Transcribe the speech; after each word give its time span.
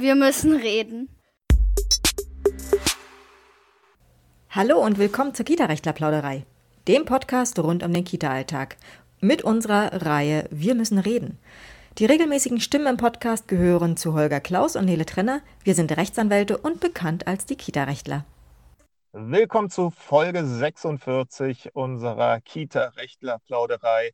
Wir 0.00 0.14
müssen 0.14 0.56
reden. 0.56 1.10
Hallo 4.48 4.78
und 4.78 4.98
willkommen 4.98 5.34
zur 5.34 5.44
Kita-Rechtler-Plauderei, 5.44 6.46
dem 6.88 7.04
Podcast 7.04 7.58
rund 7.58 7.82
um 7.82 7.92
den 7.92 8.04
Kita-Alltag. 8.04 8.78
Mit 9.20 9.42
unserer 9.42 10.06
Reihe 10.06 10.48
Wir 10.50 10.74
müssen 10.74 10.98
reden. 10.98 11.38
Die 11.98 12.06
regelmäßigen 12.06 12.60
Stimmen 12.62 12.86
im 12.86 12.96
Podcast 12.96 13.46
gehören 13.46 13.98
zu 13.98 14.14
Holger 14.14 14.40
Klaus 14.40 14.74
und 14.74 14.86
Nele 14.86 15.04
Trenner. 15.04 15.42
Wir 15.64 15.74
sind 15.74 15.94
Rechtsanwälte 15.94 16.56
und 16.56 16.80
bekannt 16.80 17.26
als 17.26 17.44
die 17.44 17.56
Kita-Rechtler. 17.56 18.24
Willkommen 19.12 19.68
zu 19.68 19.90
Folge 19.90 20.46
46 20.46 21.74
unserer 21.74 22.40
Kita-Rechtler-Plauderei. 22.40 24.12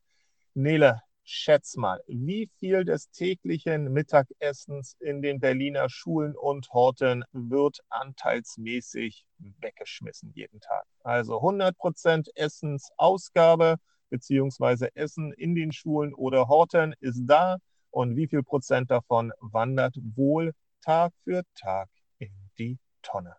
Nele, 0.53 1.01
schätz 1.29 1.75
mal, 1.75 2.01
wie 2.07 2.49
viel 2.57 2.85
des 2.85 3.11
täglichen 3.11 3.91
Mittagessens 3.91 4.95
in 4.99 5.21
den 5.21 5.39
Berliner 5.39 5.89
Schulen 5.89 6.35
und 6.35 6.69
Horten 6.71 7.25
wird 7.33 7.79
anteilsmäßig 7.89 9.25
weggeschmissen 9.37 10.31
jeden 10.33 10.61
Tag? 10.61 10.85
Also 11.03 11.37
100 11.37 11.77
Prozent 11.77 12.29
Essensausgabe 12.35 13.75
beziehungsweise 14.09 14.95
Essen 14.95 15.33
in 15.33 15.53
den 15.53 15.73
Schulen 15.73 16.13
oder 16.13 16.47
Horten 16.47 16.93
ist 17.01 17.23
da 17.25 17.57
und 17.91 18.15
wie 18.15 18.27
viel 18.27 18.43
Prozent 18.43 18.89
davon 18.89 19.33
wandert 19.39 19.97
wohl 20.15 20.53
Tag 20.81 21.11
für 21.25 21.43
Tag 21.55 21.89
in 22.19 22.31
die 22.57 22.79
Tonne? 23.01 23.35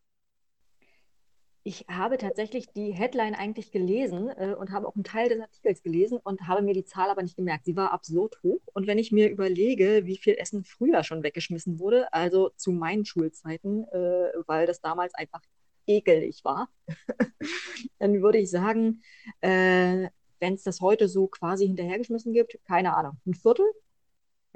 Ich 1.68 1.84
habe 1.86 2.16
tatsächlich 2.16 2.72
die 2.72 2.92
Headline 2.92 3.34
eigentlich 3.34 3.70
gelesen 3.70 4.30
äh, 4.30 4.54
und 4.58 4.72
habe 4.72 4.88
auch 4.88 4.94
einen 4.94 5.04
Teil 5.04 5.28
des 5.28 5.38
Artikels 5.38 5.82
gelesen 5.82 6.18
und 6.24 6.48
habe 6.48 6.62
mir 6.62 6.72
die 6.72 6.86
Zahl 6.86 7.10
aber 7.10 7.22
nicht 7.22 7.36
gemerkt. 7.36 7.66
Sie 7.66 7.76
war 7.76 7.92
absurd 7.92 8.38
hoch. 8.42 8.62
Und 8.72 8.86
wenn 8.86 8.96
ich 8.96 9.12
mir 9.12 9.28
überlege, 9.28 10.06
wie 10.06 10.16
viel 10.16 10.36
Essen 10.38 10.64
früher 10.64 11.04
schon 11.04 11.22
weggeschmissen 11.22 11.78
wurde, 11.78 12.10
also 12.10 12.48
zu 12.56 12.72
meinen 12.72 13.04
Schulzeiten, 13.04 13.84
äh, 13.84 14.30
weil 14.46 14.66
das 14.66 14.80
damals 14.80 15.14
einfach 15.14 15.42
ekelig 15.86 16.42
war, 16.42 16.70
dann 17.98 18.22
würde 18.22 18.38
ich 18.38 18.48
sagen, 18.48 19.02
äh, 19.42 20.08
wenn 20.40 20.54
es 20.54 20.62
das 20.62 20.80
heute 20.80 21.06
so 21.06 21.26
quasi 21.26 21.66
hinterhergeschmissen 21.66 22.32
gibt, 22.32 22.58
keine 22.64 22.96
Ahnung, 22.96 23.18
ein 23.26 23.34
Viertel? 23.34 23.66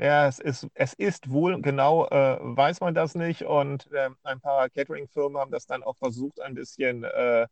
Ja, 0.03 0.27
es 0.27 0.41
ist, 0.41 0.67
es 0.75 0.95
ist 0.95 1.31
wohl, 1.31 1.63
genau 1.63 2.09
äh, 2.09 2.37
weiß 2.41 2.81
man 2.81 2.93
das 2.93 3.15
nicht. 3.15 3.43
Und 3.43 3.89
äh, 3.93 4.11
ein 4.25 4.41
paar 4.41 4.69
Catering-Firmen 4.69 5.41
haben 5.41 5.53
das 5.53 5.67
dann 5.67 5.85
auch 5.85 5.97
versucht, 5.97 6.41
ein 6.41 6.55
bisschen 6.55 7.05
äh, 7.05 7.47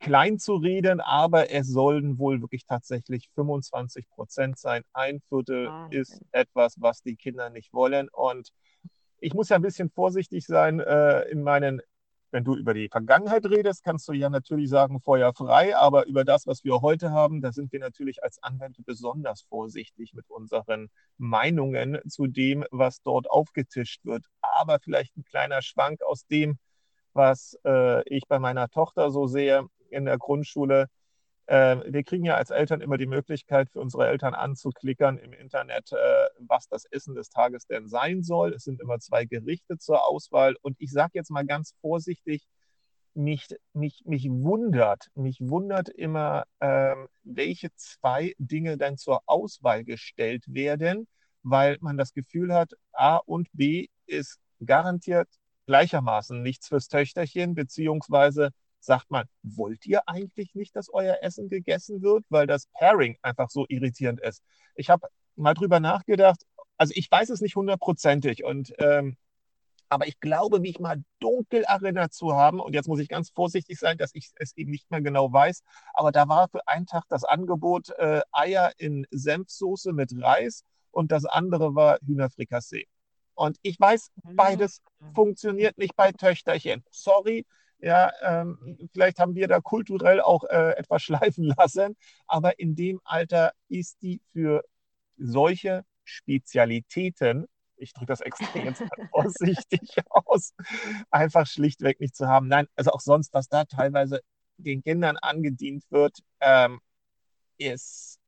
klein 0.00 0.38
zu 0.38 0.54
reden, 0.54 1.02
aber 1.02 1.50
es 1.50 1.68
sollen 1.68 2.18
wohl 2.18 2.40
wirklich 2.40 2.64
tatsächlich 2.64 3.28
25 3.34 4.08
Prozent 4.08 4.58
sein. 4.58 4.84
Ein 4.94 5.20
Viertel 5.28 5.68
ah, 5.68 5.84
okay. 5.84 5.98
ist 5.98 6.22
etwas, 6.32 6.80
was 6.80 7.02
die 7.02 7.16
Kinder 7.16 7.50
nicht 7.50 7.74
wollen. 7.74 8.08
Und 8.08 8.48
ich 9.18 9.34
muss 9.34 9.50
ja 9.50 9.56
ein 9.56 9.62
bisschen 9.62 9.90
vorsichtig 9.90 10.46
sein 10.46 10.80
äh, 10.80 11.24
in 11.28 11.42
meinen 11.42 11.82
wenn 12.36 12.44
du 12.44 12.54
über 12.54 12.74
die 12.74 12.90
Vergangenheit 12.90 13.46
redest, 13.46 13.82
kannst 13.82 14.06
du 14.08 14.12
ja 14.12 14.28
natürlich 14.28 14.68
sagen, 14.68 15.00
Feuer 15.00 15.32
frei, 15.32 15.74
aber 15.74 16.06
über 16.06 16.22
das, 16.22 16.46
was 16.46 16.64
wir 16.64 16.82
heute 16.82 17.10
haben, 17.10 17.40
da 17.40 17.50
sind 17.50 17.72
wir 17.72 17.80
natürlich 17.80 18.22
als 18.22 18.42
Anwälte 18.42 18.82
besonders 18.82 19.40
vorsichtig 19.48 20.12
mit 20.12 20.28
unseren 20.28 20.90
Meinungen 21.16 21.98
zu 22.06 22.26
dem, 22.26 22.62
was 22.70 23.00
dort 23.00 23.30
aufgetischt 23.30 24.04
wird. 24.04 24.26
Aber 24.42 24.80
vielleicht 24.80 25.16
ein 25.16 25.24
kleiner 25.24 25.62
Schwank 25.62 26.02
aus 26.02 26.26
dem, 26.26 26.58
was 27.14 27.58
äh, 27.64 28.06
ich 28.06 28.24
bei 28.28 28.38
meiner 28.38 28.68
Tochter 28.68 29.10
so 29.10 29.26
sehe 29.26 29.66
in 29.88 30.04
der 30.04 30.18
Grundschule. 30.18 30.88
Äh, 31.46 31.76
wir 31.86 32.02
kriegen 32.02 32.24
ja 32.24 32.34
als 32.36 32.50
Eltern 32.50 32.80
immer 32.80 32.98
die 32.98 33.06
Möglichkeit, 33.06 33.70
für 33.70 33.80
unsere 33.80 34.08
Eltern 34.08 34.34
anzuklickern 34.34 35.18
im 35.18 35.32
Internet, 35.32 35.92
äh, 35.92 35.96
was 36.38 36.68
das 36.68 36.84
Essen 36.86 37.14
des 37.14 37.28
Tages 37.30 37.66
denn 37.66 37.88
sein 37.88 38.22
soll. 38.22 38.52
Es 38.52 38.64
sind 38.64 38.80
immer 38.80 38.98
zwei 38.98 39.24
Gerichte 39.24 39.78
zur 39.78 40.06
Auswahl. 40.06 40.56
Und 40.62 40.76
ich 40.80 40.90
sage 40.90 41.12
jetzt 41.14 41.30
mal 41.30 41.46
ganz 41.46 41.74
vorsichtig, 41.80 42.46
mich, 43.14 43.48
mich, 43.72 44.02
mich 44.04 44.28
wundert, 44.28 45.08
mich 45.14 45.40
wundert 45.40 45.88
immer, 45.88 46.44
ähm, 46.60 47.08
welche 47.22 47.70
zwei 47.74 48.34
Dinge 48.38 48.76
dann 48.76 48.98
zur 48.98 49.22
Auswahl 49.26 49.84
gestellt 49.84 50.44
werden, 50.48 51.06
weil 51.42 51.78
man 51.80 51.96
das 51.96 52.12
Gefühl 52.12 52.52
hat, 52.52 52.72
A 52.92 53.16
und 53.16 53.48
B 53.52 53.88
ist 54.06 54.38
garantiert 54.64 55.28
gleichermaßen 55.66 56.42
nichts 56.42 56.68
fürs 56.68 56.88
Töchterchen, 56.88 57.54
beziehungsweise 57.54 58.50
sagt 58.86 59.10
man, 59.10 59.26
wollt 59.42 59.84
ihr 59.86 60.08
eigentlich 60.08 60.54
nicht, 60.54 60.74
dass 60.76 60.88
euer 60.92 61.18
Essen 61.20 61.48
gegessen 61.48 62.02
wird, 62.02 62.24
weil 62.30 62.46
das 62.46 62.68
Pairing 62.78 63.18
einfach 63.22 63.50
so 63.50 63.66
irritierend 63.68 64.20
ist? 64.20 64.42
Ich 64.74 64.90
habe 64.90 65.08
mal 65.34 65.54
drüber 65.54 65.80
nachgedacht, 65.80 66.42
also 66.78 66.92
ich 66.96 67.10
weiß 67.10 67.30
es 67.30 67.40
nicht 67.40 67.56
hundertprozentig 67.56 68.44
und 68.44 68.72
ähm, 68.78 69.16
aber 69.88 70.08
ich 70.08 70.18
glaube, 70.18 70.58
mich 70.58 70.80
mal 70.80 71.02
dunkel 71.20 71.62
erinnert 71.62 72.12
zu 72.12 72.34
haben, 72.34 72.58
und 72.58 72.74
jetzt 72.74 72.88
muss 72.88 72.98
ich 72.98 73.08
ganz 73.08 73.30
vorsichtig 73.30 73.78
sein, 73.78 73.98
dass 73.98 74.10
ich 74.14 74.30
es 74.34 74.56
eben 74.56 74.70
nicht 74.70 74.90
mehr 74.90 75.00
genau 75.00 75.32
weiß, 75.32 75.62
aber 75.94 76.10
da 76.10 76.28
war 76.28 76.48
für 76.48 76.66
einen 76.66 76.86
Tag 76.86 77.04
das 77.08 77.24
Angebot 77.24 77.90
äh, 77.90 78.20
Eier 78.32 78.72
in 78.78 79.06
Senfsoße 79.10 79.92
mit 79.92 80.10
Reis 80.20 80.64
und 80.90 81.12
das 81.12 81.24
andere 81.24 81.74
war 81.74 81.98
Hühnerfrikassee. 82.04 82.86
Und 83.34 83.58
ich 83.62 83.78
weiß, 83.78 84.10
mhm. 84.24 84.36
beides 84.36 84.80
funktioniert 85.14 85.78
nicht 85.78 85.94
bei 85.94 86.10
Töchterchen. 86.10 86.82
Sorry, 86.90 87.46
ja, 87.78 88.10
ähm, 88.22 88.88
vielleicht 88.92 89.18
haben 89.18 89.34
wir 89.34 89.48
da 89.48 89.60
kulturell 89.60 90.20
auch 90.20 90.44
äh, 90.44 90.72
etwas 90.76 91.02
schleifen 91.02 91.44
lassen, 91.44 91.96
aber 92.26 92.58
in 92.58 92.74
dem 92.74 93.00
Alter 93.04 93.52
ist 93.68 94.02
die 94.02 94.20
für 94.32 94.64
solche 95.16 95.84
Spezialitäten, 96.04 97.46
ich 97.76 97.92
drücke 97.92 98.06
das 98.06 98.20
extrem 98.20 98.74
vorsichtig 99.10 99.96
aus, 100.08 100.54
einfach 101.10 101.46
schlichtweg 101.46 102.00
nicht 102.00 102.16
zu 102.16 102.28
haben. 102.28 102.48
Nein, 102.48 102.68
also 102.76 102.92
auch 102.92 103.00
sonst, 103.00 103.34
was 103.34 103.48
da 103.48 103.64
teilweise 103.64 104.20
den 104.56 104.82
Kindern 104.82 105.16
angedient 105.18 105.84
wird, 105.90 106.18
ähm, 106.40 106.80
ist 107.58 108.18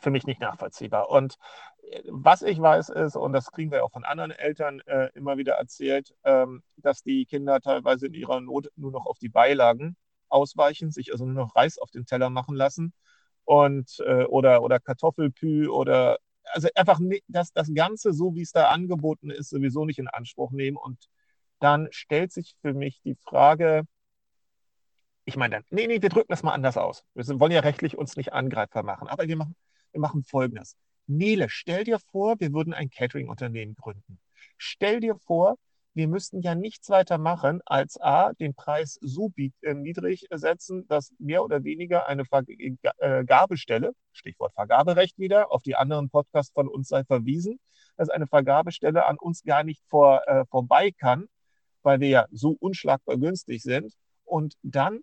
für 0.00 0.10
mich 0.10 0.24
nicht 0.24 0.40
nachvollziehbar. 0.40 1.10
Und 1.10 1.36
was 2.08 2.42
ich 2.42 2.60
weiß 2.60 2.88
ist, 2.90 3.16
und 3.16 3.32
das 3.32 3.50
kriegen 3.50 3.70
wir 3.70 3.84
auch 3.84 3.92
von 3.92 4.04
anderen 4.04 4.30
Eltern 4.30 4.80
äh, 4.86 5.08
immer 5.14 5.36
wieder 5.36 5.54
erzählt, 5.54 6.14
ähm, 6.24 6.62
dass 6.76 7.02
die 7.02 7.26
Kinder 7.26 7.60
teilweise 7.60 8.06
in 8.06 8.14
ihrer 8.14 8.40
Not 8.40 8.68
nur 8.76 8.90
noch 8.90 9.06
auf 9.06 9.18
die 9.18 9.28
Beilagen 9.28 9.96
ausweichen, 10.28 10.90
sich 10.90 11.12
also 11.12 11.24
nur 11.24 11.34
noch 11.34 11.56
Reis 11.56 11.78
auf 11.78 11.90
den 11.90 12.06
Teller 12.06 12.30
machen 12.30 12.56
lassen 12.56 12.92
und 13.44 14.00
äh, 14.06 14.24
oder, 14.24 14.62
oder 14.62 14.80
Kartoffelpü 14.80 15.68
oder 15.68 16.18
also 16.52 16.68
einfach 16.74 17.00
das, 17.28 17.52
das 17.52 17.72
Ganze, 17.74 18.12
so 18.12 18.34
wie 18.34 18.42
es 18.42 18.52
da 18.52 18.68
angeboten 18.68 19.30
ist, 19.30 19.50
sowieso 19.50 19.84
nicht 19.84 19.98
in 19.98 20.08
Anspruch 20.08 20.50
nehmen. 20.50 20.76
Und 20.76 21.08
dann 21.58 21.88
stellt 21.90 22.32
sich 22.32 22.54
für 22.60 22.74
mich 22.74 23.00
die 23.02 23.14
Frage, 23.14 23.84
ich 25.24 25.36
meine 25.36 25.56
dann, 25.56 25.64
nee, 25.70 25.86
nee, 25.86 26.02
wir 26.02 26.10
drücken 26.10 26.30
das 26.30 26.42
mal 26.42 26.52
anders 26.52 26.76
aus. 26.76 27.04
Wir 27.14 27.40
wollen 27.40 27.52
ja 27.52 27.60
rechtlich 27.60 27.96
uns 27.96 28.16
nicht 28.16 28.32
angreifbar 28.32 28.82
machen, 28.82 29.08
aber 29.08 29.26
wir 29.26 29.36
machen, 29.36 29.56
wir 29.92 30.00
machen 30.00 30.22
Folgendes. 30.22 30.76
Nele, 31.06 31.48
stell 31.48 31.84
dir 31.84 31.98
vor, 31.98 32.40
wir 32.40 32.52
würden 32.52 32.74
ein 32.74 32.90
Catering-Unternehmen 32.90 33.74
gründen. 33.74 34.18
Stell 34.56 35.00
dir 35.00 35.16
vor, 35.16 35.56
wir 35.94 36.08
müssten 36.08 36.40
ja 36.40 36.54
nichts 36.54 36.90
weiter 36.90 37.18
machen, 37.18 37.60
als 37.66 38.00
A, 38.00 38.32
den 38.32 38.54
Preis 38.54 38.98
so 39.00 39.30
äh, 39.36 39.74
niedrig 39.74 40.26
setzen, 40.32 40.86
dass 40.88 41.12
mehr 41.18 41.44
oder 41.44 41.62
weniger 41.62 42.08
eine 42.08 42.24
Vergabestelle, 42.24 43.88
äh, 43.88 43.92
Stichwort 44.12 44.52
Vergaberecht 44.54 45.18
wieder, 45.18 45.52
auf 45.52 45.62
die 45.62 45.76
anderen 45.76 46.10
Podcasts 46.10 46.52
von 46.52 46.68
uns 46.68 46.88
sei 46.88 47.04
verwiesen, 47.04 47.60
dass 47.96 48.08
eine 48.08 48.26
Vergabestelle 48.26 49.06
an 49.06 49.18
uns 49.18 49.44
gar 49.44 49.62
nicht 49.62 49.82
vor, 49.86 50.26
äh, 50.26 50.44
vorbei 50.46 50.90
kann, 50.90 51.26
weil 51.82 52.00
wir 52.00 52.08
ja 52.08 52.26
so 52.32 52.56
unschlagbar 52.58 53.16
günstig 53.16 53.62
sind. 53.62 53.94
Und 54.24 54.54
dann 54.62 55.00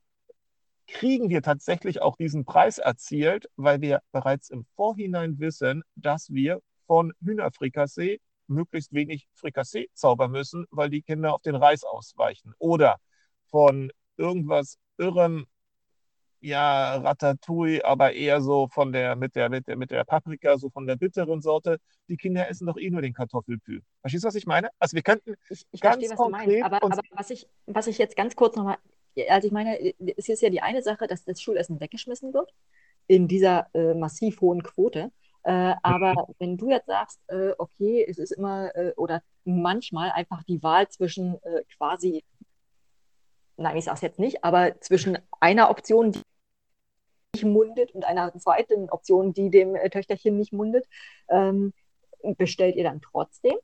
kriegen 0.87 1.29
wir 1.29 1.41
tatsächlich 1.41 2.01
auch 2.01 2.15
diesen 2.15 2.45
Preis 2.45 2.77
erzielt, 2.77 3.47
weil 3.55 3.81
wir 3.81 4.01
bereits 4.11 4.49
im 4.49 4.65
Vorhinein 4.75 5.39
wissen, 5.39 5.83
dass 5.95 6.29
wir 6.29 6.61
von 6.85 7.13
Hühnerfrikassee 7.23 8.19
möglichst 8.47 8.93
wenig 8.93 9.27
Frikassee 9.33 9.87
zaubern 9.93 10.31
müssen, 10.31 10.65
weil 10.71 10.89
die 10.89 11.01
Kinder 11.01 11.33
auf 11.33 11.41
den 11.41 11.55
Reis 11.55 11.83
ausweichen. 11.83 12.53
Oder 12.59 12.97
von 13.49 13.91
irgendwas 14.17 14.77
Irrem, 14.97 15.47
ja, 16.41 16.95
Ratatouille, 16.97 17.85
aber 17.85 18.13
eher 18.13 18.41
so 18.41 18.67
von 18.67 18.91
der, 18.91 19.15
mit 19.15 19.35
der, 19.35 19.49
mit 19.49 19.67
der, 19.67 19.77
mit 19.77 19.91
der 19.91 20.03
Paprika, 20.03 20.57
so 20.57 20.69
von 20.69 20.87
der 20.87 20.95
bitteren 20.95 21.41
Sorte. 21.41 21.77
Die 22.09 22.17
Kinder 22.17 22.49
essen 22.49 22.67
doch 22.67 22.77
eh 22.77 22.89
nur 22.89 23.01
den 23.01 23.13
Kartoffelpü. 23.13 23.81
Verstehst 24.01 24.23
du, 24.23 24.27
was 24.27 24.35
ich 24.35 24.47
meine? 24.47 24.69
Also 24.79 24.95
wir 24.95 25.03
könnten 25.03 25.35
ich, 25.49 25.65
ich 25.71 25.81
ganz 25.81 25.95
verstehe, 25.95 26.09
was 26.09 26.17
konkret 26.17 26.47
du 26.47 26.51
meinst, 26.51 26.65
aber, 26.65 26.83
aber 26.83 27.01
was, 27.11 27.29
ich, 27.29 27.47
was 27.67 27.87
ich 27.87 27.97
jetzt 27.97 28.15
ganz 28.15 28.35
kurz 28.35 28.55
nochmal 28.55 28.77
also 29.29 29.47
ich 29.47 29.51
meine, 29.51 29.93
es 30.17 30.29
ist 30.29 30.41
ja 30.41 30.49
die 30.49 30.61
eine 30.61 30.81
Sache, 30.81 31.07
dass 31.07 31.23
das 31.23 31.41
Schulessen 31.41 31.79
weggeschmissen 31.79 32.33
wird 32.33 32.53
in 33.07 33.27
dieser 33.27 33.67
äh, 33.73 33.93
massiv 33.93 34.41
hohen 34.41 34.63
Quote. 34.63 35.11
Äh, 35.43 35.73
aber 35.81 36.27
wenn 36.39 36.57
du 36.57 36.69
jetzt 36.69 36.85
sagst, 36.85 37.19
äh, 37.27 37.51
okay, 37.57 38.05
es 38.07 38.17
ist 38.17 38.31
immer 38.31 38.75
äh, 38.75 38.93
oder 38.95 39.23
manchmal 39.43 40.11
einfach 40.11 40.43
die 40.43 40.61
Wahl 40.61 40.87
zwischen 40.89 41.35
äh, 41.43 41.63
quasi, 41.77 42.23
nein, 43.57 43.77
ich 43.77 43.85
sage 43.85 43.95
es 43.95 44.01
jetzt 44.01 44.19
nicht, 44.19 44.43
aber 44.43 44.79
zwischen 44.81 45.17
einer 45.39 45.69
Option, 45.69 46.11
die 46.11 46.21
nicht 47.35 47.45
mundet 47.45 47.91
und 47.91 48.05
einer 48.05 48.37
zweiten 48.37 48.89
Option, 48.89 49.33
die 49.33 49.49
dem 49.49 49.75
äh, 49.75 49.89
Töchterchen 49.89 50.37
nicht 50.37 50.53
mundet, 50.53 50.87
ähm, 51.29 51.73
bestellt 52.37 52.75
ihr 52.75 52.83
dann 52.83 53.01
trotzdem? 53.01 53.55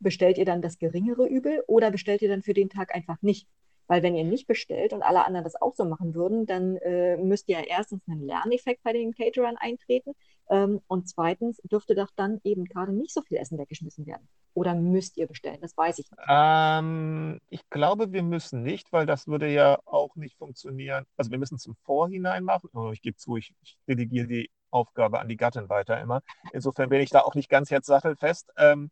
bestellt 0.00 0.38
ihr 0.38 0.44
dann 0.44 0.62
das 0.62 0.78
geringere 0.78 1.26
Übel 1.26 1.62
oder 1.66 1.90
bestellt 1.90 2.22
ihr 2.22 2.28
dann 2.28 2.42
für 2.42 2.54
den 2.54 2.68
Tag 2.68 2.94
einfach 2.94 3.20
nicht? 3.22 3.48
Weil 3.88 4.02
wenn 4.02 4.16
ihr 4.16 4.24
nicht 4.24 4.46
bestellt 4.46 4.92
und 4.92 5.02
alle 5.02 5.24
anderen 5.24 5.44
das 5.44 5.60
auch 5.60 5.74
so 5.74 5.84
machen 5.84 6.14
würden, 6.14 6.46
dann 6.46 6.76
äh, 6.78 7.16
müsst 7.16 7.48
ihr 7.48 7.66
erstens 7.68 8.02
einen 8.08 8.26
Lerneffekt 8.26 8.82
bei 8.82 8.92
den 8.92 9.14
Caterern 9.14 9.56
eintreten 9.56 10.12
ähm, 10.48 10.80
und 10.86 11.08
zweitens 11.08 11.58
dürfte 11.64 11.94
doch 11.94 12.10
dann 12.16 12.40
eben 12.44 12.64
gerade 12.64 12.92
nicht 12.92 13.12
so 13.12 13.22
viel 13.22 13.38
Essen 13.38 13.58
weggeschmissen 13.58 14.06
werden. 14.06 14.28
Oder 14.54 14.74
müsst 14.74 15.16
ihr 15.16 15.26
bestellen? 15.26 15.58
Das 15.60 15.76
weiß 15.76 15.98
ich 15.98 16.10
nicht. 16.10 16.20
Ähm, 16.28 17.40
ich 17.50 17.68
glaube, 17.68 18.12
wir 18.12 18.22
müssen 18.22 18.62
nicht, 18.62 18.92
weil 18.92 19.06
das 19.06 19.26
würde 19.26 19.48
ja 19.48 19.78
auch 19.84 20.16
nicht 20.16 20.36
funktionieren. 20.38 21.04
Also 21.16 21.30
wir 21.30 21.38
müssen 21.38 21.56
es 21.56 21.66
im 21.66 21.74
Vorhinein 21.84 22.44
machen. 22.44 22.70
Oh, 22.74 22.90
ich 22.92 23.02
gebe 23.02 23.16
zu, 23.16 23.36
ich, 23.36 23.54
ich 23.62 23.76
delegiere 23.88 24.26
die 24.26 24.50
Aufgabe 24.70 25.20
an 25.20 25.28
die 25.28 25.36
Gattin 25.36 25.68
weiter 25.68 26.00
immer. 26.00 26.22
Insofern 26.52 26.88
bin 26.88 27.00
ich 27.00 27.10
da 27.10 27.20
auch 27.20 27.34
nicht 27.34 27.48
ganz 27.48 27.70
jetzt 27.70 27.86
sattelfest. 27.86 28.50
Ähm, 28.56 28.90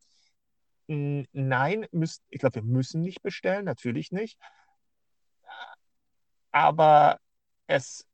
nein, 0.86 1.86
müsst, 1.92 2.22
ich 2.28 2.40
glaube, 2.40 2.56
wir 2.56 2.62
müssen 2.62 3.00
nicht 3.00 3.22
bestellen, 3.22 3.64
natürlich 3.64 4.12
nicht 4.12 4.38
aber 6.54 7.18
es, 7.66 8.06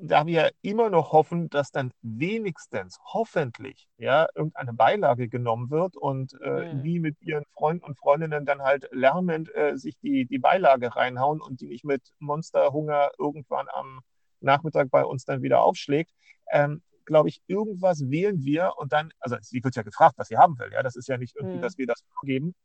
da 0.00 0.26
wir 0.26 0.50
immer 0.62 0.90
noch 0.90 1.12
hoffen, 1.12 1.48
dass 1.48 1.70
dann 1.70 1.92
wenigstens, 2.02 2.98
hoffentlich, 3.04 3.88
ja, 3.98 4.26
irgendeine 4.34 4.72
Beilage 4.72 5.28
genommen 5.28 5.70
wird 5.70 5.96
und 5.96 6.32
äh, 6.42 6.74
mhm. 6.74 6.82
die 6.82 6.98
mit 6.98 7.22
ihren 7.22 7.44
Freunden 7.54 7.84
und 7.84 7.96
Freundinnen 7.96 8.44
dann 8.44 8.62
halt 8.62 8.88
lärmend 8.90 9.54
äh, 9.54 9.76
sich 9.76 9.96
die, 10.00 10.26
die 10.26 10.40
Beilage 10.40 10.96
reinhauen 10.96 11.40
und 11.40 11.60
die 11.60 11.68
nicht 11.68 11.84
mit 11.84 12.02
Monsterhunger 12.18 13.12
irgendwann 13.16 13.68
am 13.72 14.00
Nachmittag 14.40 14.90
bei 14.90 15.04
uns 15.04 15.24
dann 15.24 15.42
wieder 15.42 15.62
aufschlägt, 15.62 16.10
ähm, 16.50 16.82
glaube 17.04 17.28
ich, 17.28 17.40
irgendwas 17.46 18.10
wählen 18.10 18.42
wir 18.44 18.72
und 18.76 18.92
dann, 18.92 19.12
also 19.20 19.36
sie 19.40 19.62
wird 19.62 19.76
ja 19.76 19.82
gefragt, 19.82 20.14
was 20.18 20.28
sie 20.28 20.36
haben 20.36 20.58
will, 20.58 20.70
ja, 20.72 20.82
das 20.82 20.96
ist 20.96 21.08
ja 21.08 21.16
nicht 21.16 21.36
irgendwie, 21.36 21.58
mhm. 21.58 21.62
dass 21.62 21.78
wir 21.78 21.86
das 21.86 22.02
vorgeben, 22.12 22.56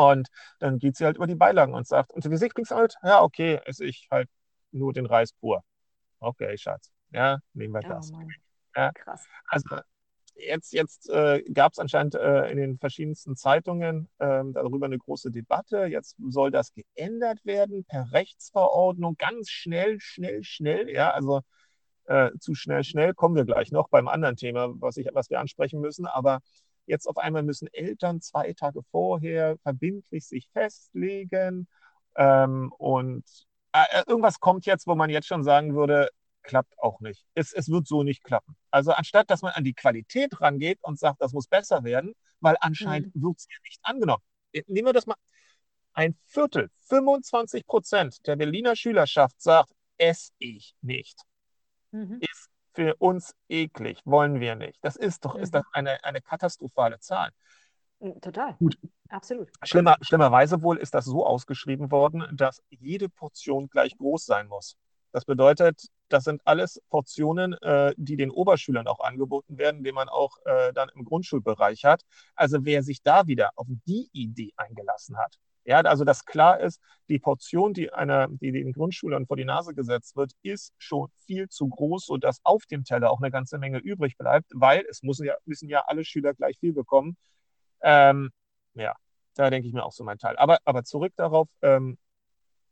und 0.00 0.28
dann 0.58 0.78
geht 0.78 0.96
sie 0.96 1.04
halt 1.04 1.16
über 1.16 1.26
die 1.26 1.34
Beilagen 1.34 1.74
und 1.74 1.86
sagt, 1.86 2.12
und 2.12 2.28
wie 2.28 2.36
sie 2.36 2.48
kriegst 2.48 2.70
du 2.72 2.76
halt, 2.76 2.94
ja, 3.02 3.22
okay, 3.22 3.60
esse 3.64 3.84
ich 3.84 4.08
halt 4.10 4.28
nur 4.72 4.92
den 4.92 5.06
Reis 5.06 5.32
pur. 5.32 5.62
Okay, 6.18 6.56
Schatz. 6.56 6.90
Ja, 7.12 7.38
nehmen 7.54 7.74
wir 7.74 7.82
oh 7.84 7.88
das. 7.88 8.12
Oh 8.12 8.20
ja, 8.76 8.92
Krass. 8.92 9.26
Also 9.48 9.78
jetzt, 10.34 10.72
jetzt 10.72 11.08
äh, 11.10 11.42
gab 11.52 11.72
es 11.72 11.78
anscheinend 11.78 12.14
äh, 12.14 12.50
in 12.50 12.56
den 12.56 12.78
verschiedensten 12.78 13.36
Zeitungen 13.36 14.08
äh, 14.18 14.42
darüber 14.52 14.86
eine 14.86 14.98
große 14.98 15.30
Debatte. 15.30 15.86
Jetzt 15.86 16.16
soll 16.28 16.50
das 16.50 16.72
geändert 16.72 17.44
werden 17.44 17.84
per 17.84 18.12
Rechtsverordnung, 18.12 19.16
ganz 19.16 19.50
schnell, 19.50 19.98
schnell, 20.00 20.42
schnell. 20.44 20.88
Ja, 20.90 21.10
also 21.10 21.42
äh, 22.06 22.30
zu 22.38 22.54
schnell, 22.54 22.84
schnell 22.84 23.14
kommen 23.14 23.36
wir 23.36 23.44
gleich 23.44 23.72
noch 23.72 23.88
beim 23.88 24.08
anderen 24.08 24.36
Thema, 24.36 24.68
was, 24.80 24.96
ich, 24.96 25.08
was 25.12 25.30
wir 25.30 25.40
ansprechen 25.40 25.80
müssen. 25.80 26.06
Aber 26.06 26.40
Jetzt 26.90 27.06
auf 27.06 27.18
einmal 27.18 27.44
müssen 27.44 27.68
Eltern 27.72 28.20
zwei 28.20 28.52
Tage 28.52 28.82
vorher 28.90 29.56
verbindlich 29.62 30.26
sich 30.26 30.48
festlegen. 30.52 31.68
Ähm, 32.16 32.72
und 32.78 33.24
äh, 33.72 33.84
äh, 33.92 34.02
irgendwas 34.08 34.40
kommt 34.40 34.66
jetzt, 34.66 34.88
wo 34.88 34.96
man 34.96 35.08
jetzt 35.08 35.28
schon 35.28 35.44
sagen 35.44 35.76
würde, 35.76 36.08
klappt 36.42 36.76
auch 36.80 36.98
nicht. 36.98 37.24
Es, 37.34 37.52
es 37.52 37.68
wird 37.68 37.86
so 37.86 38.02
nicht 38.02 38.24
klappen. 38.24 38.56
Also 38.72 38.90
anstatt, 38.90 39.30
dass 39.30 39.42
man 39.42 39.52
an 39.52 39.62
die 39.62 39.72
Qualität 39.72 40.40
rangeht 40.40 40.80
und 40.82 40.98
sagt, 40.98 41.22
das 41.22 41.32
muss 41.32 41.46
besser 41.46 41.84
werden, 41.84 42.12
weil 42.40 42.56
anscheinend 42.60 43.14
mhm. 43.14 43.22
wird 43.22 43.38
es 43.38 43.46
ja 43.48 43.56
nicht 43.62 43.78
angenommen. 43.84 44.24
Äh, 44.52 44.64
nehmen 44.66 44.88
wir 44.88 44.92
das 44.92 45.06
mal. 45.06 45.16
Ein 45.92 46.16
Viertel, 46.24 46.70
25 46.88 47.66
Prozent 47.66 48.26
der 48.26 48.34
Berliner 48.34 48.74
Schülerschaft 48.74 49.40
sagt, 49.40 49.70
esse 49.96 50.32
ich 50.38 50.74
nicht. 50.80 51.20
Mhm. 51.92 52.18
Ist 52.20 52.49
für 52.80 52.94
uns 52.94 53.34
eklig, 53.50 54.00
wollen 54.06 54.40
wir 54.40 54.54
nicht. 54.54 54.78
Das 54.80 54.96
ist 54.96 55.26
doch, 55.26 55.36
mhm. 55.36 55.42
ist 55.42 55.54
das 55.54 55.64
eine, 55.72 56.02
eine 56.02 56.22
katastrophale 56.22 56.98
Zahl. 56.98 57.28
Total. 58.22 58.54
Gut. 58.54 58.78
Absolut. 59.10 59.50
Schlimmer, 59.64 59.98
schlimmerweise 60.00 60.62
wohl 60.62 60.78
ist 60.78 60.94
das 60.94 61.04
so 61.04 61.26
ausgeschrieben 61.26 61.90
worden, 61.90 62.24
dass 62.32 62.62
jede 62.70 63.10
Portion 63.10 63.68
gleich 63.68 63.98
groß 63.98 64.24
sein 64.24 64.48
muss. 64.48 64.78
Das 65.12 65.26
bedeutet, 65.26 65.88
das 66.08 66.24
sind 66.24 66.40
alles 66.46 66.80
Portionen, 66.88 67.52
äh, 67.60 67.92
die 67.98 68.16
den 68.16 68.30
Oberschülern 68.30 68.86
auch 68.86 69.00
angeboten 69.00 69.58
werden, 69.58 69.84
die 69.84 69.92
man 69.92 70.08
auch 70.08 70.38
äh, 70.46 70.72
dann 70.72 70.88
im 70.94 71.04
Grundschulbereich 71.04 71.84
hat. 71.84 72.06
Also 72.34 72.64
wer 72.64 72.82
sich 72.82 73.02
da 73.02 73.26
wieder 73.26 73.50
auf 73.56 73.66
die 73.68 74.08
Idee 74.12 74.54
eingelassen 74.56 75.18
hat, 75.18 75.36
ja, 75.64 75.80
also 75.80 76.04
dass 76.04 76.24
klar 76.24 76.60
ist, 76.60 76.80
die 77.08 77.18
Portion, 77.18 77.74
die, 77.74 77.92
einer, 77.92 78.28
die 78.28 78.52
den 78.52 78.72
Grundschülern 78.72 79.26
vor 79.26 79.36
die 79.36 79.44
Nase 79.44 79.74
gesetzt 79.74 80.16
wird, 80.16 80.32
ist 80.42 80.72
schon 80.78 81.08
viel 81.26 81.48
zu 81.48 81.68
groß, 81.68 82.06
sodass 82.06 82.40
auf 82.44 82.66
dem 82.66 82.84
Teller 82.84 83.10
auch 83.10 83.20
eine 83.20 83.30
ganze 83.30 83.58
Menge 83.58 83.78
übrig 83.78 84.16
bleibt, 84.16 84.50
weil 84.54 84.84
es 84.88 85.02
müssen 85.02 85.26
ja, 85.26 85.34
müssen 85.44 85.68
ja 85.68 85.84
alle 85.86 86.04
Schüler 86.04 86.34
gleich 86.34 86.58
viel 86.58 86.72
bekommen. 86.72 87.16
Ähm, 87.82 88.30
ja, 88.74 88.94
da 89.34 89.50
denke 89.50 89.68
ich 89.68 89.74
mir 89.74 89.84
auch 89.84 89.92
so 89.92 90.04
mein 90.04 90.18
Teil. 90.18 90.36
Aber, 90.36 90.58
aber 90.64 90.84
zurück 90.84 91.12
darauf, 91.16 91.48
ähm, 91.62 91.98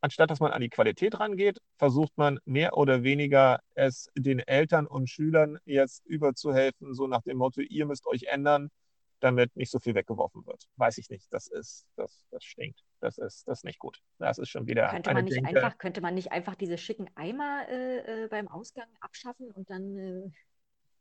anstatt 0.01 0.31
dass 0.31 0.41
man 0.41 0.53
an 0.53 0.61
die 0.61 0.69
Qualität 0.69 1.19
rangeht, 1.19 1.59
versucht 1.77 2.13
man 2.17 2.39
mehr 2.45 2.77
oder 2.77 3.03
weniger 3.03 3.61
es 3.75 4.09
den 4.17 4.39
Eltern 4.39 4.87
und 4.87 5.11
Schülern 5.11 5.59
jetzt 5.65 6.07
überzuhelfen, 6.07 6.95
so 6.95 7.07
nach 7.07 7.23
dem 7.23 7.39
Motto, 7.39 7.61
ihr 7.61 7.87
müsst 7.87 8.07
euch 8.07 8.25
ändern, 8.25 8.71
damit 9.21 9.55
nicht 9.57 9.71
so 9.71 9.79
viel 9.79 9.95
weggeworfen 9.95 10.47
wird. 10.47 10.69
Weiß 10.77 10.99
ich 10.99 11.11
nicht. 11.11 11.33
Das 11.33 11.49
ist, 11.49 11.87
das, 11.97 12.23
das 12.31 12.45
stinkt. 12.45 12.85
Das 13.01 13.19
ist, 13.19 13.47
das 13.49 13.59
ist 13.59 13.65
nicht 13.65 13.79
gut. 13.79 14.01
Das 14.19 14.39
ist 14.39 14.49
schon 14.49 14.67
wieder. 14.67 14.89
Könnte 14.89 15.13
man, 15.13 15.25
nicht 15.25 15.45
einfach, 15.45 15.79
könnte 15.79 16.01
man 16.01 16.15
nicht 16.15 16.33
einfach 16.33 16.55
diese 16.55 16.79
schicken 16.79 17.09
Eimer 17.15 17.69
äh, 17.69 18.25
äh 18.25 18.29
beim 18.29 18.49
Ausgang 18.49 18.89
abschaffen 19.01 19.51
und 19.51 19.71
dann 19.71 19.97
äh, 19.97 20.31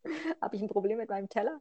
habe 0.41 0.55
ich 0.55 0.61
ein 0.61 0.69
Problem 0.69 0.97
mit 0.97 1.09
meinem 1.09 1.29
Teller? 1.29 1.59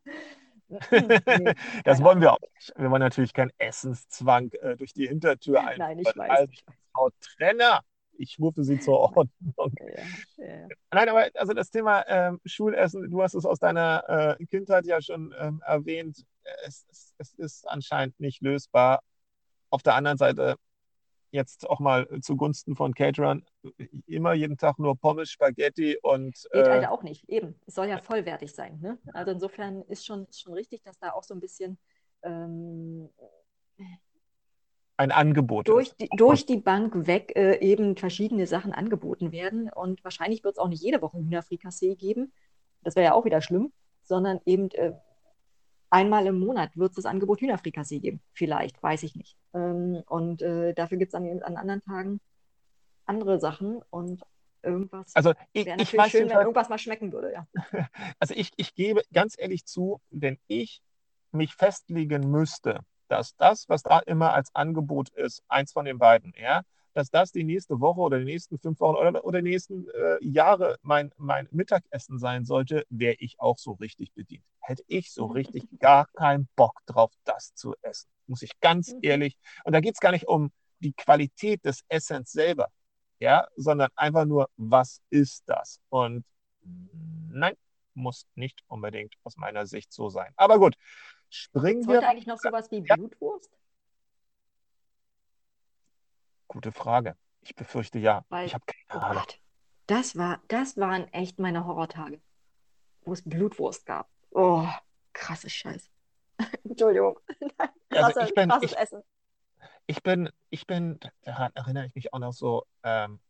nee, 0.69 1.55
das 1.85 2.03
wollen 2.03 2.21
wir 2.21 2.33
auch 2.33 2.41
nicht. 2.55 2.73
Wir 2.77 2.91
wollen 2.91 3.01
natürlich 3.01 3.33
keinen 3.33 3.53
Essenszwang 3.59 4.51
äh, 4.61 4.77
durch 4.77 4.93
die 4.93 5.07
Hintertür 5.07 5.65
ein. 5.65 5.79
Nein, 5.79 5.99
ich 5.99 6.07
weiß. 6.07 6.49
Ich 6.51 6.65
weiß. 6.67 7.13
Trenner 7.37 7.83
ich 8.19 8.39
rufe 8.39 8.65
sie 8.65 8.79
zur 8.79 8.99
Ordnung. 8.99 9.31
Ja, 10.39 10.45
ja. 10.45 10.69
Nein, 10.93 11.09
aber 11.09 11.29
also 11.35 11.53
das 11.53 11.71
Thema 11.71 12.05
ähm, 12.09 12.41
Schulessen, 12.45 13.11
du 13.11 13.23
hast 13.23 13.35
es 13.35 13.45
aus 13.45 13.59
deiner 13.59 14.37
äh, 14.39 14.45
Kindheit 14.47 14.87
ja 14.87 15.01
schon 15.01 15.35
ähm, 15.39 15.63
erwähnt, 15.67 16.25
es, 16.65 16.87
es, 16.91 17.15
es, 17.19 17.35
ist 17.35 17.69
anscheinend 17.69 18.19
nicht 18.21 18.43
lösbar. 18.43 19.01
Auf 19.71 19.83
der 19.83 19.95
anderen 19.95 20.19
Seite, 20.19 20.57
jetzt 21.31 21.69
auch 21.69 21.81
mal 21.81 22.09
zugunsten 22.21 22.77
von 22.77 22.95
Caterern, 22.95 23.45
immer 24.07 24.33
jeden 24.33 24.57
Tag 24.57 24.79
nur 24.79 24.97
Pommes, 24.97 25.31
Spaghetti 25.31 25.99
und. 26.03 26.35
Geht 26.53 26.67
äh, 26.67 26.71
halt 26.71 26.89
auch 26.89 27.03
nicht, 27.03 27.29
eben. 27.29 27.59
Es 27.67 27.75
soll 27.75 27.89
ja 27.89 27.99
vollwertig 27.99 28.53
sein. 28.55 28.79
Ne? 28.81 28.99
Also 29.13 29.33
insofern 29.33 29.83
ist 29.83 30.07
schon, 30.07 30.27
ist 30.27 30.41
schon 30.41 30.55
richtig, 30.55 30.83
dass 30.83 30.99
da 30.99 31.13
auch 31.13 31.25
so 31.25 31.35
ein 31.35 31.41
bisschen. 31.41 31.79
Ähm, 32.23 33.09
ein 34.99 35.13
Angebot 35.13 35.69
durch 35.69 35.95
die, 35.95 36.09
durch 36.17 36.47
die 36.47 36.57
Bank 36.57 37.07
weg 37.07 37.33
äh, 37.37 37.59
eben 37.59 37.97
verschiedene 37.97 38.47
Sachen 38.47 38.73
angeboten 38.73 39.31
werden. 39.31 39.71
Und 39.71 40.03
wahrscheinlich 40.05 40.43
wird 40.43 40.55
es 40.55 40.59
auch 40.59 40.69
nicht 40.69 40.83
jede 40.83 41.03
Woche 41.03 41.19
Hühnerfrikassee 41.19 41.97
geben. 41.97 42.33
Das 42.83 42.97
wäre 42.97 43.07
ja 43.07 43.13
auch 43.13 43.25
wieder 43.25 43.43
schlimm, 43.43 43.73
sondern 44.03 44.41
eben 44.47 44.71
äh, 44.71 44.93
einmal 45.91 46.27
im 46.27 46.39
Monat 46.39 46.77
wird 46.77 46.91
es 46.91 46.97
das 46.97 47.07
Angebot 47.07 47.41
Hühnerfrikassee 47.41 48.01
geben. 48.01 48.21
Vielleicht, 48.33 48.83
weiß 48.83 49.03
ich 49.03 49.15
nicht. 49.17 49.37
Ähm, 49.55 50.03
und 50.07 50.43
äh, 50.43 50.75
dafür 50.75 50.99
gibt 50.99 51.11
es 51.11 51.15
an, 51.15 51.43
an 51.43 51.57
anderen 51.57 51.83
Tagen 51.83 52.21
andere 53.07 53.39
Sachen 53.39 53.83
und 53.91 54.23
irgendwas. 54.63 55.15
Also 55.15 55.33
ich, 55.53 55.67
wäre 55.67 55.77
natürlich 55.77 56.07
schön, 56.07 56.29
wenn 56.29 56.39
irgendwas 56.39 56.69
mal 56.69 56.79
schmecken 56.79 57.13
würde, 57.13 57.33
ja. 57.33 57.47
Also 58.19 58.35
ich, 58.35 58.51
ich 58.57 58.75
gebe 58.75 59.03
ganz 59.13 59.37
ehrlich 59.39 59.65
zu, 59.65 60.01
wenn 60.11 60.39
ich 60.49 60.83
mich 61.31 61.55
festlegen 61.55 62.31
müsste, 62.31 62.81
dass 63.09 63.37
das, 63.37 63.69
was 63.69 63.83
da 63.83 64.01
immer 64.01 64.35
als 64.35 64.55
Angebot 64.55 65.11
ist, 65.11 65.43
eins 65.49 65.73
von 65.73 65.85
den 65.85 65.99
beiden, 65.99 66.35
ja, 66.37 66.63
dass 66.97 67.11
das 67.11 67.31
die 67.31 67.45
nächste 67.45 67.81
Woche 67.81 68.01
oder 68.01 68.19
die 68.19 68.25
nächsten 68.25 68.59
fünf 68.59 68.81
Wochen 68.81 68.97
oder, 68.97 69.25
oder 69.25 69.43
die 69.43 69.51
nächsten 69.51 69.87
äh, 69.91 70.17
Jahre 70.21 70.79
mein, 70.83 71.13
mein 71.19 71.47
Mittagessen 71.51 72.19
sein 72.19 72.45
sollte, 72.45 72.87
wäre 72.89 73.17
ich 73.19 73.39
auch 73.39 73.59
so 73.59 73.73
richtig 73.73 74.13
bedient. 74.15 74.45
Hätte 74.61 74.83
ich 74.87 75.13
so 75.13 75.27
richtig 75.27 75.65
gar 75.79 76.07
keinen 76.15 76.49
Bock 76.57 76.81
drauf, 76.87 77.13
das 77.25 77.55
zu 77.55 77.75
essen. 77.83 78.09
Muss 78.27 78.41
ich 78.41 78.59
ganz 78.61 78.95
mhm. 78.95 79.01
ehrlich. 79.03 79.37
Und 79.65 79.75
da 79.75 79.81
geht 79.81 79.95
es 79.95 80.01
gar 80.01 80.13
nicht 80.13 80.27
um 80.27 80.51
die 80.81 80.95
Qualität 80.95 81.65
des 81.65 81.85
Essens 81.89 82.33
selber, 82.33 82.69
ja, 83.19 83.47
sondern 83.57 83.91
einfach 83.95 84.25
nur, 84.25 84.49
was 84.57 85.03
ist 85.11 85.45
das? 85.47 85.81
Und 85.91 86.25
nein, 86.63 87.55
muss 87.93 88.27
nicht 88.35 88.63
unbedingt 88.69 89.15
aus 89.23 89.37
meiner 89.37 89.67
Sicht 89.67 89.93
so 89.93 90.09
sein. 90.09 90.33
Aber 90.37 90.59
gut, 90.59 90.77
Springen 91.29 91.81
Ist 91.81 91.89
wir. 91.89 91.97
heute 91.97 92.09
eigentlich 92.09 92.27
noch 92.27 92.39
sowas 92.39 92.71
wie 92.71 92.81
Blutwurst? 92.81 93.51
Gute 96.57 96.73
Frage. 96.73 97.19
Ich 97.43 97.55
befürchte 97.55 97.99
ja. 97.99 98.25
Weil, 98.31 98.47
ich 98.47 98.55
habe 98.55 98.65
keine 98.65 99.03
oh 99.03 99.07
Ahnung. 99.07 99.23
Gott, 99.25 99.39
das, 99.89 100.17
war, 100.17 100.41
das 100.49 100.79
waren 100.79 101.07
echt 101.13 101.39
meine 101.39 101.67
Horrortage, 101.67 102.19
wo 103.03 103.13
es 103.13 103.21
Blutwurst 103.29 103.85
gab. 103.85 104.09
Oh, 104.31 104.67
krasses 105.13 105.53
Scheiß. 105.53 105.91
Entschuldigung. 106.65 107.21
also 107.91 108.21
ich 108.21 108.33
bin, 108.33 108.49
krasses 108.49 108.73
ich, 108.73 108.79
Essen. 108.79 109.03
Ich 109.87 110.03
bin, 110.03 110.31
ich 110.49 110.67
bin, 110.67 110.99
daran 111.21 111.53
erinnere 111.55 111.85
ich 111.89 111.95
mich 111.95 112.15
auch 112.15 112.21
noch 112.21 112.33
so, 112.33 112.65
ähm, 112.83 113.21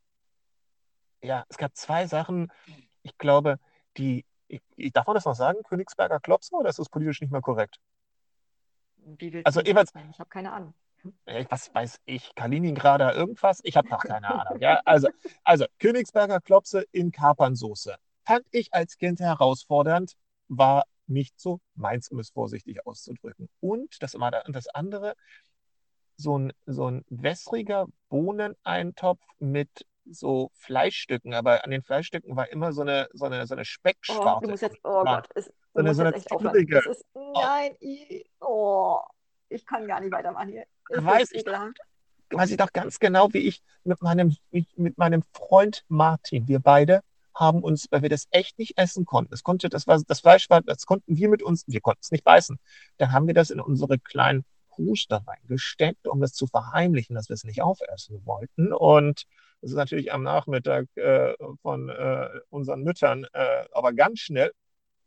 ja, 1.20 1.44
es 1.48 1.56
gab 1.58 1.74
zwei 1.74 2.06
Sachen, 2.06 2.52
ich 3.02 3.18
glaube, 3.18 3.58
die 3.96 4.24
ich, 4.46 4.62
darf 4.92 5.08
man 5.08 5.14
das 5.14 5.24
noch 5.24 5.34
sagen, 5.34 5.64
Königsberger 5.64 6.20
Klopse, 6.20 6.54
oder 6.54 6.68
ist 6.68 6.78
das 6.78 6.88
politisch 6.88 7.20
nicht 7.20 7.32
mehr 7.32 7.42
korrekt? 7.42 7.80
Also 9.42 9.62
jeweils? 9.62 9.92
Ich 10.12 10.20
habe 10.20 10.30
keine 10.30 10.52
Ahnung. 10.52 10.74
Äh, 11.26 11.44
was 11.48 11.74
weiß 11.74 12.00
ich, 12.04 12.34
Kaliningrader 12.34 13.14
irgendwas? 13.14 13.60
Ich 13.62 13.76
habe 13.76 13.88
noch 13.88 14.02
keine 14.04 14.28
Ahnung. 14.34 14.60
Ja? 14.60 14.80
Also, 14.84 15.08
also 15.44 15.66
Königsberger 15.78 16.40
Klopse 16.40 16.84
in 16.92 17.12
Kapernsoße. 17.12 17.96
Fand 18.24 18.44
ich 18.50 18.72
als 18.74 18.96
Kind 18.98 19.20
herausfordernd, 19.20 20.14
war 20.48 20.84
nicht 21.06 21.38
so 21.40 21.60
meins, 21.74 22.08
um 22.08 22.18
es 22.18 22.30
vorsichtig 22.30 22.86
auszudrücken. 22.86 23.48
Und 23.60 24.02
das, 24.02 24.16
das 24.48 24.66
andere, 24.68 25.14
so 26.16 26.38
ein, 26.38 26.52
so 26.66 26.90
ein 26.90 27.04
wässriger 27.08 27.86
Bohneneintopf 28.08 29.20
mit 29.38 29.86
so 30.08 30.50
Fleischstücken, 30.54 31.34
aber 31.34 31.64
an 31.64 31.70
den 31.70 31.82
Fleischstücken 31.82 32.36
war 32.36 32.48
immer 32.50 32.72
so 32.72 32.82
eine, 32.82 33.08
so 33.12 33.26
eine, 33.26 33.46
so 33.46 33.54
eine 33.54 33.60
Oh, 33.60 33.64
du 33.64 33.64
Speckschwarte. 33.64 34.48
musst 34.48 34.62
jetzt, 34.62 34.78
oh. 34.84 35.02
Gott, 35.04 35.28
es, 35.34 35.52
So 35.74 35.80
eine, 35.80 35.94
so 35.94 36.02
jetzt 36.02 36.08
eine 36.08 36.16
echt 36.16 36.30
aufhören. 36.32 36.54
ist, 36.86 37.04
nein, 37.14 37.76
oh, 38.40 39.00
ich 39.48 39.66
kann 39.66 39.86
gar 39.86 40.00
nicht 40.00 40.12
weitermachen 40.12 40.48
hier. 40.48 40.64
Es 40.88 41.04
Weiß 41.04 41.32
ich 41.32 41.44
doch. 41.44 41.52
ekelhaft. 41.52 41.78
weiß 42.30 42.50
ich 42.50 42.56
doch 42.56 42.72
ganz 42.72 42.98
genau, 42.98 43.32
wie 43.32 43.38
ich 43.38 43.62
mit 43.84 44.02
meinem, 44.02 44.36
mit 44.50 44.98
meinem 44.98 45.22
Freund 45.32 45.84
Martin, 45.88 46.48
wir 46.48 46.60
beide 46.60 47.02
haben 47.34 47.62
uns, 47.62 47.86
weil 47.90 48.02
wir 48.02 48.08
das 48.08 48.26
echt 48.30 48.58
nicht 48.58 48.78
essen 48.78 49.04
konnten. 49.04 49.30
Das 49.30 49.42
konnte, 49.42 49.68
das 49.68 49.86
war, 49.86 50.00
das 50.06 50.20
Fleisch 50.20 50.48
war, 50.48 50.62
das 50.62 50.86
konnten 50.86 51.16
wir 51.16 51.28
mit 51.28 51.42
uns, 51.42 51.64
wir 51.66 51.80
konnten 51.80 52.00
es 52.02 52.10
nicht 52.10 52.24
beißen. 52.24 52.58
Dann 52.96 53.12
haben 53.12 53.26
wir 53.26 53.34
das 53.34 53.50
in 53.50 53.60
unsere 53.60 53.98
kleinen 53.98 54.44
Kruste 54.70 55.22
reingesteckt, 55.26 56.06
um 56.06 56.22
es 56.22 56.32
zu 56.32 56.46
verheimlichen, 56.46 57.14
dass 57.14 57.28
wir 57.28 57.34
es 57.34 57.44
nicht 57.44 57.62
aufessen 57.62 58.24
wollten. 58.24 58.72
Und 58.72 59.26
das 59.60 59.70
ist 59.70 59.76
natürlich 59.76 60.12
am 60.12 60.22
Nachmittag 60.22 60.86
äh, 60.96 61.34
von 61.62 61.88
äh, 61.88 62.28
unseren 62.50 62.82
Müttern, 62.82 63.26
äh, 63.32 63.64
aber 63.72 63.92
ganz 63.92 64.20
schnell. 64.20 64.52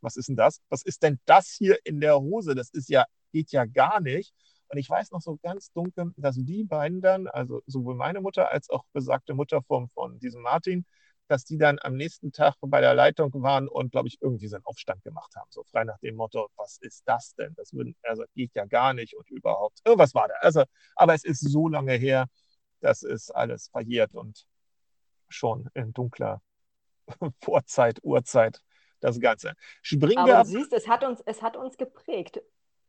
Was 0.00 0.16
ist 0.16 0.28
denn 0.28 0.36
das? 0.36 0.60
Was 0.70 0.82
ist 0.82 1.02
denn 1.02 1.20
das 1.26 1.48
hier 1.50 1.78
in 1.84 2.00
der 2.00 2.18
Hose? 2.18 2.54
Das 2.54 2.70
ist 2.70 2.88
ja, 2.88 3.04
geht 3.32 3.52
ja 3.52 3.64
gar 3.64 4.00
nicht. 4.00 4.34
Und 4.68 4.78
ich 4.78 4.88
weiß 4.88 5.10
noch 5.10 5.20
so 5.20 5.36
ganz 5.42 5.72
dunkel, 5.72 6.12
dass 6.16 6.36
die 6.36 6.64
beiden 6.64 7.00
dann, 7.00 7.26
also 7.26 7.60
sowohl 7.66 7.96
meine 7.96 8.20
Mutter 8.20 8.50
als 8.50 8.70
auch 8.70 8.84
besagte 8.92 9.34
Mutter 9.34 9.62
von, 9.62 9.88
von 9.88 10.18
diesem 10.20 10.42
Martin, 10.42 10.86
dass 11.26 11.44
die 11.44 11.58
dann 11.58 11.78
am 11.80 11.96
nächsten 11.96 12.32
Tag 12.32 12.54
bei 12.60 12.80
der 12.80 12.94
Leitung 12.94 13.32
waren 13.42 13.68
und, 13.68 13.92
glaube 13.92 14.08
ich, 14.08 14.18
irgendwie 14.20 14.48
so 14.48 14.56
einen 14.56 14.64
Aufstand 14.64 15.02
gemacht 15.04 15.34
haben. 15.36 15.48
So 15.50 15.64
frei 15.64 15.84
nach 15.84 15.98
dem 15.98 16.16
Motto, 16.16 16.48
was 16.56 16.78
ist 16.80 17.02
das 17.06 17.34
denn? 17.36 17.54
Das 17.56 17.72
würden, 17.72 17.96
also 18.02 18.24
geht 18.34 18.54
ja 18.54 18.64
gar 18.64 18.94
nicht 18.94 19.16
und 19.16 19.28
überhaupt. 19.30 19.80
Irgendwas 19.84 20.14
war 20.14 20.28
da. 20.28 20.34
Also, 20.40 20.64
aber 20.96 21.14
es 21.14 21.24
ist 21.24 21.40
so 21.40 21.68
lange 21.68 21.94
her, 21.94 22.26
das 22.80 23.02
ist 23.02 23.30
alles 23.30 23.68
verjährt 23.68 24.14
und 24.14 24.46
schon 25.28 25.68
in 25.74 25.92
dunkler 25.92 26.42
Vorzeit, 27.40 28.00
Urzeit 28.02 28.60
das 29.00 29.20
Ganze. 29.20 29.54
Springen 29.82 30.18
Aber 30.18 30.28
wir 30.28 30.42
du 30.44 30.50
siehst, 30.50 30.72
es 30.72 30.88
hat 30.88 31.04
uns, 31.04 31.22
es 31.26 31.42
hat 31.42 31.56
uns 31.56 31.76
geprägt, 31.76 32.40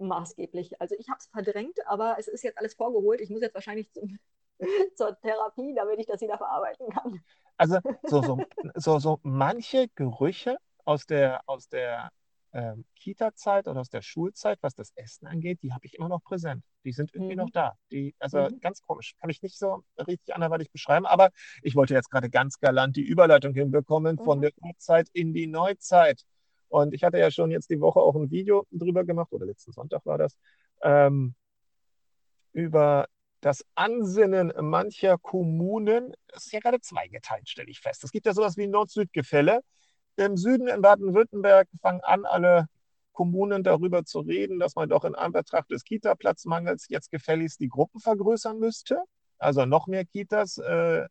maßgeblich. 0.07 0.79
Also 0.81 0.95
ich 0.99 1.09
habe 1.09 1.19
es 1.19 1.27
verdrängt, 1.27 1.77
aber 1.87 2.15
es 2.19 2.27
ist 2.27 2.43
jetzt 2.43 2.57
alles 2.57 2.73
vorgeholt. 2.75 3.21
Ich 3.21 3.29
muss 3.29 3.41
jetzt 3.41 3.55
wahrscheinlich 3.55 3.91
zum, 3.91 4.17
zur 4.95 5.19
Therapie, 5.21 5.73
damit 5.75 5.99
ich 5.99 6.05
das 6.07 6.21
wieder 6.21 6.37
verarbeiten 6.37 6.89
kann. 6.89 7.23
Also 7.57 7.79
so, 8.05 8.21
so, 8.21 8.43
so, 8.75 8.99
so 8.99 9.19
manche 9.23 9.87
Gerüche 9.95 10.57
aus 10.85 11.05
der, 11.05 11.41
aus 11.47 11.67
der 11.69 12.09
ähm, 12.53 12.85
Kita-Zeit 12.95 13.67
oder 13.67 13.79
aus 13.79 13.89
der 13.89 14.01
Schulzeit, 14.01 14.57
was 14.61 14.73
das 14.75 14.91
Essen 14.95 15.27
angeht, 15.27 15.59
die 15.61 15.71
habe 15.73 15.85
ich 15.85 15.93
immer 15.97 16.09
noch 16.09 16.23
präsent. 16.23 16.63
Die 16.83 16.91
sind 16.91 17.13
irgendwie 17.13 17.35
Mhm. 17.35 17.39
noch 17.39 17.49
da. 17.51 17.73
Die, 17.91 18.15
also 18.19 18.49
Mhm. 18.49 18.59
ganz 18.59 18.81
komisch. 18.81 19.13
Kann 19.21 19.29
ich 19.29 19.41
nicht 19.41 19.57
so 19.57 19.83
richtig 19.97 20.35
anderweitig 20.35 20.71
beschreiben, 20.71 21.05
aber 21.05 21.29
ich 21.61 21.75
wollte 21.75 21.93
jetzt 21.93 22.09
gerade 22.09 22.29
ganz 22.29 22.59
galant 22.59 22.95
die 22.95 23.03
Überleitung 23.03 23.53
hinbekommen 23.53 24.19
von 24.19 24.37
Mhm. 24.37 24.41
der 24.41 24.51
Urzeit 24.61 25.09
in 25.13 25.33
die 25.33 25.47
Neuzeit. 25.47 26.23
Und 26.71 26.93
ich 26.93 27.03
hatte 27.03 27.19
ja 27.19 27.29
schon 27.29 27.51
jetzt 27.51 27.69
die 27.69 27.81
Woche 27.81 27.99
auch 27.99 28.15
ein 28.15 28.31
Video 28.31 28.65
drüber 28.71 29.03
gemacht, 29.03 29.33
oder 29.33 29.45
letzten 29.45 29.73
Sonntag 29.73 30.05
war 30.05 30.17
das, 30.17 30.37
ähm, 30.81 31.35
über 32.53 33.07
das 33.41 33.65
Ansinnen 33.75 34.53
mancher 34.61 35.17
Kommunen. 35.17 36.13
Es 36.27 36.45
ist 36.45 36.53
ja 36.53 36.59
gerade 36.61 36.79
zweigeteilt, 36.79 37.49
stelle 37.49 37.69
ich 37.69 37.81
fest. 37.81 38.03
Es 38.05 38.11
gibt 38.11 38.25
ja 38.25 38.33
sowas 38.33 38.55
wie 38.55 38.67
Nord-Süd-Gefälle. 38.67 39.61
Im 40.15 40.37
Süden 40.37 40.67
in 40.67 40.81
Baden-Württemberg 40.81 41.67
fangen 41.81 42.01
an, 42.01 42.25
alle 42.25 42.67
Kommunen 43.11 43.63
darüber 43.63 44.05
zu 44.05 44.21
reden, 44.21 44.59
dass 44.59 44.75
man 44.75 44.87
doch 44.87 45.03
in 45.03 45.15
Anbetracht 45.15 45.69
des 45.71 45.83
Kita-Platzmangels 45.83 46.87
jetzt 46.87 47.11
gefälligst 47.11 47.59
die 47.59 47.67
Gruppen 47.67 47.99
vergrößern 47.99 48.59
müsste. 48.59 48.97
Also 49.39 49.65
noch 49.65 49.87
mehr 49.87 50.05
Kitas 50.05 50.57
äh, 50.57 51.05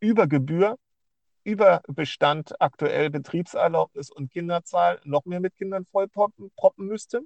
über 0.00 0.26
Gebühr, 0.26 0.76
über 1.44 1.82
Bestand, 1.86 2.60
aktuell 2.60 3.10
Betriebserlaubnis 3.10 4.10
und 4.10 4.30
Kinderzahl 4.30 5.00
noch 5.04 5.24
mehr 5.26 5.40
mit 5.40 5.54
Kindern 5.56 5.84
vollproppen 5.84 6.50
proppen 6.56 6.86
müsste. 6.86 7.22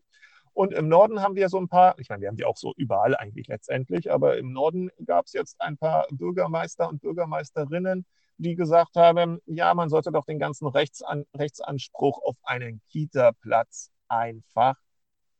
Und 0.52 0.72
im 0.72 0.88
Norden 0.88 1.22
haben 1.22 1.36
wir 1.36 1.48
so 1.48 1.58
ein 1.58 1.68
paar, 1.68 1.96
ich 2.00 2.08
meine, 2.08 2.22
wir 2.22 2.28
haben 2.28 2.36
die 2.36 2.44
auch 2.44 2.56
so 2.56 2.74
überall 2.76 3.16
eigentlich 3.16 3.46
letztendlich, 3.46 4.10
aber 4.10 4.36
im 4.38 4.52
Norden 4.52 4.90
gab 5.06 5.26
es 5.26 5.32
jetzt 5.32 5.60
ein 5.60 5.78
paar 5.78 6.06
Bürgermeister 6.10 6.88
und 6.88 7.00
Bürgermeisterinnen, 7.00 8.04
die 8.38 8.56
gesagt 8.56 8.96
haben, 8.96 9.40
ja, 9.46 9.72
man 9.74 9.88
sollte 9.88 10.10
doch 10.10 10.24
den 10.24 10.40
ganzen 10.40 10.66
Rechtsan 10.66 11.24
Rechtsanspruch 11.36 12.20
auf 12.24 12.36
einen 12.42 12.80
Kita-Platz 12.88 13.90
einfach 14.08 14.74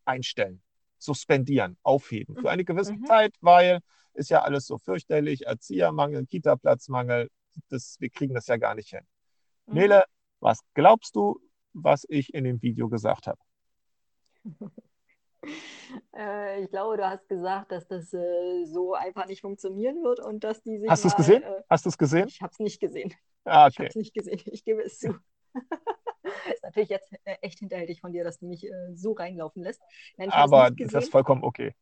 einstellen, 0.05 0.63
suspendieren, 0.99 1.77
aufheben 1.83 2.37
für 2.37 2.51
eine 2.51 2.65
gewisse 2.65 2.95
Mhm. 2.95 3.07
Zeit, 3.07 3.35
weil 3.41 3.81
ist 4.15 4.31
ja 4.31 4.43
alles 4.43 4.67
so 4.67 4.79
fürchterlich, 4.79 5.47
Erziehermangel, 5.47 6.27
Kita-Platzmangel, 6.27 7.29
das, 7.69 7.97
wir 8.01 8.11
kriegen 8.11 8.35
das 8.35 8.47
ja 8.47 8.57
gar 8.57 8.75
nicht 8.75 8.91
hin. 8.91 9.07
Mhm. 9.67 9.75
Nele, 9.75 10.05
was 10.41 10.61
glaubst 10.75 11.17
du, 11.17 11.41
was 11.73 12.05
ich 12.09 12.35
in 12.35 12.45
dem 12.45 12.63
Video 12.63 12.89
gesagt 12.89 13.27
habe? 13.27 13.41
Äh, 16.15 16.65
ich 16.65 16.71
glaube, 16.71 16.97
du 16.97 17.09
hast 17.09 17.29
gesagt, 17.29 17.73
dass 17.73 17.87
das 17.87 18.13
äh, 18.13 18.65
so 18.67 18.95
einfach 18.95 19.27
nicht 19.27 19.41
funktionieren 19.41 20.03
wird 20.03 20.21
und 20.21 20.45
dass 20.45 20.63
die 20.63 20.79
sich 20.79 20.91
Hast 20.91 21.05
du 21.05 21.09
es 21.09 21.17
gesehen? 21.17 21.43
Äh, 21.43 21.63
Hast 21.71 21.85
du 21.85 21.89
es 21.89 21.99
gesehen? 21.99 22.29
ich 22.29 22.43
habe 22.43 22.53
es 22.53 22.59
nicht 22.59 22.81
gesehen. 22.81 23.15
Ah, 23.45 23.69
Ich 23.69 23.79
habe 23.79 23.87
okay. 23.87 23.89
es 23.89 23.95
nicht 23.97 24.15
gesehen. 24.15 24.41
Ich 24.53 24.65
gebe 24.65 24.83
es 24.83 24.99
zu. 24.99 25.17
Ist 26.53 26.63
natürlich 26.63 26.91
jetzt 26.91 27.11
äh, 27.25 27.37
echt 27.41 27.61
hinterhältig 27.61 28.01
von 28.01 28.13
dir, 28.13 28.25
dass 28.25 28.39
du 28.39 28.47
mich 28.47 28.67
äh, 28.67 28.95
so 28.95 29.13
reinlaufen 29.13 29.63
lässt. 29.63 29.81
Nein, 30.17 30.31
Aber 30.31 30.71
das 30.71 31.05
ist 31.05 31.11
vollkommen 31.11 31.43
okay. 31.43 31.75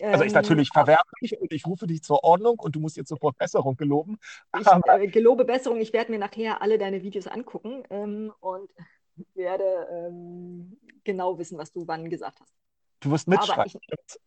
Also 0.00 0.24
ich 0.24 0.30
Ähm, 0.30 0.34
natürlich 0.34 0.70
verwerfe 0.72 1.02
dich 1.20 1.38
und 1.38 1.52
ich 1.52 1.66
rufe 1.66 1.86
dich 1.86 2.02
zur 2.02 2.24
Ordnung 2.24 2.58
und 2.58 2.74
du 2.74 2.80
musst 2.80 2.96
jetzt 2.96 3.08
sofort 3.08 3.36
Besserung 3.38 3.76
geloben. 3.76 4.18
Ich 4.58 4.66
äh, 4.66 5.06
gelobe 5.08 5.44
Besserung. 5.44 5.80
Ich 5.80 5.92
werde 5.92 6.10
mir 6.10 6.18
nachher 6.18 6.62
alle 6.62 6.78
deine 6.78 7.02
Videos 7.02 7.26
angucken 7.26 7.84
ähm, 7.90 8.32
und 8.40 8.70
werde 9.34 9.86
ähm, 9.90 10.78
genau 11.04 11.38
wissen, 11.38 11.58
was 11.58 11.72
du 11.72 11.86
wann 11.86 12.08
gesagt 12.08 12.40
hast. 12.40 12.54
du 13.00 13.10
wirst 13.10 13.28
mitschreiben. 13.28 13.66
ich, 13.66 14.18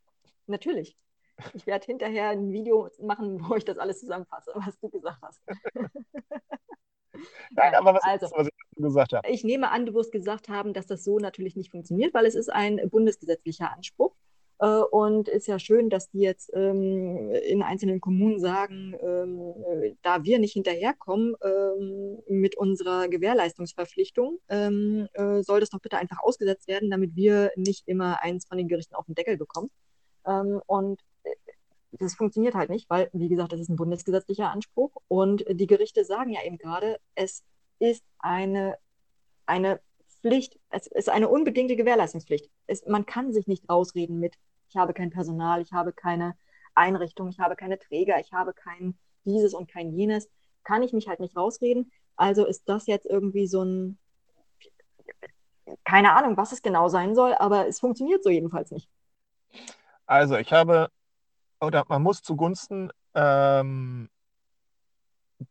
natürlich. 0.48 0.98
Ich 1.54 1.66
werde 1.68 1.86
hinterher 1.86 2.30
ein 2.30 2.52
Video 2.54 2.90
machen, 3.02 3.44
wo 3.50 3.56
ich 3.56 3.66
das 3.66 3.78
alles 3.78 4.00
zusammenfasse, 4.00 4.52
was 4.56 4.80
du 4.80 4.90
gesagt 4.90 5.22
hast. 5.22 5.42
Nein, 7.52 7.76
aber 7.76 7.96
was 7.96 8.04
also, 8.04 8.30
was 8.36 8.48
ich 8.48 8.54
gesagt 8.76 9.14
habe? 9.14 9.28
ich 9.30 9.44
nehme 9.44 9.72
an, 9.72 9.86
du 9.86 9.94
wirst 9.94 10.12
gesagt 10.12 10.50
haben, 10.50 10.74
dass 10.74 10.86
das 10.86 11.04
so 11.04 11.18
natürlich 11.18 11.56
nicht 11.56 11.72
funktioniert, 11.72 12.14
weil 12.14 12.26
es 12.26 12.36
ist 12.36 12.50
ein 12.52 12.90
bundesgesetzlicher 12.90 13.72
Anspruch. 13.72 14.14
Äh, 14.60 14.82
Und 14.92 15.28
ist 15.28 15.48
ja 15.48 15.60
schön, 15.60 15.90
dass 15.90 16.10
die 16.10 16.20
jetzt 16.20 16.50
ähm, 16.54 17.32
in 17.32 17.62
einzelnen 17.62 18.00
Kommunen 18.00 18.40
sagen, 18.40 18.96
ähm, 19.02 19.54
äh, 19.84 19.96
da 20.02 20.24
wir 20.24 20.40
nicht 20.40 20.54
hinterherkommen 20.54 21.36
ähm, 21.44 22.20
mit 22.28 22.58
unserer 22.58 23.08
Gewährleistungsverpflichtung, 23.10 24.40
ähm, 24.50 25.08
äh, 25.14 25.42
soll 25.44 25.60
das 25.60 25.70
doch 25.70 25.82
bitte 25.82 25.98
einfach 25.98 26.20
ausgesetzt 26.24 26.68
werden, 26.68 26.90
damit 26.90 27.16
wir 27.16 27.52
nicht 27.56 27.88
immer 27.88 28.22
eins 28.24 28.46
von 28.48 28.58
den 28.58 28.68
Gerichten 28.68 28.96
auf 28.96 29.06
den 29.06 29.16
Deckel 29.16 29.38
bekommen. 29.38 29.70
Ähm, 30.26 30.62
und 30.68 31.02
äh, 31.24 31.36
das 31.92 32.16
funktioniert 32.16 32.56
halt 32.56 32.70
nicht, 32.70 32.90
weil, 32.90 33.10
wie 33.14 33.30
gesagt, 33.30 33.52
das 33.54 33.60
ist 33.60 33.70
ein 33.70 33.78
bundesgesetzlicher 33.78 34.52
Anspruch. 34.52 34.92
Und 35.08 35.46
die 35.50 35.68
Gerichte 35.68 36.06
sagen 36.06 36.32
ja 36.32 36.44
eben 36.46 36.58
gerade, 36.58 36.98
es 37.16 37.44
ist 37.80 38.04
eine, 38.20 38.78
eine 39.46 39.80
Pflicht, 40.26 40.58
es 40.72 40.88
ist 40.88 41.08
eine 41.08 41.30
unbedingte 41.30 41.76
Gewährleistungspflicht. 41.76 42.50
Es, 42.66 42.84
man 42.88 43.06
kann 43.06 43.32
sich 43.32 43.46
nicht 43.46 43.70
rausreden 43.70 44.20
mit, 44.20 44.34
ich 44.68 44.76
habe 44.76 44.92
kein 44.92 45.12
Personal, 45.12 45.62
ich 45.62 45.72
habe 45.72 45.94
keine 45.94 46.36
Einrichtung, 46.74 47.30
ich 47.30 47.38
habe 47.38 47.56
keine 47.56 47.78
Träger, 47.78 48.20
ich 48.20 48.34
habe 48.34 48.54
kein 48.54 48.98
dieses 49.24 49.54
und 49.54 49.70
kein 49.72 49.92
jenes. 49.92 50.28
Kann 50.64 50.82
ich 50.82 50.94
mich 50.94 51.08
halt 51.08 51.20
nicht 51.20 51.38
rausreden. 51.38 51.92
Also 52.16 52.44
ist 52.44 52.68
das 52.68 52.88
jetzt 52.88 53.06
irgendwie 53.06 53.46
so 53.46 53.64
ein, 53.64 54.00
keine 55.84 56.14
Ahnung, 56.16 56.38
was 56.38 56.52
es 56.54 56.64
genau 56.64 56.90
sein 56.90 57.14
soll, 57.14 57.36
aber 57.36 57.68
es 57.68 57.80
funktioniert 57.80 58.24
so 58.24 58.32
jedenfalls 58.32 58.72
nicht. 58.72 58.90
Also 60.08 60.38
ich 60.38 60.52
habe, 60.52 60.90
oder 61.62 61.86
man 61.88 62.02
muss 62.02 62.24
zugunsten 62.24 62.90
ähm, 63.14 64.10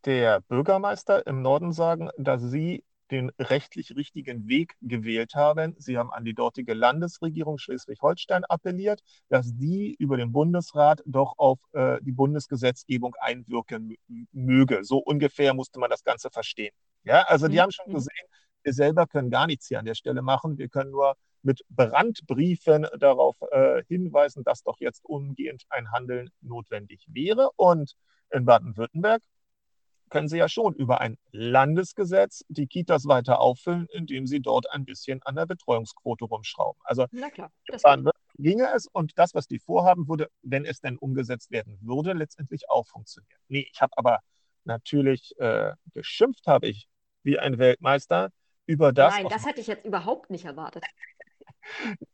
der 0.04 0.40
Bürgermeister 0.40 1.24
im 1.28 1.42
Norden 1.42 1.72
sagen, 1.72 2.10
dass 2.16 2.42
sie 2.42 2.82
den 3.14 3.30
rechtlich 3.38 3.96
richtigen 3.96 4.48
Weg 4.48 4.74
gewählt 4.82 5.34
haben. 5.34 5.74
Sie 5.78 5.96
haben 5.96 6.10
an 6.12 6.24
die 6.24 6.34
dortige 6.34 6.74
Landesregierung 6.74 7.58
Schleswig-Holstein 7.58 8.44
appelliert, 8.44 9.00
dass 9.28 9.56
die 9.56 9.94
über 9.98 10.16
den 10.16 10.32
Bundesrat 10.32 11.02
doch 11.06 11.34
auf 11.38 11.58
äh, 11.72 11.98
die 12.02 12.12
Bundesgesetzgebung 12.12 13.14
einwirken 13.20 13.96
möge. 14.32 14.84
So 14.84 14.98
ungefähr 14.98 15.54
musste 15.54 15.78
man 15.80 15.90
das 15.90 16.04
Ganze 16.04 16.30
verstehen. 16.30 16.74
Ja, 17.04 17.22
also 17.28 17.48
die 17.48 17.56
Mhm. 17.56 17.60
haben 17.60 17.72
schon 17.72 17.92
gesehen, 17.92 18.26
wir 18.62 18.72
selber 18.72 19.06
können 19.06 19.30
gar 19.30 19.46
nichts 19.46 19.68
hier 19.68 19.78
an 19.78 19.84
der 19.84 19.94
Stelle 19.94 20.22
machen. 20.22 20.58
Wir 20.58 20.68
können 20.68 20.90
nur 20.90 21.14
mit 21.42 21.62
Brandbriefen 21.68 22.86
darauf 22.98 23.36
äh, 23.52 23.82
hinweisen, 23.88 24.44
dass 24.44 24.62
doch 24.62 24.78
jetzt 24.80 25.04
umgehend 25.04 25.64
ein 25.68 25.92
Handeln 25.92 26.30
notwendig 26.40 27.04
wäre. 27.08 27.50
Und 27.56 27.94
in 28.30 28.44
Baden-Württemberg 28.46 29.22
können 30.14 30.28
Sie 30.28 30.38
ja 30.38 30.48
schon 30.48 30.74
über 30.74 31.00
ein 31.00 31.18
Landesgesetz 31.32 32.44
die 32.48 32.68
Kitas 32.68 33.08
weiter 33.08 33.40
auffüllen, 33.40 33.88
indem 33.90 34.28
Sie 34.28 34.38
dort 34.38 34.70
ein 34.70 34.84
bisschen 34.84 35.20
an 35.24 35.34
der 35.34 35.44
Betreuungsquote 35.44 36.26
rumschrauben. 36.26 36.80
Also 36.84 37.06
Na 37.10 37.30
klar, 37.30 37.50
das 37.66 37.82
dann 37.82 38.08
ginge 38.38 38.68
es 38.72 38.86
und 38.86 39.18
das, 39.18 39.34
was 39.34 39.48
die 39.48 39.58
vorhaben, 39.58 40.08
würde, 40.08 40.30
wenn 40.42 40.64
es 40.64 40.80
denn 40.80 40.98
umgesetzt 40.98 41.50
werden 41.50 41.80
würde, 41.80 42.12
letztendlich 42.12 42.70
auch 42.70 42.86
funktionieren. 42.86 43.40
Nee, 43.48 43.66
ich 43.72 43.80
habe 43.80 43.92
aber 43.96 44.20
natürlich 44.62 45.36
äh, 45.40 45.72
geschimpft, 45.92 46.46
habe 46.46 46.68
ich 46.68 46.88
wie 47.24 47.40
ein 47.40 47.58
Weltmeister 47.58 48.30
über 48.66 48.92
das. 48.92 49.14
Nein, 49.14 49.26
das 49.28 49.44
hätte 49.44 49.60
ich 49.60 49.66
jetzt 49.66 49.84
überhaupt 49.84 50.30
nicht 50.30 50.44
erwartet. 50.44 50.84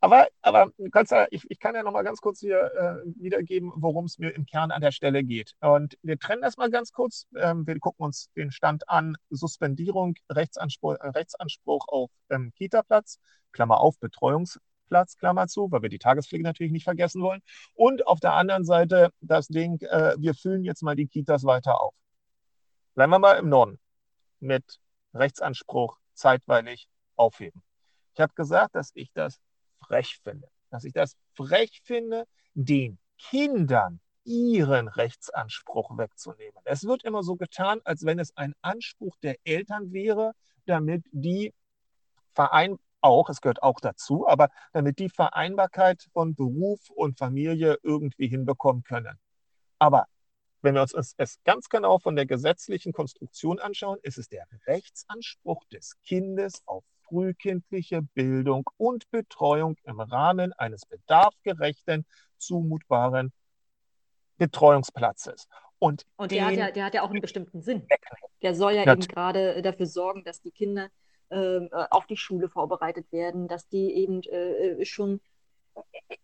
Aber, 0.00 0.28
aber 0.42 0.72
ja, 0.78 1.26
ich, 1.30 1.50
ich 1.50 1.58
kann 1.58 1.74
ja 1.74 1.82
noch 1.82 1.92
mal 1.92 2.02
ganz 2.02 2.20
kurz 2.20 2.40
hier 2.40 2.60
äh, 2.74 3.10
wiedergeben, 3.20 3.72
worum 3.76 4.04
es 4.04 4.18
mir 4.18 4.34
im 4.34 4.46
Kern 4.46 4.70
an 4.70 4.80
der 4.80 4.92
Stelle 4.92 5.24
geht. 5.24 5.54
Und 5.60 5.96
wir 6.02 6.18
trennen 6.18 6.42
das 6.42 6.56
mal 6.56 6.70
ganz 6.70 6.92
kurz. 6.92 7.26
Ähm, 7.36 7.66
wir 7.66 7.78
gucken 7.78 8.04
uns 8.04 8.30
den 8.36 8.50
Stand 8.50 8.88
an. 8.88 9.16
Suspendierung, 9.30 10.14
Rechtsanspruch, 10.30 10.96
äh, 11.00 11.08
Rechtsanspruch 11.08 11.88
auf 11.88 12.10
ähm, 12.30 12.52
Kita-Platz, 12.56 13.18
Klammer 13.52 13.80
auf, 13.80 13.98
Betreuungsplatz, 13.98 15.16
Klammer 15.16 15.48
zu, 15.48 15.70
weil 15.70 15.82
wir 15.82 15.88
die 15.88 15.98
Tagespflege 15.98 16.44
natürlich 16.44 16.72
nicht 16.72 16.84
vergessen 16.84 17.22
wollen. 17.22 17.42
Und 17.74 18.06
auf 18.06 18.20
der 18.20 18.34
anderen 18.34 18.64
Seite 18.64 19.10
das 19.20 19.48
Ding, 19.48 19.80
äh, 19.82 20.14
wir 20.18 20.34
füllen 20.34 20.64
jetzt 20.64 20.82
mal 20.82 20.96
die 20.96 21.06
Kitas 21.06 21.44
weiter 21.44 21.80
auf. 21.80 21.94
Bleiben 22.94 23.10
wir 23.12 23.18
mal 23.18 23.34
im 23.34 23.48
Norden 23.48 23.78
mit 24.40 24.80
Rechtsanspruch 25.14 25.98
zeitweilig 26.14 26.88
aufheben. 27.16 27.62
Ich 28.20 28.22
habe 28.22 28.34
gesagt, 28.34 28.74
dass 28.74 28.90
ich 28.96 29.10
das 29.14 29.40
frech 29.82 30.20
finde. 30.22 30.46
Dass 30.68 30.84
ich 30.84 30.92
das 30.92 31.16
frech 31.32 31.80
finde, 31.84 32.26
den 32.52 32.98
Kindern 33.16 33.98
ihren 34.24 34.88
Rechtsanspruch 34.88 35.96
wegzunehmen. 35.96 36.60
Es 36.64 36.84
wird 36.84 37.02
immer 37.02 37.22
so 37.22 37.36
getan, 37.36 37.80
als 37.84 38.04
wenn 38.04 38.18
es 38.18 38.36
ein 38.36 38.52
Anspruch 38.60 39.16
der 39.22 39.36
Eltern 39.44 39.94
wäre, 39.94 40.34
damit 40.66 41.02
die 41.12 41.54
Verein 42.34 42.76
auch, 43.00 43.30
es 43.30 43.40
gehört 43.40 43.62
auch 43.62 43.80
dazu, 43.80 44.28
aber 44.28 44.50
damit 44.74 44.98
die 44.98 45.08
Vereinbarkeit 45.08 46.06
von 46.12 46.34
Beruf 46.34 46.90
und 46.90 47.16
Familie 47.16 47.78
irgendwie 47.82 48.28
hinbekommen 48.28 48.82
können. 48.82 49.18
Aber 49.78 50.04
wenn 50.60 50.74
wir 50.74 50.82
uns 50.82 51.14
es 51.16 51.42
ganz 51.44 51.70
genau 51.70 51.98
von 51.98 52.16
der 52.16 52.26
gesetzlichen 52.26 52.92
Konstruktion 52.92 53.58
anschauen, 53.58 53.98
ist 54.02 54.18
es 54.18 54.28
der 54.28 54.46
Rechtsanspruch 54.66 55.64
des 55.72 55.98
Kindes 56.02 56.60
auf 56.66 56.84
frühkindliche 57.10 58.02
Bildung 58.14 58.64
und 58.76 59.10
Betreuung 59.10 59.76
im 59.84 60.00
Rahmen 60.00 60.52
eines 60.54 60.86
bedarfgerechten, 60.86 62.06
zumutbaren 62.38 63.32
Betreuungsplatzes. 64.38 65.48
Und, 65.78 66.06
und 66.16 66.30
der, 66.30 66.46
hat 66.46 66.54
ja, 66.54 66.70
der 66.70 66.84
hat 66.84 66.94
ja 66.94 67.02
auch 67.02 67.10
einen 67.10 67.20
bestimmten 67.20 67.62
Sinn. 67.62 67.86
Der 68.42 68.54
soll 68.54 68.72
ja 68.72 68.90
eben 68.90 69.00
gerade 69.00 69.60
dafür 69.62 69.86
sorgen, 69.86 70.24
dass 70.24 70.40
die 70.40 70.50
Kinder 70.50 70.88
ähm, 71.30 71.68
äh, 71.72 71.84
auf 71.90 72.06
die 72.06 72.16
Schule 72.16 72.48
vorbereitet 72.48 73.10
werden, 73.12 73.48
dass 73.48 73.68
die 73.68 73.92
eben 73.94 74.22
äh, 74.24 74.84
schon, 74.84 75.20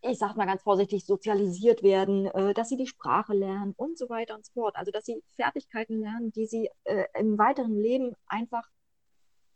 ich 0.03 0.19
sag 0.19 0.37
mal 0.37 0.47
ganz 0.47 0.63
vorsichtig, 0.63 1.05
sozialisiert 1.05 1.83
werden, 1.83 2.27
äh, 2.27 2.55
dass 2.55 2.69
sie 2.69 2.77
die 2.77 2.87
Sprache 2.87 3.35
lernen 3.35 3.75
und 3.77 3.99
so 3.99 4.09
weiter 4.09 4.35
und 4.35 4.45
so 4.45 4.53
fort. 4.53 4.77
Also 4.77 4.91
dass 4.91 5.05
sie 5.05 5.23
Fertigkeiten 5.37 6.01
lernen, 6.01 6.33
die 6.33 6.47
sie 6.47 6.71
äh, 6.85 7.05
im 7.19 7.39
weiteren 7.39 7.77
Leben 7.77 8.15
einfach 8.27 8.69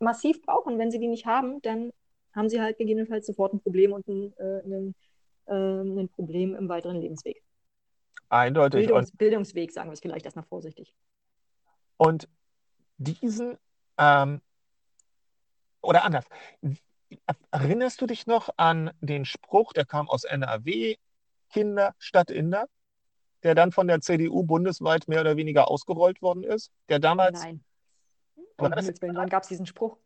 massiv 0.01 0.41
brauchen. 0.41 0.77
Wenn 0.77 0.91
sie 0.91 0.99
die 0.99 1.07
nicht 1.07 1.25
haben, 1.25 1.61
dann 1.61 1.91
haben 2.33 2.49
sie 2.49 2.61
halt 2.61 2.77
gegebenenfalls 2.77 3.25
sofort 3.25 3.53
ein 3.53 3.61
Problem 3.61 3.93
und 3.93 4.07
ein, 4.07 4.33
äh, 4.37 4.61
ein, 4.63 4.95
äh, 5.47 6.01
ein 6.01 6.09
Problem 6.09 6.55
im 6.55 6.69
weiteren 6.69 6.97
Lebensweg. 6.97 7.43
Eindeutig. 8.29 8.87
Bildungs 8.87 9.11
Bildungsweg, 9.11 9.71
sagen 9.71 9.89
wir 9.89 9.93
es 9.93 9.99
vielleicht 9.99 10.25
erstmal 10.25 10.45
vorsichtig. 10.45 10.95
Und 11.97 12.29
diesen, 12.97 13.57
ähm, 13.97 14.41
oder 15.81 16.05
anders, 16.05 16.25
erinnerst 17.51 18.01
du 18.01 18.05
dich 18.05 18.27
noch 18.27 18.49
an 18.57 18.91
den 19.01 19.25
Spruch, 19.25 19.73
der 19.73 19.85
kam 19.85 20.09
aus 20.09 20.23
NRW, 20.23 20.95
Kinder 21.49 21.93
statt 21.99 22.31
Inder, 22.31 22.67
der 23.43 23.55
dann 23.55 23.71
von 23.71 23.87
der 23.87 24.01
CDU 24.01 24.43
bundesweit 24.43 25.07
mehr 25.07 25.21
oder 25.21 25.35
weniger 25.35 25.69
ausgerollt 25.69 26.21
worden 26.21 26.43
ist, 26.43 26.71
der 26.89 26.99
damals 26.99 27.41
Nein. 27.41 27.63
Um 28.61 29.15
wann 29.15 29.29
gab 29.29 29.43
es 29.43 29.49
diesen 29.49 29.65
Spruch? 29.65 29.97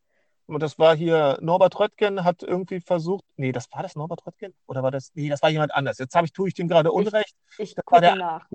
Das 0.47 0.77
war 0.77 0.95
hier, 0.95 1.39
Norbert 1.41 1.79
Röttgen 1.79 2.23
hat 2.23 2.43
irgendwie 2.43 2.79
versucht, 2.79 3.25
nee, 3.35 3.51
das 3.51 3.71
war 3.71 3.81
das 3.81 3.95
Norbert 3.95 4.25
Röttgen? 4.27 4.53
Oder 4.67 4.83
war 4.83 4.91
das, 4.91 5.11
nee, 5.15 5.27
das 5.27 5.41
war 5.41 5.49
jemand 5.49 5.73
anders. 5.73 5.97
Jetzt 5.97 6.15
habe 6.15 6.25
ich, 6.27 6.33
tue 6.33 6.47
ich 6.47 6.53
dem 6.53 6.67
gerade 6.67 6.91
Unrecht. 6.91 7.35
Ich, 7.57 7.75
ich 7.75 7.85
gucke 7.85 8.01
der, 8.01 8.15
nach. 8.15 8.47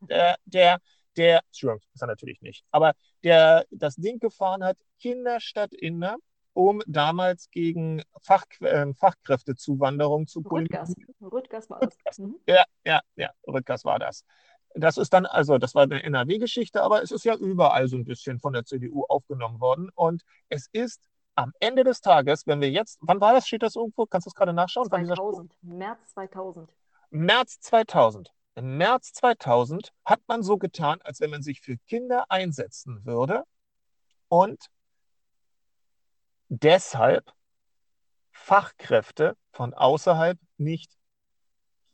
Der, 0.00 0.36
der, 0.46 0.78
der, 1.16 1.40
Entschuldigung, 1.46 1.82
ist 1.92 2.00
er 2.00 2.06
natürlich 2.06 2.40
nicht, 2.40 2.64
aber 2.70 2.94
der 3.22 3.66
das 3.70 3.96
Ding 3.96 4.18
gefahren 4.18 4.64
hat, 4.64 4.78
Kinder 4.98 5.40
statt 5.40 5.74
Inder, 5.74 6.16
um 6.54 6.82
damals 6.86 7.50
gegen 7.50 8.02
Fach, 8.22 8.44
äh, 8.60 8.94
Fachkräftezuwanderung 8.94 10.26
zu 10.26 10.40
Rüttgers. 10.40 10.94
Rüttgers 11.20 11.68
war 11.68 11.80
das. 11.80 12.18
Mhm. 12.18 12.36
Ja, 12.46 12.64
ja, 12.84 13.00
ja, 13.16 13.30
Rüttgers 13.46 13.84
war 13.84 13.98
das. 13.98 14.24
Das 14.78 14.98
ist 14.98 15.12
dann, 15.12 15.24
also 15.26 15.58
das 15.58 15.74
war 15.74 15.84
eine 15.84 16.02
NRW-Geschichte, 16.02 16.82
aber 16.82 17.02
es 17.02 17.10
ist 17.10 17.24
ja 17.24 17.34
überall 17.34 17.88
so 17.88 17.96
ein 17.96 18.04
bisschen 18.04 18.38
von 18.38 18.52
der 18.52 18.64
CDU 18.64 19.04
aufgenommen 19.04 19.60
worden. 19.60 19.90
Und 19.94 20.22
es 20.48 20.68
ist 20.72 21.08
am 21.34 21.52
Ende 21.60 21.82
des 21.82 22.00
Tages, 22.00 22.46
wenn 22.46 22.60
wir 22.60 22.70
jetzt, 22.70 22.98
wann 23.00 23.20
war 23.20 23.32
das? 23.32 23.46
Steht 23.46 23.62
das 23.62 23.76
irgendwo? 23.76 24.06
Kannst 24.06 24.26
du 24.26 24.30
es 24.30 24.34
gerade 24.34 24.52
nachschauen? 24.52 24.88
2000, 24.88 25.56
März 25.62 26.12
2000. 26.12 26.70
März 27.10 27.60
2000. 27.60 28.32
Im 28.54 28.76
März 28.78 29.12
2000 29.12 29.92
hat 30.04 30.20
man 30.28 30.42
so 30.42 30.56
getan, 30.56 31.00
als 31.02 31.20
wenn 31.20 31.30
man 31.30 31.42
sich 31.42 31.60
für 31.60 31.76
Kinder 31.86 32.24
einsetzen 32.30 33.04
würde 33.04 33.44
und 34.28 34.66
deshalb 36.48 37.32
Fachkräfte 38.32 39.36
von 39.52 39.74
außerhalb 39.74 40.38
nicht 40.56 40.96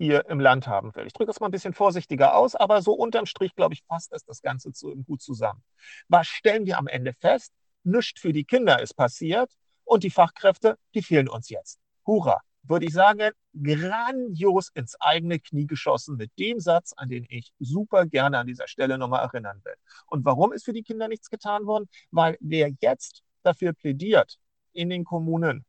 hier 0.03 0.27
im 0.29 0.41
Land 0.41 0.67
haben 0.67 0.95
will. 0.95 1.07
Ich 1.07 1.13
drücke 1.13 1.31
es 1.31 1.41
mal 1.41 1.47
ein 1.47 1.53
bisschen 1.53 1.75
vorsichtiger 1.75 2.37
aus, 2.37 2.57
aber 2.57 2.83
so 2.83 2.93
unterm 2.93 3.27
Strich, 3.27 3.55
glaube 3.55 3.75
ich, 3.75 3.87
passt 3.87 4.13
es 4.13 4.25
das 4.25 4.43
Ganze 4.43 4.73
zu, 4.73 4.95
gut 5.05 5.23
zusammen. 5.23 5.63
Was 6.09 6.27
stellen 6.27 6.67
wir 6.67 6.79
am 6.79 6.89
Ende 6.89 7.15
fest? 7.15 7.53
Nichts 7.85 8.21
für 8.21 8.33
die 8.33 8.45
Kinder 8.45 8.81
ist 8.81 8.95
passiert 8.95 9.53
und 9.85 10.03
die 10.03 10.11
Fachkräfte, 10.11 10.77
die 10.95 11.03
fehlen 11.03 11.29
uns 11.29 11.49
jetzt. 11.49 11.79
Hurra! 12.07 12.41
Würde 12.65 12.87
ich 12.87 12.93
sagen, 12.93 13.31
grandios 13.61 14.71
ins 14.75 14.95
eigene 15.01 15.41
Knie 15.41 15.67
geschossen 15.67 16.17
mit 16.17 16.31
dem 16.39 16.61
Satz, 16.61 16.93
an 16.97 17.09
den 17.09 17.27
ich 17.29 17.53
super 17.59 18.07
gerne 18.07 18.39
an 18.39 18.47
dieser 18.47 18.69
Stelle 18.69 18.99
nochmal 18.99 19.25
erinnern 19.25 19.61
will. 19.65 19.75
Und 20.07 20.25
warum 20.25 20.53
ist 20.53 20.65
für 20.65 20.73
die 20.73 20.85
Kinder 20.85 21.09
nichts 21.09 21.29
getan 21.29 21.67
worden? 21.67 21.89
Weil 22.13 22.37
wer 22.41 22.71
jetzt 22.81 23.25
dafür 23.43 23.73
plädiert, 23.73 24.39
in 24.73 24.91
den 24.91 25.05
Kommunen 25.05 25.65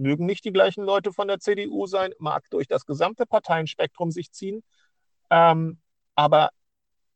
mögen 0.00 0.26
nicht 0.26 0.44
die 0.44 0.52
gleichen 0.52 0.84
Leute 0.84 1.12
von 1.12 1.28
der 1.28 1.38
CDU 1.38 1.86
sein, 1.86 2.12
mag 2.18 2.48
durch 2.50 2.66
das 2.66 2.86
gesamte 2.86 3.26
Parteienspektrum 3.26 4.10
sich 4.10 4.32
ziehen. 4.32 4.62
Ähm, 5.30 5.78
aber 6.14 6.50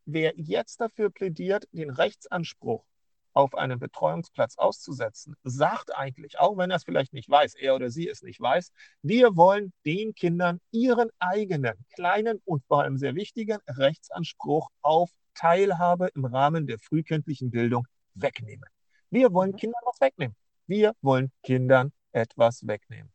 wer 0.05 0.35
jetzt 0.37 0.81
dafür 0.81 1.11
plädiert, 1.11 1.67
den 1.73 1.91
Rechtsanspruch 1.91 2.85
auf 3.33 3.57
einen 3.57 3.81
Betreuungsplatz 3.81 4.59
auszusetzen, 4.59 5.35
sagt 5.43 5.95
eigentlich, 5.95 6.39
auch 6.39 6.57
wenn 6.57 6.71
er 6.71 6.77
es 6.77 6.85
vielleicht 6.85 7.13
nicht 7.13 7.29
weiß, 7.29 7.55
er 7.57 7.75
oder 7.75 7.91
sie 7.91 8.09
es 8.09 8.23
nicht 8.23 8.41
weiß, 8.41 8.71
wir 9.03 9.35
wollen 9.37 9.73
den 9.85 10.15
Kindern 10.15 10.61
ihren 10.71 11.11
eigenen 11.19 11.75
kleinen 11.95 12.41
und 12.45 12.65
vor 12.67 12.83
allem 12.83 12.97
sehr 12.97 13.17
wichtigen 13.17 13.59
Rechtsanspruch 13.67 14.71
auf 14.83 15.11
Teilhabe 15.35 16.11
im 16.15 16.27
Rahmen 16.27 16.67
der 16.67 16.79
frühkindlichen 16.79 17.51
Bildung 17.51 17.89
wegnehmen. 18.15 18.69
Wir 19.11 19.33
wollen 19.33 19.53
mhm. 19.53 19.57
Kindern 19.57 19.83
was 19.85 20.01
wegnehmen. 20.01 20.37
Wir 20.67 20.93
wollen 21.03 21.33
Kindern 21.43 21.93
etwas 22.15 22.67
wegnehmen. 22.67 23.13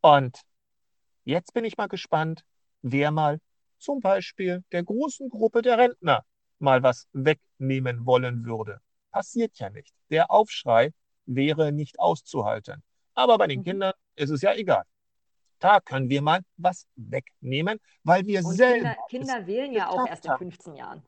Und 0.00 0.40
jetzt 1.24 1.52
bin 1.52 1.64
ich 1.64 1.76
mal 1.76 1.88
gespannt, 1.88 2.44
wer 2.82 3.10
mal 3.10 3.40
zum 3.78 4.00
Beispiel 4.00 4.64
der 4.72 4.84
großen 4.84 5.28
Gruppe 5.28 5.62
der 5.62 5.78
Rentner 5.78 6.24
mal 6.58 6.82
was 6.82 7.06
wegnehmen 7.12 8.06
wollen 8.06 8.44
würde. 8.44 8.80
Passiert 9.10 9.58
ja 9.58 9.70
nicht. 9.70 9.94
Der 10.10 10.30
Aufschrei 10.30 10.92
wäre 11.26 11.72
nicht 11.72 11.98
auszuhalten. 12.00 12.82
Aber 13.14 13.38
bei 13.38 13.46
den 13.46 13.60
mhm. 13.60 13.64
Kindern 13.64 13.92
ist 14.16 14.30
es 14.30 14.42
ja 14.42 14.54
egal. 14.54 14.84
Da 15.58 15.80
können 15.80 16.08
wir 16.08 16.22
mal 16.22 16.42
was 16.56 16.86
wegnehmen, 16.94 17.80
weil 18.04 18.24
wir 18.26 18.44
Und 18.44 18.54
selber. 18.54 18.94
Kinder, 19.08 19.34
Kinder 19.34 19.46
wählen 19.46 19.72
ja 19.72 19.88
auch 19.88 20.06
erst 20.06 20.24
in 20.26 20.36
15 20.36 20.76
Jahren. 20.76 21.02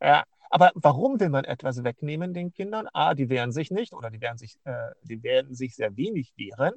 Ja, 0.00 0.24
aber 0.50 0.72
warum 0.74 1.20
will 1.20 1.28
man 1.28 1.44
etwas 1.44 1.84
wegnehmen 1.84 2.32
den 2.34 2.52
Kindern? 2.52 2.88
A, 2.92 3.14
die 3.14 3.28
wehren 3.28 3.52
sich 3.52 3.70
nicht 3.70 3.92
oder 3.92 4.10
die 4.10 4.20
werden 4.20 4.38
sich, 4.38 4.56
äh, 4.64 4.90
die 5.02 5.22
werden 5.22 5.54
sich 5.54 5.74
sehr 5.74 5.96
wenig 5.96 6.32
wehren, 6.36 6.74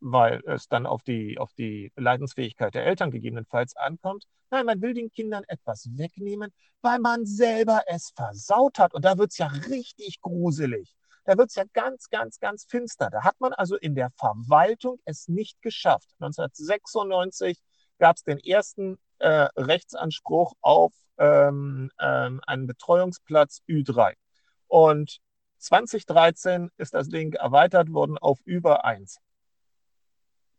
weil 0.00 0.42
es 0.46 0.68
dann 0.68 0.86
auf 0.86 1.02
die, 1.02 1.38
auf 1.38 1.52
die 1.54 1.92
Leidensfähigkeit 1.96 2.74
der 2.74 2.84
Eltern 2.86 3.10
gegebenenfalls 3.10 3.76
ankommt. 3.76 4.24
Nein, 4.50 4.66
man 4.66 4.82
will 4.82 4.94
den 4.94 5.10
Kindern 5.10 5.44
etwas 5.48 5.88
wegnehmen, 5.96 6.52
weil 6.82 6.98
man 6.98 7.24
selber 7.24 7.82
es 7.86 8.12
versaut 8.14 8.78
hat. 8.78 8.94
Und 8.94 9.04
da 9.04 9.16
wird 9.18 9.30
es 9.30 9.38
ja 9.38 9.46
richtig 9.46 10.20
gruselig. 10.20 10.94
da 11.24 11.38
wird 11.38 11.48
es 11.48 11.54
ja 11.54 11.64
ganz, 11.72 12.10
ganz, 12.10 12.38
ganz 12.38 12.66
finster. 12.68 13.08
Da 13.10 13.24
hat 13.24 13.40
man 13.40 13.54
also 13.54 13.76
in 13.76 13.94
der 13.94 14.10
Verwaltung 14.10 15.00
es 15.06 15.26
nicht 15.26 15.62
geschafft. 15.62 16.10
1996 16.20 17.58
gab 17.98 18.16
es 18.16 18.24
den 18.24 18.38
ersten 18.38 18.98
äh, 19.20 19.48
Rechtsanspruch 19.56 20.52
auf 20.60 20.92
ähm, 21.18 21.90
ähm, 22.00 22.40
einen 22.46 22.66
Betreuungsplatz 22.66 23.62
Ü3. 23.68 24.14
Und 24.66 25.20
2013 25.58 26.70
ist 26.76 26.94
das 26.94 27.08
Ding 27.08 27.32
erweitert 27.34 27.92
worden 27.92 28.18
auf 28.18 28.40
über 28.44 28.84
1 28.84 29.18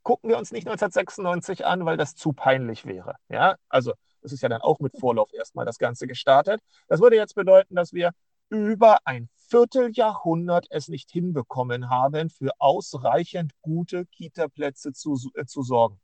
gucken 0.05 0.29
wir 0.29 0.37
uns 0.37 0.51
nicht 0.51 0.67
1996 0.67 1.65
an, 1.65 1.83
weil 1.83 1.97
das 1.97 2.15
zu 2.15 2.31
peinlich 2.31 2.85
wäre. 2.85 3.15
Ja, 3.27 3.55
also 3.67 3.93
das 4.21 4.31
ist 4.31 4.41
ja 4.41 4.49
dann 4.49 4.61
auch 4.61 4.79
mit 4.79 4.97
Vorlauf 4.97 5.33
erstmal 5.33 5.65
das 5.65 5.79
Ganze 5.79 6.07
gestartet. 6.07 6.61
Das 6.87 7.01
würde 7.01 7.17
jetzt 7.17 7.35
bedeuten, 7.35 7.75
dass 7.75 7.91
wir 7.91 8.11
über 8.49 8.99
ein 9.05 9.29
Vierteljahrhundert 9.49 10.67
es 10.69 10.87
nicht 10.87 11.09
hinbekommen 11.09 11.89
haben, 11.89 12.29
für 12.29 12.51
ausreichend 12.59 13.51
gute 13.61 14.05
Kita-Plätze 14.05 14.93
zu, 14.93 15.17
äh, 15.33 15.45
zu 15.45 15.63
sorgen. 15.63 15.99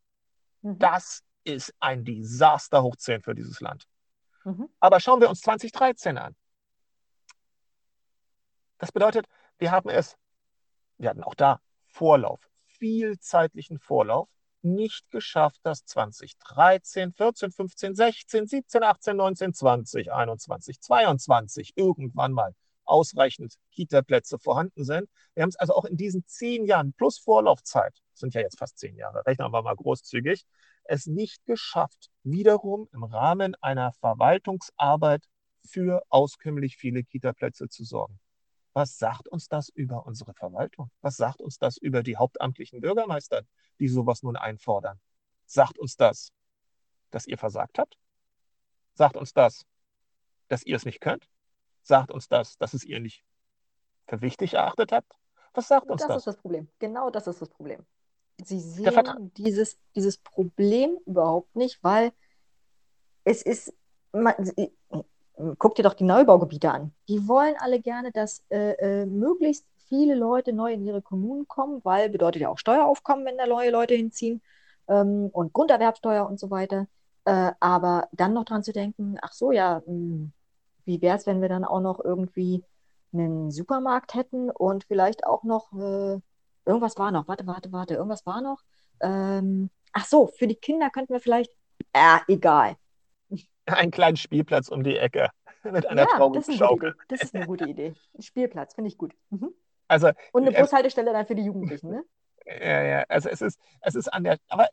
Mhm. 0.63 0.79
Das 0.79 1.21
ist 1.43 1.73
ein 1.79 2.03
Desaster 2.03 2.81
hoch 2.81 2.95
10 2.95 3.21
für 3.21 3.35
dieses 3.35 3.61
Land. 3.61 3.85
Mhm. 4.43 4.69
Aber 4.79 4.99
schauen 4.99 5.21
wir 5.21 5.29
uns 5.29 5.41
2013 5.41 6.17
an. 6.17 6.35
Das 8.77 8.91
bedeutet, 8.91 9.27
wir 9.59 9.71
haben 9.71 9.89
es, 9.89 10.17
wir 10.97 11.09
hatten 11.09 11.23
auch 11.23 11.35
da 11.35 11.61
Vorlauf, 11.85 12.49
viel 12.65 13.19
zeitlichen 13.19 13.79
Vorlauf 13.79 14.27
nicht 14.63 15.09
geschafft, 15.09 15.59
das 15.63 15.85
2013, 15.85 17.13
14, 17.13 17.51
15, 17.51 17.95
16, 17.95 18.47
17, 18.47 18.83
18, 18.83 19.17
19, 19.17 19.53
20, 19.53 20.11
21, 20.11 20.81
22 20.81 21.73
irgendwann 21.75 22.31
mal 22.31 22.53
ausreichend 22.85 23.55
Kita-Plätze 23.71 24.37
vorhanden 24.37 24.83
sind. 24.83 25.09
Wir 25.33 25.43
haben 25.43 25.49
es 25.49 25.55
also 25.55 25.73
auch 25.75 25.85
in 25.85 25.97
diesen 25.97 26.25
zehn 26.27 26.65
Jahren 26.65 26.93
plus 26.93 27.19
Vorlaufzeit, 27.19 28.01
sind 28.13 28.33
ja 28.33 28.41
jetzt 28.41 28.57
fast 28.57 28.77
zehn 28.77 28.97
Jahre, 28.97 29.25
rechnen 29.25 29.51
wir 29.51 29.61
mal 29.61 29.75
großzügig, 29.75 30.45
es 30.91 31.07
nicht 31.07 31.45
geschafft, 31.45 32.11
wiederum 32.23 32.89
im 32.91 33.05
Rahmen 33.05 33.55
einer 33.61 33.93
Verwaltungsarbeit 33.93 35.23
für 35.65 36.03
auskömmlich 36.09 36.75
viele 36.75 37.03
Kita-Plätze 37.03 37.69
zu 37.69 37.85
sorgen. 37.85 38.19
Was 38.73 38.97
sagt 38.97 39.29
uns 39.29 39.47
das 39.47 39.69
über 39.69 40.05
unsere 40.05 40.33
Verwaltung? 40.33 40.91
Was 41.01 41.15
sagt 41.15 41.41
uns 41.41 41.57
das 41.57 41.77
über 41.77 42.03
die 42.03 42.17
hauptamtlichen 42.17 42.81
Bürgermeister, 42.81 43.43
die 43.79 43.87
sowas 43.87 44.21
nun 44.21 44.35
einfordern? 44.35 44.99
Sagt 45.45 45.79
uns 45.79 45.95
das, 45.95 46.33
dass 47.09 47.25
ihr 47.25 47.37
versagt 47.37 47.79
habt? 47.79 47.97
Sagt 48.93 49.15
uns 49.15 49.31
das, 49.33 49.65
dass 50.49 50.63
ihr 50.63 50.75
es 50.75 50.85
nicht 50.85 50.99
könnt? 50.99 51.25
Sagt 51.83 52.11
uns 52.11 52.27
das, 52.27 52.57
dass 52.57 52.73
es 52.73 52.83
ihr 52.83 52.99
nicht 52.99 53.23
für 54.07 54.21
wichtig 54.21 54.55
erachtet 54.55 54.91
habt? 54.91 55.13
Was 55.53 55.69
sagt 55.69 55.89
uns 55.89 56.01
das? 56.01 56.09
Das 56.09 56.17
ist 56.17 56.27
das 56.27 56.37
Problem. 56.37 56.69
Genau 56.79 57.09
das 57.09 57.27
ist 57.27 57.41
das 57.41 57.49
Problem. 57.49 57.85
Sie 58.43 58.59
sehen 58.59 59.31
dieses, 59.37 59.77
dieses 59.95 60.17
Problem 60.17 60.97
überhaupt 61.05 61.55
nicht, 61.55 61.83
weil 61.83 62.11
es 63.23 63.41
ist, 63.41 63.73
man, 64.11 64.33
guck 65.57 65.75
dir 65.75 65.83
doch 65.83 65.93
die 65.93 66.03
Neubaugebiete 66.03 66.71
an. 66.71 66.91
Die 67.07 67.27
wollen 67.27 67.55
alle 67.59 67.79
gerne, 67.79 68.11
dass 68.11 68.43
äh, 68.49 68.73
äh, 68.73 69.05
möglichst 69.05 69.65
viele 69.87 70.15
Leute 70.15 70.53
neu 70.53 70.73
in 70.73 70.85
ihre 70.85 71.01
Kommunen 71.01 71.47
kommen, 71.47 71.81
weil 71.83 72.09
bedeutet 72.09 72.41
ja 72.41 72.49
auch 72.49 72.57
Steueraufkommen, 72.57 73.25
wenn 73.25 73.37
da 73.37 73.45
neue 73.45 73.71
Leute 73.71 73.93
hinziehen 73.93 74.41
ähm, 74.87 75.29
und 75.33 75.53
Grunderwerbsteuer 75.53 76.27
und 76.27 76.39
so 76.39 76.49
weiter. 76.49 76.87
Äh, 77.25 77.51
aber 77.59 78.07
dann 78.11 78.33
noch 78.33 78.45
dran 78.45 78.63
zu 78.63 78.71
denken, 78.71 79.17
ach 79.21 79.33
so, 79.33 79.51
ja, 79.51 79.81
mh, 79.85 79.85
hm, 79.85 80.31
wie 80.85 81.01
wäre 81.01 81.17
es, 81.17 81.27
wenn 81.27 81.41
wir 81.41 81.49
dann 81.49 81.65
auch 81.65 81.81
noch 81.81 82.03
irgendwie 82.03 82.63
einen 83.13 83.51
Supermarkt 83.51 84.13
hätten 84.13 84.49
und 84.49 84.85
vielleicht 84.85 85.25
auch 85.25 85.43
noch, 85.43 85.73
äh, 85.73 86.19
irgendwas 86.65 86.97
war 86.97 87.11
noch, 87.11 87.27
warte, 87.27 87.47
warte, 87.47 87.71
warte, 87.71 87.95
irgendwas 87.95 88.25
war 88.25 88.41
noch. 88.41 88.61
Ähm, 89.01 89.69
ach 89.93 90.05
so, 90.05 90.27
für 90.27 90.47
die 90.47 90.55
Kinder 90.55 90.89
könnten 90.89 91.13
wir 91.13 91.19
vielleicht, 91.19 91.51
äh, 91.93 92.19
egal, 92.27 92.75
einen 93.65 93.91
kleinen 93.91 94.17
Spielplatz 94.17 94.69
um 94.69 94.83
die 94.83 94.97
Ecke 94.97 95.29
mit 95.63 95.87
einer 95.87 96.03
ja, 96.03 96.07
traurigen 96.07 96.57
Schaukel. 96.57 96.95
Das 97.07 97.21
ist 97.21 97.35
eine 97.35 97.45
gute 97.45 97.65
Idee. 97.65 97.93
Ein 98.17 98.21
Spielplatz, 98.21 98.73
finde 98.75 98.89
ich 98.89 98.97
gut. 98.97 99.13
Mhm. 99.29 99.53
Also, 99.87 100.11
Und 100.31 100.47
eine 100.47 100.57
Bushaltestelle 100.57 101.11
dann 101.11 101.25
für 101.25 101.35
die 101.35 101.43
Jugendlichen, 101.43 101.89
ne? 101.89 102.03
Ja, 102.43 102.81
ja, 102.81 103.03
also 103.07 103.29
es 103.29 103.39
ist, 103.39 103.59
es 103.81 103.93
ist 103.93 104.11
an 104.11 104.23
der, 104.23 104.39
aber 104.49 104.67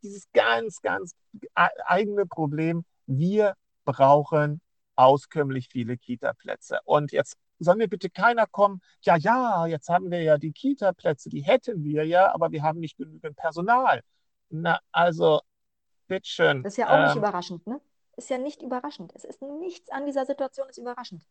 dieses 0.00 0.30
ganz, 0.32 0.80
ganz 0.80 1.16
eigene 1.54 2.24
Problem, 2.24 2.84
wir 3.06 3.54
brauchen 3.84 4.60
auskömmlich 4.94 5.68
viele 5.70 5.96
Kita-Plätze. 5.96 6.78
Und 6.84 7.10
jetzt 7.10 7.36
soll 7.64 7.76
mir 7.76 7.88
bitte 7.88 8.10
keiner 8.10 8.46
kommen, 8.46 8.80
ja, 9.02 9.16
ja, 9.16 9.66
jetzt 9.66 9.88
haben 9.88 10.10
wir 10.10 10.22
ja 10.22 10.38
die 10.38 10.52
Kita-Plätze, 10.52 11.28
die 11.28 11.42
hätten 11.42 11.84
wir 11.84 12.06
ja, 12.06 12.32
aber 12.34 12.50
wir 12.50 12.62
haben 12.62 12.80
nicht 12.80 12.96
genügend 12.96 13.36
Personal. 13.36 14.02
Na, 14.48 14.80
also, 14.92 15.40
bitteschön. 16.08 16.62
Das 16.62 16.72
ist 16.72 16.76
ja 16.78 16.88
auch 16.88 16.98
ähm, 16.98 17.04
nicht 17.04 17.16
überraschend, 17.16 17.66
ne? 17.66 17.80
ist 18.20 18.30
ja 18.30 18.38
nicht 18.38 18.62
überraschend. 18.62 19.12
Es 19.14 19.24
ist 19.24 19.42
nichts 19.42 19.90
an 19.90 20.06
dieser 20.06 20.26
Situation 20.26 20.68
ist 20.68 20.78
überraschend. 20.78 21.26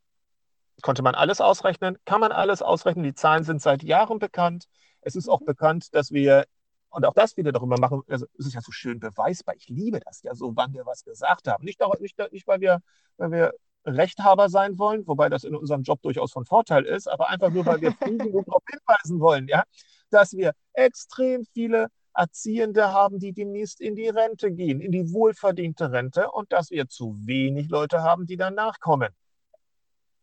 Konnte 0.81 1.01
man 1.01 1.15
alles 1.15 1.41
ausrechnen? 1.41 1.97
Kann 2.05 2.21
man 2.21 2.31
alles 2.31 2.61
ausrechnen? 2.61 3.03
Die 3.03 3.13
Zahlen 3.13 3.43
sind 3.43 3.61
seit 3.61 3.83
Jahren 3.83 4.19
bekannt. 4.19 4.65
Es 5.01 5.15
ist 5.15 5.29
auch 5.29 5.41
mhm. 5.41 5.45
bekannt, 5.45 5.93
dass 5.93 6.11
wir, 6.11 6.45
und 6.89 7.05
auch 7.05 7.13
das 7.13 7.37
wieder 7.37 7.51
darüber 7.51 7.77
machen, 7.79 8.01
also 8.07 8.25
es 8.37 8.47
ist 8.47 8.53
ja 8.53 8.61
so 8.61 8.71
schön 8.71 8.99
beweisbar. 8.99 9.55
Ich 9.55 9.67
liebe 9.67 9.99
das 9.99 10.23
ja 10.23 10.33
so, 10.35 10.55
wann 10.55 10.73
wir 10.73 10.85
was 10.85 11.03
gesagt 11.03 11.47
haben. 11.47 11.63
Nicht, 11.63 11.79
nicht, 11.99 12.17
nicht 12.31 12.47
weil, 12.47 12.61
wir, 12.61 12.81
weil 13.17 13.31
wir 13.31 13.53
Rechthaber 13.95 14.49
sein 14.49 14.78
wollen, 14.78 15.08
wobei 15.08 15.30
das 15.30 15.43
in 15.43 15.56
unserem 15.56 15.84
Job 15.84 16.02
durchaus 16.02 16.32
von 16.32 16.45
Vorteil 16.45 16.86
ist, 16.86 17.08
aber 17.08 17.30
einfach 17.30 17.49
nur, 17.49 17.65
weil 17.65 17.82
wir 17.82 17.91
früh 18.04 18.17
darauf 18.17 18.63
hinweisen 18.69 19.19
wollen, 19.19 19.47
ja, 19.47 19.63
dass 20.10 20.34
wir 20.34 20.54
extrem 20.73 21.45
viele 21.54 21.88
Erziehende 22.13 22.91
haben, 22.91 23.19
die 23.19 23.34
demnächst 23.34 23.80
in 23.80 23.95
die 23.95 24.10
Rente 24.10 24.52
gehen, 24.52 24.82
in 24.82 24.91
die 24.91 25.13
wohlverdiente 25.13 25.91
Rente 25.91 26.30
und 26.32 26.52
dass 26.52 26.71
wir 26.71 26.88
zu 26.88 27.15
wenig 27.25 27.69
Leute 27.69 28.02
haben, 28.02 28.25
die 28.25 28.38
danach 28.38 28.80
kommen. 28.80 29.10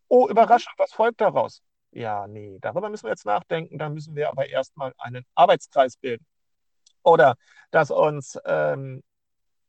Oh, 0.07 0.27
Überraschung, 0.29 0.73
was 0.77 0.93
folgt 0.93 1.21
daraus? 1.21 1.61
Ja, 1.91 2.27
nee, 2.27 2.59
darüber 2.61 2.89
müssen 2.89 3.05
wir 3.05 3.11
jetzt 3.11 3.25
nachdenken. 3.25 3.77
Da 3.77 3.89
müssen 3.89 4.15
wir 4.15 4.29
aber 4.29 4.47
erstmal 4.47 4.93
einen 4.97 5.25
Arbeitskreis 5.35 5.97
bilden. 5.97 6.25
Oder 7.03 7.35
dass 7.71 7.91
uns, 7.91 8.37
ähm, 8.45 9.01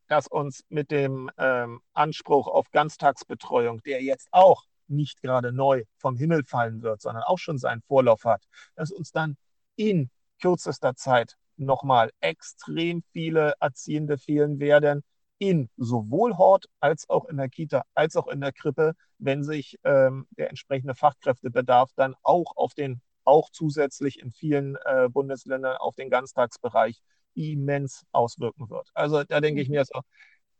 dass 0.08 0.26
uns 0.26 0.64
mit 0.68 0.90
dem 0.90 1.30
ähm, 1.38 1.80
Anspruch 1.92 2.48
auf 2.48 2.70
Ganztagsbetreuung, 2.70 3.82
der 3.82 4.02
jetzt 4.02 4.28
auch 4.32 4.64
nicht 4.88 5.22
gerade 5.22 5.52
neu 5.52 5.84
vom 5.98 6.16
Himmel 6.16 6.44
fallen 6.44 6.82
wird, 6.82 7.00
sondern 7.00 7.22
auch 7.22 7.38
schon 7.38 7.58
seinen 7.58 7.82
Vorlauf 7.82 8.24
hat, 8.24 8.42
dass 8.74 8.90
uns 8.90 9.12
dann 9.12 9.36
in 9.76 10.10
kürzester 10.40 10.94
Zeit 10.94 11.36
nochmal 11.56 12.10
extrem 12.20 13.02
viele 13.12 13.54
Erziehende 13.60 14.18
fehlen 14.18 14.60
werden, 14.60 15.02
in 15.38 15.68
sowohl 15.76 16.36
Hort 16.36 16.66
als 16.80 17.08
auch 17.08 17.26
in 17.26 17.36
der 17.36 17.48
Kita, 17.48 17.82
als 17.94 18.16
auch 18.16 18.26
in 18.28 18.40
der 18.40 18.52
Krippe, 18.52 18.94
wenn 19.18 19.44
sich 19.44 19.78
ähm, 19.84 20.26
der 20.30 20.48
entsprechende 20.48 20.94
Fachkräftebedarf 20.94 21.92
dann 21.94 22.14
auch 22.22 22.56
auf 22.56 22.74
den, 22.74 23.00
auch 23.24 23.50
zusätzlich 23.50 24.20
in 24.20 24.32
vielen 24.32 24.76
äh, 24.84 25.08
Bundesländern 25.08 25.76
auf 25.76 25.94
den 25.94 26.10
Ganztagsbereich 26.10 27.00
immens 27.38 28.04
auswirken 28.12 28.68
wird. 28.70 28.90
Also 28.94 29.24
da 29.24 29.40
denke 29.40 29.60
ich 29.60 29.68
mir 29.68 29.84
so, 29.84 30.00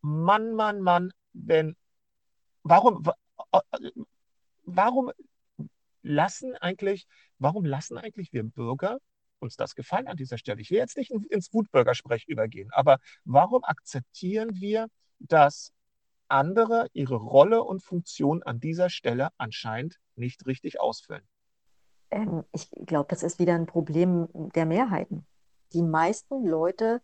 Mann, 0.01 0.55
Mann, 0.55 0.81
Mann, 0.81 1.13
wenn, 1.33 1.77
warum, 2.63 3.03
warum 4.65 5.11
lassen 6.03 6.55
eigentlich, 6.57 7.07
warum 7.39 7.65
lassen 7.65 7.99
eigentlich 7.99 8.33
wir 8.33 8.45
Bürger 8.45 8.99
uns 9.41 9.57
das 9.57 9.75
gefallen 9.75 10.09
an 10.09 10.17
dieser 10.17 10.39
Stelle. 10.39 10.61
Ich 10.61 10.71
will 10.71 10.79
jetzt 10.79 10.97
nicht 10.97 11.11
ins 11.11 11.53
Wutbürgersprech 11.53 12.27
übergehen, 12.27 12.71
aber 12.73 12.99
warum 13.25 13.63
akzeptieren 13.65 14.51
wir, 14.55 14.89
dass 15.21 15.73
andere 16.29 16.89
ihre 16.93 17.17
Rolle 17.17 17.63
und 17.63 17.83
Funktion 17.83 18.43
an 18.43 18.61
dieser 18.61 18.91
Stelle 18.91 19.29
anscheinend 19.39 19.99
nicht 20.17 20.47
richtig 20.47 20.81
ausfüllen? 20.81 21.23
Ähm, 22.11 22.45
ich 22.53 22.71
glaube, 22.71 23.09
das 23.11 23.23
ist 23.23 23.39
wieder 23.39 23.55
ein 23.55 23.67
Problem 23.67 24.29
der 24.33 24.67
Mehrheiten. 24.67 25.27
Die 25.73 25.83
meisten 25.83 26.47
Leute 26.47 27.03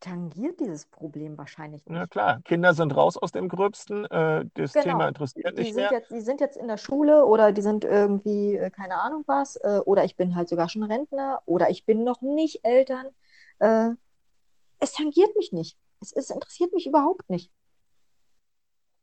tangiert 0.00 0.58
dieses 0.60 0.86
Problem 0.86 1.36
wahrscheinlich 1.38 1.84
nicht. 1.84 1.94
Na 1.94 2.06
klar, 2.06 2.40
Kinder 2.42 2.74
sind 2.74 2.96
raus 2.96 3.16
aus 3.16 3.32
dem 3.32 3.48
Gröbsten, 3.48 4.06
äh, 4.06 4.46
das 4.54 4.72
genau. 4.72 4.84
Thema 4.84 5.08
interessiert 5.08 5.58
die 5.58 5.62
nicht 5.62 5.74
mehr. 5.74 5.90
Jetzt, 5.92 6.10
die 6.10 6.20
sind 6.20 6.40
jetzt 6.40 6.56
in 6.56 6.68
der 6.68 6.78
Schule 6.78 7.26
oder 7.26 7.52
die 7.52 7.62
sind 7.62 7.84
irgendwie, 7.84 8.56
äh, 8.56 8.70
keine 8.70 9.00
Ahnung 9.00 9.24
was, 9.26 9.56
äh, 9.56 9.80
oder 9.84 10.04
ich 10.04 10.16
bin 10.16 10.34
halt 10.34 10.48
sogar 10.48 10.68
schon 10.68 10.82
Rentner 10.82 11.42
oder 11.44 11.70
ich 11.70 11.84
bin 11.84 12.02
noch 12.02 12.22
nicht 12.22 12.64
Eltern. 12.64 13.06
Äh, 13.58 13.90
es 14.78 14.92
tangiert 14.92 15.36
mich 15.36 15.52
nicht. 15.52 15.76
Es, 16.00 16.12
es, 16.12 16.30
interessiert 16.30 16.72
mich 16.72 16.86
überhaupt 16.86 17.28
nicht. 17.28 17.52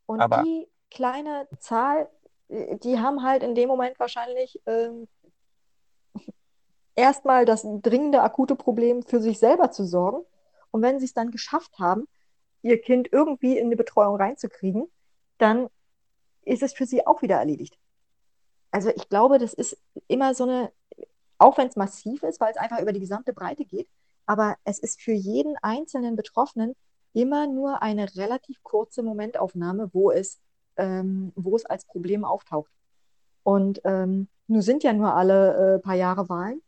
Und 0.07 0.19
Aber 0.19 0.41
die 0.41 0.67
kleine 0.89 1.47
Zahl, 1.59 2.09
äh, 2.49 2.77
die 2.77 2.99
haben 2.99 3.23
halt 3.23 3.43
in 3.43 3.53
dem 3.53 3.67
Moment 3.67 3.99
wahrscheinlich 3.99 4.59
ähm, 4.65 5.07
erstmal 6.97 7.45
das 7.45 7.65
dringende, 7.81 8.21
akute 8.21 8.55
Problem 8.55 9.03
für 9.03 9.21
sich 9.21 9.39
selber 9.39 9.71
zu 9.71 9.85
sorgen 9.85 10.25
und 10.71 10.81
wenn 10.81 10.99
sie 10.99 11.05
es 11.05 11.13
dann 11.13 11.31
geschafft 11.31 11.79
haben, 11.79 12.07
ihr 12.61 12.81
Kind 12.81 13.07
irgendwie 13.13 13.57
in 13.57 13.67
eine 13.67 13.77
Betreuung 13.77 14.17
reinzukriegen, 14.17 14.91
dann 15.37 15.69
ist 16.43 16.63
es 16.63 16.73
für 16.73 16.85
sie 16.85 17.05
auch 17.07 17.21
wieder 17.21 17.37
erledigt. 17.37 17.77
also 18.71 18.89
ich 18.89 19.07
glaube, 19.09 19.37
das 19.37 19.53
ist 19.53 19.77
immer 20.07 20.33
so 20.33 20.43
eine, 20.43 20.71
auch 21.37 21.57
wenn 21.57 21.67
es 21.67 21.75
massiv 21.75 22.23
ist, 22.23 22.39
weil 22.41 22.51
es 22.51 22.57
einfach 22.57 22.81
über 22.81 22.91
die 22.93 22.99
gesamte 22.99 23.31
Breite 23.31 23.63
geht, 23.63 23.87
aber 24.25 24.57
es 24.65 24.79
ist 24.79 25.01
für 25.01 25.13
jeden 25.13 25.55
einzelnen 25.61 26.15
Betroffenen 26.15 26.75
immer 27.13 27.47
nur 27.47 27.81
eine 27.81 28.13
relativ 28.15 28.61
kurze 28.63 29.03
Momentaufnahme, 29.03 29.89
wo 29.93 30.11
es, 30.11 30.39
ähm, 30.77 31.31
wo 31.35 31.55
es 31.55 31.65
als 31.65 31.85
Problem 31.85 32.25
auftaucht. 32.25 32.71
Und 33.43 33.81
ähm, 33.85 34.27
nun 34.47 34.61
sind 34.61 34.83
ja 34.83 34.93
nur 34.93 35.13
alle 35.13 35.75
äh, 35.75 35.79
paar 35.79 35.95
Jahre 35.95 36.27
Wahlen. 36.29 36.61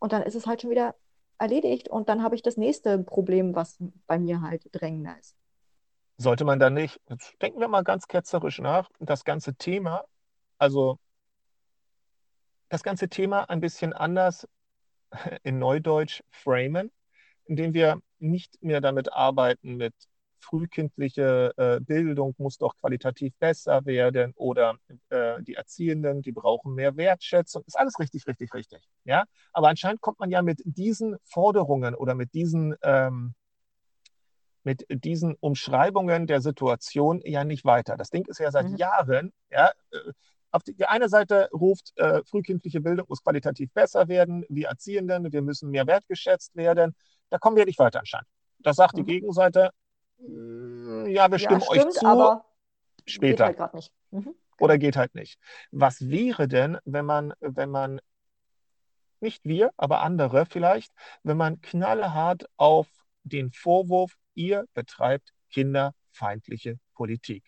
Und 0.00 0.12
dann 0.12 0.22
ist 0.22 0.34
es 0.34 0.46
halt 0.46 0.62
schon 0.62 0.70
wieder 0.70 0.96
erledigt. 1.38 1.88
Und 1.88 2.08
dann 2.08 2.22
habe 2.22 2.34
ich 2.34 2.42
das 2.42 2.56
nächste 2.56 2.98
Problem, 2.98 3.54
was 3.54 3.78
bei 4.06 4.18
mir 4.18 4.42
halt 4.42 4.68
drängender 4.72 5.16
ist. 5.18 5.36
Sollte 6.16 6.44
man 6.44 6.58
dann 6.58 6.74
nicht, 6.74 7.00
denken 7.40 7.60
wir 7.60 7.68
mal 7.68 7.84
ganz 7.84 8.06
ketzerisch 8.06 8.58
nach, 8.58 8.90
das 8.98 9.24
ganze 9.24 9.54
Thema, 9.54 10.04
also 10.58 10.98
das 12.68 12.82
ganze 12.82 13.08
Thema 13.08 13.48
ein 13.48 13.60
bisschen 13.60 13.92
anders 13.92 14.46
in 15.42 15.58
Neudeutsch 15.58 16.22
framen, 16.30 16.90
indem 17.44 17.74
wir 17.74 18.00
nicht 18.18 18.62
mehr 18.62 18.80
damit 18.80 19.12
arbeiten 19.12 19.76
mit 19.76 19.94
frühkindliche 20.40 21.52
äh, 21.56 21.80
Bildung 21.80 22.34
muss 22.38 22.58
doch 22.58 22.76
qualitativ 22.76 23.34
besser 23.38 23.84
werden 23.84 24.32
oder 24.36 24.76
äh, 25.10 25.42
die 25.42 25.54
Erziehenden, 25.54 26.22
die 26.22 26.32
brauchen 26.32 26.74
mehr 26.74 26.96
Wertschätzung. 26.96 27.62
Ist 27.66 27.78
alles 27.78 27.98
richtig, 27.98 28.26
richtig, 28.26 28.52
richtig. 28.54 28.82
Ja? 29.04 29.24
Aber 29.52 29.68
anscheinend 29.68 30.00
kommt 30.00 30.18
man 30.20 30.30
ja 30.30 30.42
mit 30.42 30.60
diesen 30.64 31.16
Forderungen 31.24 31.94
oder 31.94 32.14
mit 32.14 32.34
diesen, 32.34 32.74
ähm, 32.82 33.34
mit 34.62 34.86
diesen 34.88 35.36
Umschreibungen 35.40 36.26
der 36.26 36.40
Situation 36.40 37.20
ja 37.24 37.44
nicht 37.44 37.64
weiter. 37.64 37.96
Das 37.96 38.10
Ding 38.10 38.26
ist 38.26 38.40
ja 38.40 38.50
seit 38.50 38.68
mhm. 38.68 38.76
Jahren, 38.76 39.32
ja, 39.50 39.70
äh, 39.90 40.12
auf 40.52 40.62
die, 40.62 40.74
die 40.74 40.86
eine 40.86 41.08
Seite 41.08 41.48
ruft, 41.52 41.92
äh, 41.96 42.22
frühkindliche 42.24 42.80
Bildung 42.80 43.06
muss 43.08 43.22
qualitativ 43.22 43.72
besser 43.72 44.08
werden, 44.08 44.44
wir 44.48 44.68
Erziehenden, 44.68 45.32
wir 45.32 45.42
müssen 45.42 45.70
mehr 45.70 45.86
wertgeschätzt 45.86 46.56
werden. 46.56 46.94
Da 47.30 47.38
kommen 47.38 47.56
wir 47.56 47.66
nicht 47.66 47.78
weiter 47.78 48.00
anscheinend. 48.00 48.28
Das 48.58 48.76
sagt 48.76 48.94
mhm. 48.94 49.04
die 49.04 49.12
Gegenseite, 49.12 49.66
hm, 49.66 49.70
ja, 50.26 51.30
wir 51.30 51.38
stimmen 51.38 51.60
ja, 51.60 51.66
stimmt, 51.66 51.86
euch 51.86 51.92
zu. 51.94 52.06
Aber 52.06 52.44
später. 53.06 53.48
Geht 53.48 53.60
halt 53.60 53.74
nicht. 53.74 53.92
Mhm. 54.10 54.34
Oder 54.58 54.78
geht 54.78 54.96
halt 54.96 55.14
nicht. 55.14 55.38
Was 55.70 56.10
wäre 56.10 56.46
denn, 56.46 56.78
wenn 56.84 57.06
man, 57.06 57.32
wenn 57.40 57.70
man, 57.70 58.00
nicht 59.20 59.44
wir, 59.44 59.70
aber 59.76 60.00
andere 60.02 60.46
vielleicht, 60.46 60.92
wenn 61.22 61.36
man 61.36 61.60
knallhart 61.60 62.44
auf 62.56 62.88
den 63.22 63.52
Vorwurf, 63.52 64.16
ihr 64.34 64.66
betreibt 64.74 65.32
kinderfeindliche 65.50 66.78
Politik, 66.94 67.44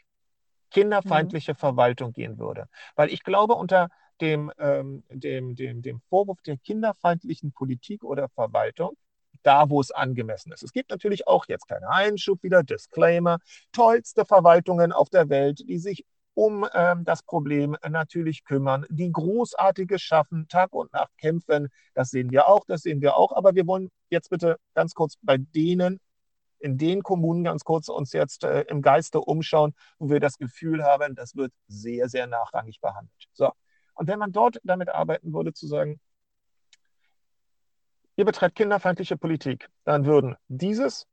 kinderfeindliche 0.71 1.53
mhm. 1.53 1.57
Verwaltung 1.57 2.13
gehen 2.13 2.39
würde. 2.39 2.69
Weil 2.97 3.11
ich 3.11 3.23
glaube, 3.23 3.55
unter 3.55 3.89
dem, 4.21 4.53
ähm, 4.59 5.05
dem, 5.11 5.55
dem, 5.55 5.83
dem 5.83 6.01
Vorwurf 6.09 6.41
der 6.43 6.57
kinderfeindlichen 6.57 7.53
Politik 7.53 8.05
oder 8.05 8.29
Verwaltung 8.31 8.97
da, 9.43 9.71
wo 9.71 9.81
es 9.81 9.91
angemessen 9.91 10.53
ist. 10.53 10.63
Es 10.63 10.73
gibt 10.73 10.91
natürlich 10.91 11.27
auch 11.27 11.47
jetzt 11.47 11.69
keinen 11.69 11.85
Einschub 11.85 12.43
wieder, 12.43 12.63
Disclaimer, 12.63 13.39
tollste 13.73 14.25
Verwaltungen 14.25 14.93
auf 14.93 15.11
der 15.11 15.29
Welt, 15.29 15.61
die 15.69 15.79
sich 15.79 16.05
um 16.35 16.67
ähm, 16.73 17.05
das 17.05 17.23
Problem 17.23 17.77
natürlich 17.89 18.45
kümmern, 18.45 18.87
die 18.89 19.13
Großartiges 19.13 20.01
schaffen, 20.01 20.49
Tag 20.49 20.73
und 20.73 20.93
Nacht 20.93 21.17
kämpfen. 21.19 21.69
Das 21.95 22.11
sehen 22.11 22.31
wir 22.31 22.49
auch, 22.49 22.65
das 22.67 22.83
sehen 22.83 23.03
wir 23.03 23.17
auch. 23.17 23.33
Aber 23.33 23.55
wir 23.55 23.67
wollen 23.67 23.91
jetzt 24.11 24.31
bitte 24.31 24.57
ganz 24.75 24.95
kurz 24.95 25.17
bei 25.23 25.37
denen, 25.37 26.01
in 26.59 26.79
den 26.79 27.03
Kommunen 27.03 27.45
ganz 27.45 27.65
kurz 27.65 27.89
uns 27.89 28.13
jetzt 28.13 28.45
äh, 28.45 28.63
im 28.63 28.83
Geiste 28.83 29.21
umschauen, 29.21 29.75
wo 29.99 30.11
wir 30.11 30.21
das 30.21 30.39
Gefühl 30.39 30.85
haben, 30.85 31.15
das 31.15 31.35
wird 31.35 31.53
sehr, 31.67 32.09
sehr 32.09 32.27
nachrangig 32.27 32.81
behandelt. 32.81 33.29
So. 33.33 33.51
Und 33.95 34.07
wenn 34.07 34.19
man 34.19 34.33
dort 34.33 34.59
damit 34.63 34.89
arbeiten 34.89 35.35
würde, 35.35 35.53
zu 35.53 35.67
sagen, 35.67 36.01
ihr 38.17 38.25
betreibt 38.25 38.57
kinderfeindliche 38.57 39.17
Politik, 39.17 39.69
dann 39.85 40.05
würden 40.05 40.37
dieses 40.49 41.07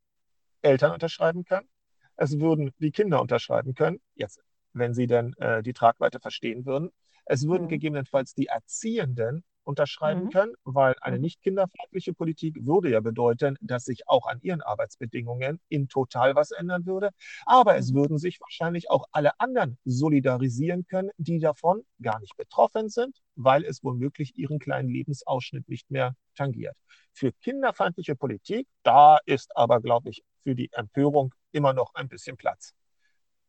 Eltern 0.61 0.93
unterschreiben 0.93 1.45
können, 1.45 1.67
es 2.15 2.39
würden 2.39 2.73
die 2.79 2.91
Kinder 2.91 3.21
unterschreiben 3.21 3.73
können, 3.75 4.01
jetzt, 4.15 4.41
wenn 4.73 4.93
sie 4.93 5.07
denn 5.07 5.33
äh, 5.37 5.63
die 5.63 5.73
Tragweite 5.73 6.19
verstehen 6.19 6.65
würden, 6.65 6.91
es 7.25 7.47
würden 7.47 7.65
mhm. 7.65 7.69
gegebenenfalls 7.69 8.33
die 8.33 8.47
Erziehenden 8.47 9.43
unterschreiben 9.69 10.25
mhm. 10.25 10.29
können, 10.31 10.53
weil 10.63 10.95
eine 11.01 11.17
mhm. 11.17 11.21
nicht 11.21 11.41
kinderfreundliche 11.43 12.13
Politik 12.13 12.57
würde 12.65 12.89
ja 12.89 12.99
bedeuten, 12.99 13.55
dass 13.61 13.85
sich 13.85 14.07
auch 14.07 14.25
an 14.25 14.39
ihren 14.41 14.61
Arbeitsbedingungen 14.61 15.61
in 15.69 15.87
total 15.87 16.35
was 16.35 16.51
ändern 16.51 16.87
würde. 16.87 17.11
Aber 17.45 17.77
es 17.77 17.91
mhm. 17.91 17.97
würden 17.97 18.17
sich 18.17 18.41
wahrscheinlich 18.41 18.89
auch 18.89 19.05
alle 19.11 19.39
anderen 19.39 19.77
solidarisieren 19.85 20.85
können, 20.87 21.11
die 21.17 21.39
davon 21.39 21.83
gar 22.01 22.19
nicht 22.19 22.35
betroffen 22.35 22.89
sind, 22.89 23.15
weil 23.35 23.63
es 23.63 23.83
womöglich 23.83 24.35
ihren 24.35 24.57
kleinen 24.57 24.89
Lebensausschnitt 24.89 25.69
nicht 25.69 25.91
mehr 25.91 26.15
tangiert. 26.35 26.75
Für 27.13 27.31
kinderfeindliche 27.31 28.15
Politik, 28.15 28.67
da 28.83 29.19
ist 29.25 29.55
aber, 29.55 29.81
glaube 29.81 30.09
ich, 30.09 30.23
für 30.41 30.55
die 30.55 30.69
Empörung 30.71 31.33
immer 31.51 31.73
noch 31.73 31.93
ein 31.93 32.07
bisschen 32.07 32.37
Platz. 32.37 32.73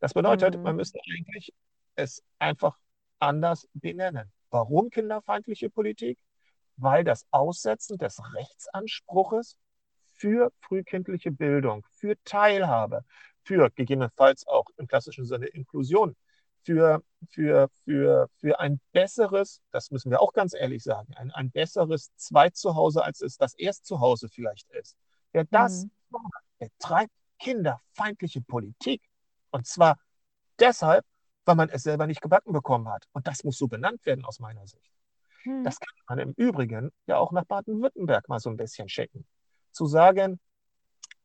Das 0.01 0.13
bedeutet, 0.13 0.55
man 0.57 0.73
mhm. 0.73 0.77
müsste 0.77 1.01
eigentlich 1.11 1.53
es 1.95 2.23
einfach 2.39 2.77
anders 3.19 3.67
benennen. 3.73 4.31
Warum 4.51 4.91
kinderfeindliche 4.91 5.71
Politik? 5.71 6.19
Weil 6.77 7.05
das 7.05 7.27
Aussetzen 7.31 7.99
des 7.99 8.21
Rechtsanspruches 8.35 9.57
für 10.15 10.51
frühkindliche 10.61 11.31
Bildung, 11.31 11.87
für 11.91 12.15
Teilhabe, 12.25 13.05
für 13.43 13.71
gegebenenfalls 13.71 14.47
auch 14.47 14.67
im 14.77 14.87
klassischen 14.87 15.25
Sinne 15.25 15.47
Inklusion, 15.47 16.17
für, 16.63 17.03
für, 17.31 17.69
für, 17.85 18.29
für 18.37 18.61
ein 18.61 18.81
besseres, 18.93 19.63
das 19.71 19.91
müssen 19.91 20.11
wir 20.11 20.21
auch 20.21 20.33
ganz 20.33 20.55
ehrlich 20.55 20.83
sagen, 20.83 21.15
ein, 21.17 21.31
ein 21.31 21.51
besseres 21.51 22.15
Zweitzuhause, 22.17 23.03
als 23.03 23.23
es 23.23 23.37
das 23.37 23.55
Erstzuhause 23.55 24.29
vielleicht 24.29 24.71
ist. 24.71 24.97
Wer 25.33 25.45
das 25.45 25.85
mhm. 25.85 25.91
betreibt 26.59 27.13
kinderfeindliche 27.41 28.43
Politik. 28.43 29.03
Und 29.51 29.67
zwar 29.67 29.99
deshalb, 30.61 31.05
weil 31.45 31.57
man 31.57 31.69
es 31.69 31.83
selber 31.83 32.07
nicht 32.07 32.21
gebacken 32.21 32.53
bekommen 32.53 32.89
hat. 32.89 33.07
Und 33.13 33.27
das 33.27 33.45
muss 33.45 33.59
so 33.59 33.69
benannt 33.69 34.05
werden 34.07 34.25
aus 34.25 34.41
meiner 34.41 34.67
Sicht. 34.67 34.91
Hm. 35.43 35.65
Das 35.65 35.79
kann 35.79 35.95
man 36.09 36.19
im 36.19 36.33
Übrigen 36.37 36.91
ja 37.07 37.19
auch 37.19 37.33
nach 37.33 37.45
Baden-Württemberg 37.45 38.29
mal 38.29 38.41
so 38.41 38.51
ein 38.51 38.57
bisschen 38.57 38.89
checken. 38.89 39.27
Zu 39.73 39.87
sagen, 39.87 40.39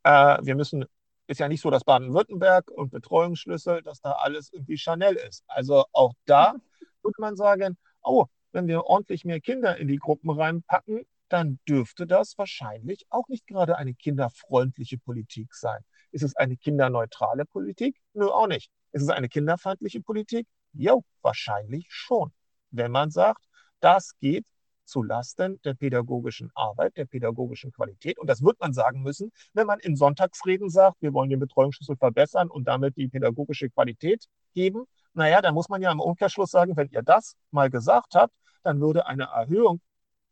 äh, 0.03 0.37
wir 0.41 0.55
müssen, 0.55 0.85
ist 1.27 1.39
ja 1.39 1.47
nicht 1.47 1.61
so, 1.61 1.69
dass 1.69 1.83
Baden-Württemberg 1.83 2.71
und 2.71 2.91
Betreuungsschlüssel, 2.91 3.81
dass 3.81 4.01
da 4.01 4.13
alles 4.13 4.51
irgendwie 4.53 4.77
Chanel 4.77 5.15
ist. 5.15 5.43
Also 5.47 5.85
auch 5.91 6.13
da 6.25 6.53
würde 7.03 7.15
man 7.19 7.35
sagen, 7.35 7.77
oh, 8.01 8.25
wenn 8.51 8.67
wir 8.67 8.85
ordentlich 8.85 9.25
mehr 9.25 9.41
Kinder 9.41 9.77
in 9.77 9.87
die 9.87 9.97
Gruppen 9.97 10.29
reinpacken, 10.29 11.05
dann 11.27 11.59
dürfte 11.67 12.07
das 12.07 12.37
wahrscheinlich 12.37 13.05
auch 13.09 13.27
nicht 13.27 13.47
gerade 13.47 13.77
eine 13.77 13.93
kinderfreundliche 13.93 14.97
Politik 14.97 15.53
sein. 15.53 15.81
Ist 16.11 16.23
es 16.23 16.35
eine 16.35 16.55
kinderneutrale 16.55 17.45
Politik? 17.45 17.99
Nö, 18.13 18.27
auch 18.27 18.47
nicht. 18.47 18.71
Ist 18.95 19.01
es 19.01 19.09
eine 19.09 19.27
kinderfeindliche 19.27 19.99
Politik? 19.99 20.47
Jo, 20.71 21.03
wahrscheinlich 21.21 21.87
schon. 21.89 22.31
Wenn 22.71 22.91
man 22.91 23.11
sagt, 23.11 23.43
das 23.81 24.17
geht 24.19 24.45
zu 24.85 25.03
Lasten 25.03 25.59
der 25.63 25.73
pädagogischen 25.73 26.49
Arbeit, 26.55 26.95
der 26.95 27.03
pädagogischen 27.03 27.73
Qualität. 27.73 28.17
Und 28.17 28.29
das 28.29 28.41
wird 28.41 28.57
man 28.61 28.71
sagen 28.71 29.01
müssen, 29.01 29.33
wenn 29.51 29.67
man 29.67 29.79
in 29.79 29.97
Sonntagsreden 29.97 30.69
sagt, 30.69 31.01
wir 31.01 31.11
wollen 31.11 31.29
den 31.29 31.41
Betreuungsschlüssel 31.41 31.97
verbessern 31.97 32.49
und 32.49 32.69
damit 32.69 32.95
die 32.95 33.09
pädagogische 33.09 33.69
Qualität 33.69 34.27
heben. 34.53 34.85
Naja, 35.13 35.41
dann 35.41 35.55
muss 35.55 35.67
man 35.67 35.81
ja 35.81 35.91
im 35.91 35.99
Umkehrschluss 35.99 36.51
sagen, 36.51 36.77
wenn 36.77 36.87
ihr 36.87 37.03
das 37.03 37.35
mal 37.51 37.69
gesagt 37.69 38.15
habt, 38.15 38.33
dann 38.63 38.79
würde 38.79 39.07
eine 39.07 39.25
Erhöhung, 39.25 39.81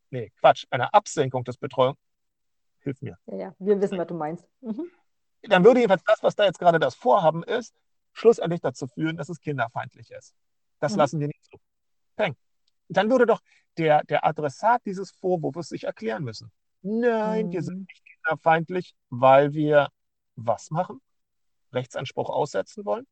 nee, 0.09 0.31
Quatsch, 0.39 0.67
eine 0.69 0.93
Absenkung 0.93 1.43
des 1.43 1.57
Betreuung, 1.57 1.95
hilf 2.79 3.01
mir. 3.01 3.17
Ja, 3.25 3.35
ja, 3.35 3.55
wir 3.59 3.81
wissen, 3.81 3.97
was 3.97 4.07
du 4.07 4.13
meinst. 4.13 4.47
Mhm. 4.61 4.89
Dann 5.41 5.65
würde 5.65 5.81
jedenfalls 5.81 6.05
das, 6.05 6.23
was 6.23 6.35
da 6.35 6.45
jetzt 6.45 6.59
gerade 6.59 6.79
das 6.79 6.95
Vorhaben 6.95 7.43
ist, 7.43 7.75
schlussendlich 8.13 8.61
dazu 8.61 8.87
führen, 8.87 9.17
dass 9.17 9.29
es 9.29 9.39
kinderfeindlich 9.39 10.11
ist. 10.11 10.35
Das 10.79 10.93
mhm. 10.93 10.97
lassen 10.99 11.19
wir 11.19 11.27
nicht 11.27 11.43
zu. 11.43 11.57
Peng. 12.15 12.35
Dann 12.89 13.09
würde 13.09 13.25
doch 13.25 13.41
der, 13.77 14.03
der 14.03 14.25
Adressat 14.25 14.81
dieses 14.85 15.11
Vorwurfs 15.11 15.69
sich 15.69 15.85
erklären 15.85 16.23
müssen. 16.23 16.51
Nein, 16.81 17.47
mhm. 17.47 17.51
wir 17.51 17.63
sind 17.63 17.75
mhm. 17.79 17.85
nicht 17.89 18.03
kinderfeindlich, 18.05 18.93
weil 19.09 19.53
wir 19.53 19.89
was 20.35 20.69
machen? 20.71 21.01
Rechtsanspruch 21.71 22.29
aussetzen 22.29 22.85
wollen? 22.85 23.07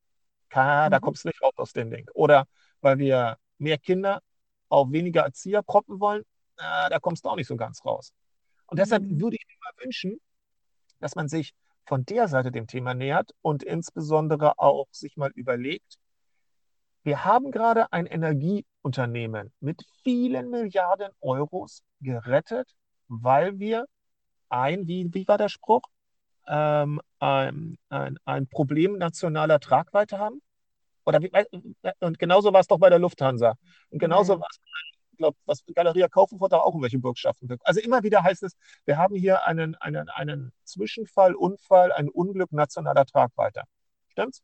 Ka, 0.49 0.87
mhm. 0.87 0.91
Da 0.91 0.99
kommst 0.99 1.23
du 1.23 1.29
nicht 1.29 1.41
raus 1.41 1.53
aus 1.55 1.73
dem 1.73 1.89
Ding. 1.89 2.07
Oder 2.13 2.45
weil 2.81 2.97
wir 2.97 3.37
mehr 3.57 3.77
Kinder 3.77 4.21
auf 4.69 4.91
weniger 4.91 5.23
Erzieher 5.23 5.63
proppen 5.63 5.99
wollen? 5.99 6.23
Äh, 6.57 6.89
da 6.89 6.99
kommst 6.99 7.25
du 7.25 7.29
auch 7.29 7.35
nicht 7.35 7.47
so 7.47 7.55
ganz 7.55 7.83
raus. 7.85 8.13
Und 8.67 8.77
deshalb 8.77 9.03
mhm. 9.03 9.19
würde 9.19 9.37
ich 9.37 9.45
mir 9.47 9.55
mal 9.63 9.83
wünschen, 9.83 10.19
dass 10.99 11.15
man 11.15 11.27
sich 11.27 11.53
von 11.91 12.05
der 12.05 12.29
Seite 12.29 12.53
dem 12.53 12.67
Thema 12.67 12.93
nähert 12.93 13.31
und 13.41 13.63
insbesondere 13.63 14.57
auch 14.57 14.87
sich 14.91 15.17
mal 15.17 15.29
überlegt, 15.35 15.97
wir 17.03 17.25
haben 17.25 17.51
gerade 17.51 17.91
ein 17.91 18.05
Energieunternehmen 18.05 19.51
mit 19.59 19.83
vielen 20.01 20.49
Milliarden 20.49 21.11
Euros 21.19 21.83
gerettet, 21.99 22.69
weil 23.09 23.59
wir 23.59 23.87
ein, 24.47 24.87
wie, 24.87 25.13
wie 25.13 25.27
war 25.27 25.37
der 25.37 25.49
Spruch, 25.49 25.81
ähm, 26.47 27.01
ein, 27.19 27.77
ein, 27.89 28.17
ein 28.23 28.47
Problem 28.47 28.97
nationaler 28.97 29.59
Tragweite 29.59 30.17
haben. 30.17 30.41
Oder 31.03 31.21
wie, 31.21 31.29
und 31.99 32.19
genauso 32.19 32.53
war 32.53 32.61
es 32.61 32.67
doch 32.67 32.79
bei 32.79 32.89
der 32.89 32.99
Lufthansa. 32.99 33.55
Und 33.89 33.99
genauso 33.99 34.35
Nein. 34.35 34.39
war 34.39 34.47
es, 34.49 34.59
ich 34.61 35.00
glaube, 35.21 35.37
was 35.45 35.63
Galeria 35.73 36.07
Kaufhof 36.07 36.41
hat 36.41 36.53
auch 36.53 36.67
irgendwelche 36.67 36.99
Bürgschaften. 36.99 37.57
Also 37.63 37.79
immer 37.79 38.03
wieder 38.03 38.23
heißt 38.23 38.43
es, 38.43 38.55
wir 38.85 38.97
haben 38.97 39.15
hier 39.15 39.45
einen, 39.45 39.75
einen, 39.75 40.09
einen 40.09 40.51
Zwischenfall, 40.63 41.35
Unfall, 41.35 41.91
ein 41.91 42.09
Unglück 42.09 42.51
nationaler 42.51 43.05
Tragweite. 43.05 43.63
Stimmt's? 44.09 44.43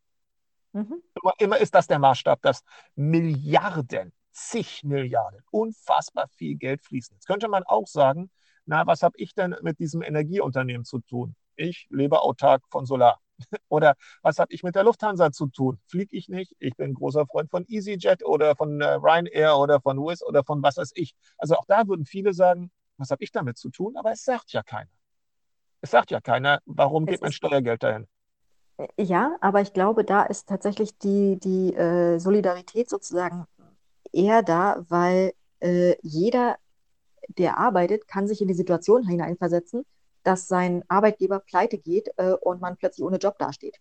Mhm. 0.73 1.01
Immer, 1.21 1.33
immer 1.39 1.57
ist 1.57 1.73
das 1.75 1.87
der 1.87 1.99
Maßstab, 1.99 2.41
dass 2.41 2.63
Milliarden, 2.95 4.13
zig 4.31 4.83
Milliarden, 4.83 5.41
unfassbar 5.51 6.27
viel 6.29 6.55
Geld 6.55 6.83
fließen. 6.83 7.15
Jetzt 7.15 7.25
könnte 7.25 7.47
man 7.47 7.63
auch 7.63 7.87
sagen, 7.87 8.29
na, 8.65 8.85
was 8.85 9.01
habe 9.01 9.17
ich 9.17 9.33
denn 9.33 9.55
mit 9.61 9.79
diesem 9.79 10.01
Energieunternehmen 10.01 10.85
zu 10.85 10.99
tun? 10.99 11.35
Ich 11.55 11.87
lebe 11.89 12.21
autark 12.21 12.63
von 12.69 12.85
Solar. 12.85 13.19
Oder 13.69 13.95
was 14.21 14.39
habe 14.39 14.53
ich 14.53 14.63
mit 14.63 14.75
der 14.75 14.83
Lufthansa 14.83 15.31
zu 15.31 15.47
tun? 15.47 15.79
Fliege 15.87 16.15
ich 16.15 16.29
nicht? 16.29 16.55
Ich 16.59 16.75
bin 16.75 16.93
großer 16.93 17.25
Freund 17.25 17.49
von 17.49 17.65
EasyJet 17.67 18.25
oder 18.25 18.55
von 18.55 18.81
äh, 18.81 18.93
Ryanair 18.93 19.57
oder 19.57 19.79
von 19.81 19.97
Wizz 19.97 20.23
oder 20.23 20.43
von 20.43 20.63
was 20.63 20.77
weiß 20.77 20.91
ich. 20.95 21.13
Also 21.37 21.55
auch 21.55 21.65
da 21.65 21.87
würden 21.87 22.05
viele 22.05 22.33
sagen, 22.33 22.71
was 22.97 23.11
habe 23.11 23.23
ich 23.23 23.31
damit 23.31 23.57
zu 23.57 23.69
tun? 23.69 23.95
Aber 23.97 24.11
es 24.11 24.23
sagt 24.23 24.51
ja 24.53 24.63
keiner. 24.63 24.89
Es 25.81 25.91
sagt 25.91 26.11
ja 26.11 26.19
keiner, 26.19 26.59
warum 26.65 27.03
Es 27.05 27.11
geht 27.11 27.21
mein 27.21 27.31
Steuergeld 27.31 27.83
dahin? 27.83 28.07
ja, 28.97 29.35
aber 29.41 29.61
ich 29.61 29.73
glaube, 29.73 30.03
da 30.03 30.23
ist 30.23 30.47
tatsächlich 30.47 30.97
die, 30.97 31.39
die 31.39 31.73
äh, 31.73 32.19
Solidarität 32.19 32.89
sozusagen 32.89 33.45
eher 34.11 34.43
da, 34.43 34.85
weil 34.89 35.33
äh, 35.59 35.95
jeder, 36.01 36.57
der 37.29 37.57
arbeitet, 37.57 38.07
kann 38.07 38.27
sich 38.27 38.41
in 38.41 38.47
die 38.47 38.53
Situation 38.53 39.07
hineinversetzen, 39.07 39.83
dass 40.27 40.45
sein 40.45 40.83
Arbeitgeber 40.89 41.39
pleite 41.39 41.77
geht 41.77 42.09
äh, 42.17 42.33
und 42.33 42.59
man 42.59 42.75
plötzlich 42.75 43.05
ohne 43.05 43.15
Job 43.15 43.39
dasteht. 43.39 43.77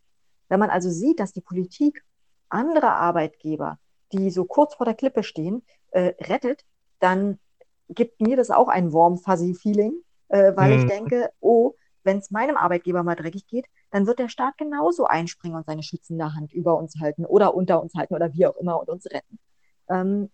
Wenn 0.48 0.60
man 0.60 0.70
also 0.70 0.88
sieht, 0.90 1.18
dass 1.18 1.32
die 1.32 1.40
Politik 1.40 2.04
andere 2.48 2.92
Arbeitgeber, 2.92 3.80
die 4.12 4.30
so 4.30 4.44
kurz 4.44 4.76
vor 4.76 4.86
der 4.86 4.94
Klippe 4.94 5.24
stehen, 5.24 5.64
äh, 5.90 6.14
rettet, 6.20 6.64
dann 7.00 7.40
gibt 7.88 8.20
mir 8.20 8.36
das 8.36 8.52
auch 8.52 8.68
ein 8.68 8.92
warm, 8.92 9.18
fuzzy 9.18 9.54
Feeling, 9.54 9.94
äh, 10.28 10.52
weil 10.54 10.72
ich 10.72 10.82
Hm. 10.82 10.86
denke, 10.86 11.30
oh, 11.40 11.74
wenn 12.04 12.18
es 12.18 12.30
meinem 12.30 12.56
Arbeitgeber 12.56 13.02
mal 13.02 13.16
dreckig 13.16 13.48
geht, 13.48 13.66
dann 13.90 14.06
wird 14.06 14.20
der 14.20 14.28
Staat 14.28 14.56
genauso 14.56 15.04
einspringen 15.04 15.56
und 15.56 15.66
seine 15.66 15.82
schützende 15.82 16.32
Hand 16.36 16.52
über 16.52 16.78
uns 16.78 16.94
halten 17.00 17.26
oder 17.26 17.56
unter 17.56 17.82
uns 17.82 17.92
halten 17.94 18.14
oder 18.14 18.32
wie 18.34 18.46
auch 18.46 18.56
immer 18.56 18.78
und 18.78 18.88
uns 18.88 19.06
retten. 19.06 19.40
Ähm, 19.88 20.30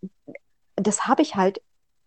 das 0.76 1.06
habe 1.06 1.22
ich 1.22 1.36
halt 1.36 1.62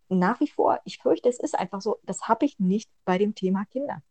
nach 0.09 0.39
wie 0.39 0.47
vor, 0.47 0.79
ich 0.85 0.99
fürchte, 0.99 1.29
es 1.29 1.39
ist 1.39 1.57
einfach 1.57 1.81
so, 1.81 1.97
das 2.03 2.27
habe 2.27 2.45
ich 2.45 2.59
nicht 2.59 2.89
bei 3.05 3.17
dem 3.17 3.35
Thema 3.35 3.65
Kinder. 3.65 4.01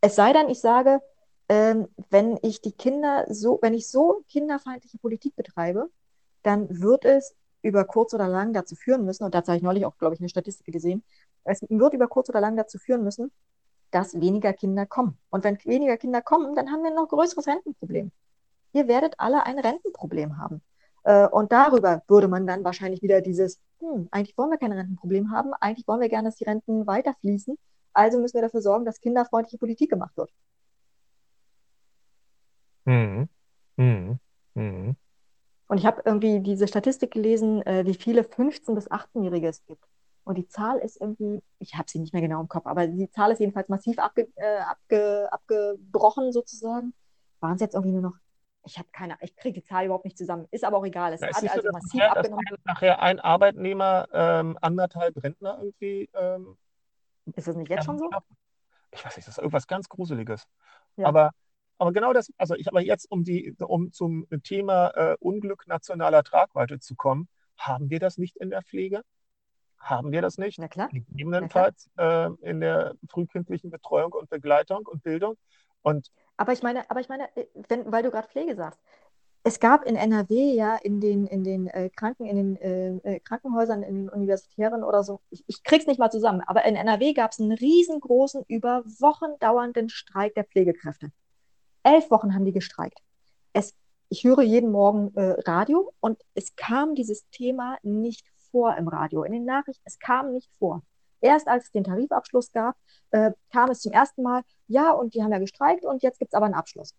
Es 0.00 0.16
sei 0.16 0.32
denn, 0.32 0.48
ich 0.48 0.60
sage, 0.60 1.00
ähm, 1.48 1.88
wenn 2.10 2.38
ich 2.42 2.60
die 2.60 2.72
Kinder 2.72 3.26
so, 3.28 3.58
wenn 3.62 3.74
ich 3.74 3.88
so 3.88 4.24
kinderfeindliche 4.28 4.98
Politik 4.98 5.36
betreibe, 5.36 5.90
dann 6.42 6.80
wird 6.80 7.04
es 7.04 7.34
über 7.62 7.84
kurz 7.84 8.14
oder 8.14 8.28
lang 8.28 8.52
dazu 8.52 8.74
führen 8.74 9.04
müssen, 9.04 9.24
und 9.24 9.34
dazu 9.34 9.48
habe 9.48 9.58
ich 9.58 9.62
neulich 9.62 9.86
auch, 9.86 9.96
glaube 9.98 10.14
ich, 10.14 10.20
eine 10.20 10.28
Statistik 10.28 10.72
gesehen, 10.72 11.04
es 11.44 11.62
wird 11.62 11.94
über 11.94 12.08
kurz 12.08 12.28
oder 12.28 12.40
lang 12.40 12.56
dazu 12.56 12.78
führen 12.78 13.04
müssen, 13.04 13.30
dass 13.90 14.20
weniger 14.20 14.52
Kinder 14.52 14.86
kommen. 14.86 15.18
Und 15.30 15.44
wenn 15.44 15.62
weniger 15.64 15.96
Kinder 15.96 16.22
kommen, 16.22 16.54
dann 16.54 16.70
haben 16.70 16.82
wir 16.82 16.90
ein 16.90 16.96
noch 16.96 17.08
größeres 17.08 17.46
Rentenproblem. 17.46 18.10
Ihr 18.72 18.88
werdet 18.88 19.14
alle 19.18 19.44
ein 19.44 19.58
Rentenproblem 19.58 20.38
haben. 20.38 20.62
Äh, 21.04 21.26
und 21.28 21.52
darüber 21.52 22.02
würde 22.08 22.28
man 22.28 22.46
dann 22.46 22.64
wahrscheinlich 22.64 23.02
wieder 23.02 23.20
dieses, 23.20 23.60
hm, 23.80 24.08
eigentlich 24.10 24.36
wollen 24.38 24.50
wir 24.50 24.58
kein 24.58 24.72
Rentenproblem 24.72 25.30
haben, 25.30 25.52
eigentlich 25.54 25.86
wollen 25.88 26.00
wir 26.00 26.08
gerne, 26.08 26.28
dass 26.28 26.36
die 26.36 26.44
Renten 26.44 26.86
weiterfließen, 26.86 27.56
also 27.92 28.18
müssen 28.20 28.34
wir 28.34 28.42
dafür 28.42 28.62
sorgen, 28.62 28.84
dass 28.84 29.00
kinderfreundliche 29.00 29.58
Politik 29.58 29.90
gemacht 29.90 30.16
wird. 30.16 30.30
Mhm. 32.84 33.28
Mhm. 33.76 34.18
Mhm. 34.54 34.96
Und 35.68 35.78
ich 35.78 35.86
habe 35.86 36.02
irgendwie 36.04 36.40
diese 36.40 36.68
Statistik 36.68 37.12
gelesen, 37.12 37.62
äh, 37.62 37.86
wie 37.86 37.94
viele 37.94 38.22
15- 38.22 38.74
bis 38.74 38.90
18-Jährige 38.90 39.48
es 39.48 39.64
gibt. 39.64 39.84
Und 40.24 40.38
die 40.38 40.46
Zahl 40.46 40.78
ist 40.78 41.00
irgendwie, 41.00 41.42
ich 41.58 41.74
habe 41.74 41.90
sie 41.90 41.98
nicht 41.98 42.12
mehr 42.12 42.22
genau 42.22 42.40
im 42.40 42.48
Kopf, 42.48 42.66
aber 42.66 42.86
die 42.86 43.10
Zahl 43.10 43.32
ist 43.32 43.40
jedenfalls 43.40 43.68
massiv 43.68 43.98
abge, 43.98 44.28
äh, 44.36 44.58
abge, 44.58 45.28
abgebrochen 45.32 46.32
sozusagen. 46.32 46.94
Waren 47.40 47.54
es 47.56 47.60
jetzt 47.60 47.74
irgendwie 47.74 47.92
nur 47.92 48.02
noch, 48.02 48.16
ich 48.64 48.78
habe 48.78 48.88
keine, 48.92 49.16
ich 49.20 49.34
kriege 49.36 49.60
die 49.60 49.66
Zahl 49.66 49.84
überhaupt 49.84 50.04
nicht 50.04 50.16
zusammen. 50.16 50.46
Ist 50.50 50.64
aber 50.64 50.78
auch 50.78 50.86
egal. 50.86 51.12
Es 51.12 51.20
es 51.20 51.28
hat 51.28 51.36
so, 51.36 51.48
also 51.48 51.62
dass 51.62 51.72
massiv 51.72 52.00
nachher, 52.00 52.16
abgenommen. 52.16 52.44
nachher 52.64 53.02
ein 53.02 53.20
Arbeitnehmer 53.20 54.08
ähm, 54.12 54.58
anderthalb 54.60 55.22
Rentner 55.22 55.58
irgendwie 55.58 56.08
ähm, 56.14 56.56
Ist 57.34 57.48
das 57.48 57.56
nicht 57.56 57.70
jetzt 57.70 57.84
schon 57.84 57.98
so? 57.98 58.08
ich 58.92 59.04
weiß 59.04 59.16
nicht, 59.16 59.26
das 59.26 59.34
ist 59.34 59.38
irgendwas 59.38 59.66
ganz 59.66 59.88
Gruseliges. 59.88 60.46
Ja. 60.96 61.06
Aber, 61.06 61.30
aber 61.78 61.92
genau 61.92 62.12
das, 62.12 62.30
also 62.36 62.54
ich 62.54 62.68
aber 62.68 62.80
jetzt, 62.80 63.10
um 63.10 63.24
die, 63.24 63.56
um 63.58 63.92
zum 63.92 64.26
Thema 64.44 64.88
äh, 64.90 65.16
Unglück 65.18 65.66
nationaler 65.66 66.22
Tragweite 66.22 66.78
zu 66.78 66.94
kommen, 66.94 67.28
haben 67.56 67.90
wir 67.90 68.00
das 68.00 68.18
nicht 68.18 68.36
in 68.36 68.50
der 68.50 68.62
Pflege? 68.62 69.02
Haben 69.78 70.12
wir 70.12 70.22
das 70.22 70.38
nicht? 70.38 70.58
Na 70.58 70.68
klar. 70.68 70.88
Gegebenenfalls 70.92 71.90
äh, 71.98 72.30
in 72.42 72.60
der 72.60 72.94
frühkindlichen 73.10 73.70
Betreuung 73.70 74.12
und 74.12 74.30
Begleitung 74.30 74.86
und 74.86 75.02
Bildung. 75.02 75.36
Und 75.82 76.10
Aber 76.36 76.52
ich 76.52 76.62
meine, 76.62 76.88
aber 76.90 77.00
ich 77.00 77.08
meine, 77.08 77.34
äh, 77.36 77.46
wenn, 77.68 77.90
weil 77.90 78.02
du 78.02 78.10
gerade 78.10 78.28
Pflege 78.28 78.54
sagst, 78.54 78.80
es 79.44 79.58
gab 79.58 79.84
in 79.84 79.96
NRW 79.96 80.54
ja 80.54 80.76
in 80.76 81.00
den, 81.00 81.26
in 81.26 81.42
den 81.42 81.66
äh, 81.66 81.90
Kranken, 81.90 82.26
in 82.26 82.36
den 82.36 82.56
äh, 82.56 83.14
äh, 83.14 83.20
Krankenhäusern, 83.20 83.82
in 83.82 83.94
den 83.94 84.08
universitären 84.08 84.84
oder 84.84 85.02
so, 85.02 85.20
ich, 85.30 85.42
ich 85.48 85.64
krieg's 85.64 85.86
nicht 85.86 85.98
mal 85.98 86.10
zusammen, 86.10 86.42
aber 86.46 86.64
in 86.64 86.76
NRW 86.76 87.12
gab 87.12 87.32
es 87.32 87.40
einen 87.40 87.52
riesengroßen, 87.52 88.44
über 88.46 88.84
Wochen 89.00 89.38
dauernden 89.40 89.88
Streik 89.88 90.34
der 90.34 90.44
Pflegekräfte. 90.44 91.10
Elf 91.82 92.10
Wochen 92.10 92.34
haben 92.34 92.44
die 92.44 92.52
gestreikt. 92.52 92.98
Es, 93.52 93.74
ich 94.08 94.22
höre 94.22 94.42
jeden 94.42 94.70
Morgen 94.70 95.12
äh, 95.16 95.34
Radio 95.44 95.92
und 96.00 96.20
es 96.34 96.54
kam 96.54 96.94
dieses 96.94 97.28
Thema 97.30 97.78
nicht 97.82 98.24
vor 98.52 98.76
im 98.76 98.86
Radio, 98.86 99.24
in 99.24 99.32
den 99.32 99.44
Nachrichten, 99.44 99.82
es 99.84 99.98
kam 99.98 100.32
nicht 100.32 100.50
vor. 100.58 100.82
Erst 101.22 101.48
als 101.48 101.64
es 101.66 101.70
den 101.70 101.84
Tarifabschluss 101.84 102.52
gab, 102.52 102.76
äh, 103.10 103.30
kam 103.50 103.70
es 103.70 103.80
zum 103.80 103.92
ersten 103.92 104.22
Mal, 104.22 104.42
ja, 104.66 104.90
und 104.90 105.14
die 105.14 105.22
haben 105.22 105.32
ja 105.32 105.38
gestreikt 105.38 105.84
und 105.84 106.02
jetzt 106.02 106.18
gibt 106.18 106.32
es 106.32 106.34
aber 106.34 106.46
einen 106.46 106.54
Abschluss. 106.54 106.94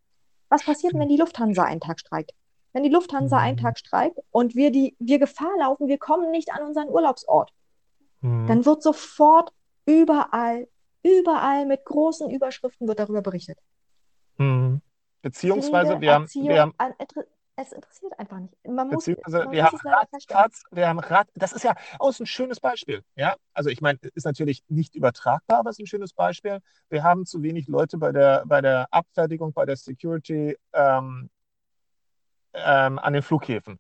Was 0.50 0.64
passiert, 0.64 0.94
wenn 0.94 1.10
die 1.10 1.18
Lufthansa 1.18 1.64
einen 1.64 1.82
Tag 1.82 2.00
streikt? 2.00 2.32
Wenn 2.72 2.84
die 2.84 2.90
Lufthansa 2.90 3.38
einen 3.38 3.58
Tag 3.58 3.78
streikt 3.78 4.20
und 4.32 4.56
wir, 4.56 4.72
die, 4.72 4.96
wir 4.98 5.20
Gefahr 5.20 5.52
laufen, 5.60 5.88
wir 5.88 6.00
kommen 6.00 6.32
nicht 6.32 6.52
an 6.54 6.66
unseren 6.66 6.90
Urlaubsort, 6.90 7.52
hm, 8.22 8.48
dann 8.48 8.66
wird 8.66 8.82
sofort 8.82 9.54
überall, 9.86 10.68
überall 11.04 11.66
mit 11.66 11.86
großen 11.86 12.30
Überschriften 12.30 12.88
wird 12.88 13.00
darüber 13.00 13.22
berichtet. 13.22 13.60
hm. 14.38 14.82
beziehungsweise 15.22 15.90
Pflege, 15.90 16.02
wir 16.02 16.14
haben, 16.14 16.24
Erziehung, 16.24 16.50
wir 16.50 16.62
haben 16.62 16.74
es 17.56 17.72
interessiert 17.72 18.18
einfach 18.18 18.39
nicht. 18.39 18.56
Man 18.68 18.88
muss, 18.88 19.06
Beziehungsweise 19.06 19.46
man 19.46 19.52
wir 19.52 19.63
muss 19.63 19.84
haben 19.84 19.88
ratzfatz, 19.88 20.63
wir 20.72 20.88
haben 20.88 21.00
Rat, 21.00 21.28
das 21.36 21.54
ist 21.54 21.63
ja 21.63 21.76
auch 22.00 22.18
ein 22.20 22.26
schönes 22.26 22.60
Beispiel. 22.60 23.04
Ja, 23.16 23.36
also 23.54 23.70
ich 23.70 23.82
meine, 23.82 24.00
ist 24.16 24.26
natürlich 24.26 24.63
nicht 24.70 24.96
übertragbar, 24.96 25.60
aber 25.60 25.70
es 25.70 25.78
ist 25.78 25.84
ein 25.84 25.88
schönes 25.88 26.13
Beispiel. 26.13 26.60
Wir 26.89 27.04
haben 27.04 27.26
zu 27.26 27.44
wenig 27.44 27.68
Leute 27.68 27.98
bei 27.98 28.12
der, 28.12 28.44
bei 28.46 28.62
der 28.62 28.88
Abfertigung, 28.92 29.54
bei 29.54 29.66
der 29.66 29.76
Security 29.78 30.58
ähm, 30.74 31.30
ähm, 32.54 33.00
an 33.00 33.13
den 33.13 33.22
Flughäfen. 33.22 33.80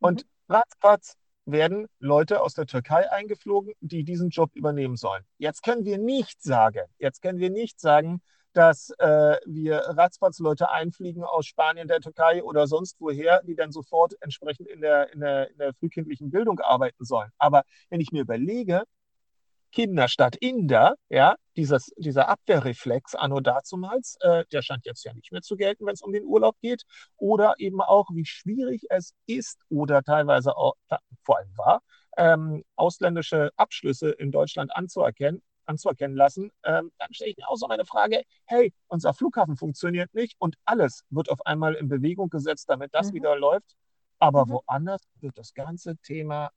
Und 0.00 0.26
ratzfatz 0.48 1.16
werden 1.46 1.86
Leute 1.98 2.40
aus 2.40 2.54
der 2.54 2.66
Türkei 2.66 3.10
eingeflogen, 3.10 3.74
die 3.80 4.04
diesen 4.04 4.30
Job 4.30 4.50
übernehmen 4.54 4.96
sollen. 4.96 5.24
Jetzt 5.38 5.62
können 5.62 5.84
wir 5.84 5.98
nicht 5.98 6.42
sagen, 6.42 6.86
jetzt 6.98 7.22
können 7.22 7.38
wir 7.38 7.50
nicht 7.50 7.80
sagen, 7.80 8.22
dass 8.54 8.90
äh, 8.98 9.36
wir 9.44 9.78
ratzfatz 9.78 10.40
einfliegen 10.60 11.24
aus 11.24 11.46
Spanien, 11.46 11.88
der 11.88 12.00
Türkei 12.00 12.42
oder 12.42 12.66
sonst 12.66 12.96
woher, 13.00 13.42
die 13.42 13.54
dann 13.54 13.72
sofort 13.72 14.14
entsprechend 14.20 14.68
in 14.68 14.80
der, 14.80 15.12
in 15.12 15.20
der, 15.20 15.50
in 15.50 15.58
der 15.58 15.74
frühkindlichen 15.74 16.30
Bildung 16.30 16.60
arbeiten 16.60 17.04
sollen. 17.04 17.30
Aber 17.38 17.64
wenn 17.90 18.00
ich 18.00 18.12
mir 18.12 18.22
überlege, 18.22 18.84
Kinder 19.74 20.06
statt 20.06 20.36
Inder, 20.36 20.94
ja, 21.08 21.34
dieses, 21.56 21.90
dieser 21.96 22.28
Abwehrreflex 22.28 23.16
anno 23.16 23.40
dazumals, 23.40 24.16
äh, 24.20 24.44
der 24.52 24.62
scheint 24.62 24.86
jetzt 24.86 25.04
ja 25.04 25.12
nicht 25.12 25.32
mehr 25.32 25.42
zu 25.42 25.56
gelten, 25.56 25.84
wenn 25.84 25.94
es 25.94 26.02
um 26.02 26.12
den 26.12 26.24
Urlaub 26.24 26.56
geht. 26.60 26.84
Oder 27.16 27.54
eben 27.58 27.80
auch, 27.80 28.08
wie 28.12 28.24
schwierig 28.24 28.86
es 28.88 29.14
ist 29.26 29.58
oder 29.68 30.04
teilweise 30.04 30.56
auch, 30.56 30.74
vor 31.24 31.38
allem 31.38 31.50
war, 31.56 31.82
ähm, 32.16 32.64
ausländische 32.76 33.50
Abschlüsse 33.56 34.10
in 34.10 34.30
Deutschland 34.30 34.74
anzuerkennen, 34.76 35.42
anzuerkennen 35.66 36.16
lassen, 36.16 36.50
ähm, 36.64 36.90
dann 36.98 37.12
stelle 37.12 37.30
ich 37.30 37.36
mir 37.36 37.48
auch 37.48 37.56
so 37.56 37.68
eine 37.68 37.84
Frage, 37.84 38.22
hey, 38.46 38.72
unser 38.88 39.14
Flughafen 39.14 39.56
funktioniert 39.56 40.12
nicht 40.14 40.34
und 40.38 40.56
alles 40.64 41.04
wird 41.10 41.30
auf 41.30 41.44
einmal 41.46 41.74
in 41.74 41.88
Bewegung 41.88 42.28
gesetzt, 42.28 42.68
damit 42.68 42.94
das 42.94 43.10
Mhm. 43.10 43.14
wieder 43.14 43.36
läuft. 43.36 43.76
Aber 44.18 44.46
Mhm. 44.46 44.50
woanders 44.50 45.02
wird 45.20 45.36
das 45.38 45.54
ganze 45.54 45.96
Thema 45.98 46.50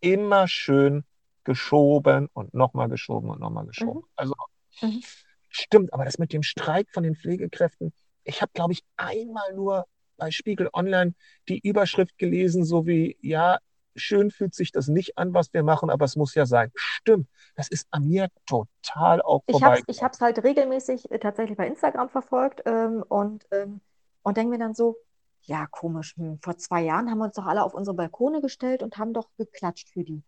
immer 0.00 0.46
schön 0.48 1.04
geschoben 1.44 2.28
und 2.32 2.54
nochmal 2.54 2.88
geschoben 2.88 3.30
und 3.30 3.40
nochmal 3.40 3.66
geschoben. 3.66 4.02
Also 4.16 4.34
Mhm. 4.82 5.00
stimmt, 5.48 5.92
aber 5.92 6.04
das 6.04 6.18
mit 6.18 6.32
dem 6.32 6.42
Streik 6.42 6.88
von 6.92 7.02
den 7.02 7.16
Pflegekräften, 7.16 7.92
ich 8.24 8.42
habe, 8.42 8.52
glaube 8.52 8.74
ich, 8.74 8.82
einmal 8.96 9.54
nur 9.54 9.86
bei 10.16 10.30
Spiegel 10.30 10.68
Online 10.72 11.14
die 11.48 11.58
Überschrift 11.60 12.18
gelesen, 12.18 12.64
so 12.64 12.86
wie, 12.86 13.16
ja, 13.22 13.58
schön 13.98 14.30
fühlt 14.30 14.54
sich 14.54 14.72
das 14.72 14.88
nicht 14.88 15.18
an, 15.18 15.34
was 15.34 15.52
wir 15.52 15.62
machen, 15.62 15.90
aber 15.90 16.04
es 16.04 16.16
muss 16.16 16.34
ja 16.34 16.46
sein. 16.46 16.70
Stimmt, 16.74 17.28
das 17.56 17.68
ist 17.68 17.86
an 17.90 18.08
mir 18.08 18.28
total 18.46 19.22
auch 19.22 19.42
Ich 19.46 19.62
habe 19.62 19.76
vorbei. 19.76 20.10
es 20.12 20.20
halt 20.20 20.42
regelmäßig 20.42 21.10
äh, 21.10 21.18
tatsächlich 21.18 21.56
bei 21.56 21.66
Instagram 21.66 22.08
verfolgt 22.08 22.62
ähm, 22.66 23.04
und, 23.08 23.46
ähm, 23.50 23.80
und 24.22 24.36
denke 24.36 24.50
mir 24.50 24.58
dann 24.58 24.74
so, 24.74 24.96
ja, 25.42 25.66
komisch. 25.66 26.14
Hm. 26.16 26.38
Vor 26.42 26.56
zwei 26.58 26.82
Jahren 26.82 27.10
haben 27.10 27.18
wir 27.18 27.24
uns 27.24 27.34
doch 27.34 27.46
alle 27.46 27.64
auf 27.64 27.74
unsere 27.74 27.96
Balkone 27.96 28.40
gestellt 28.40 28.82
und 28.82 28.98
haben 28.98 29.14
doch 29.14 29.28
geklatscht 29.36 29.88
für 29.90 30.04
die. 30.04 30.22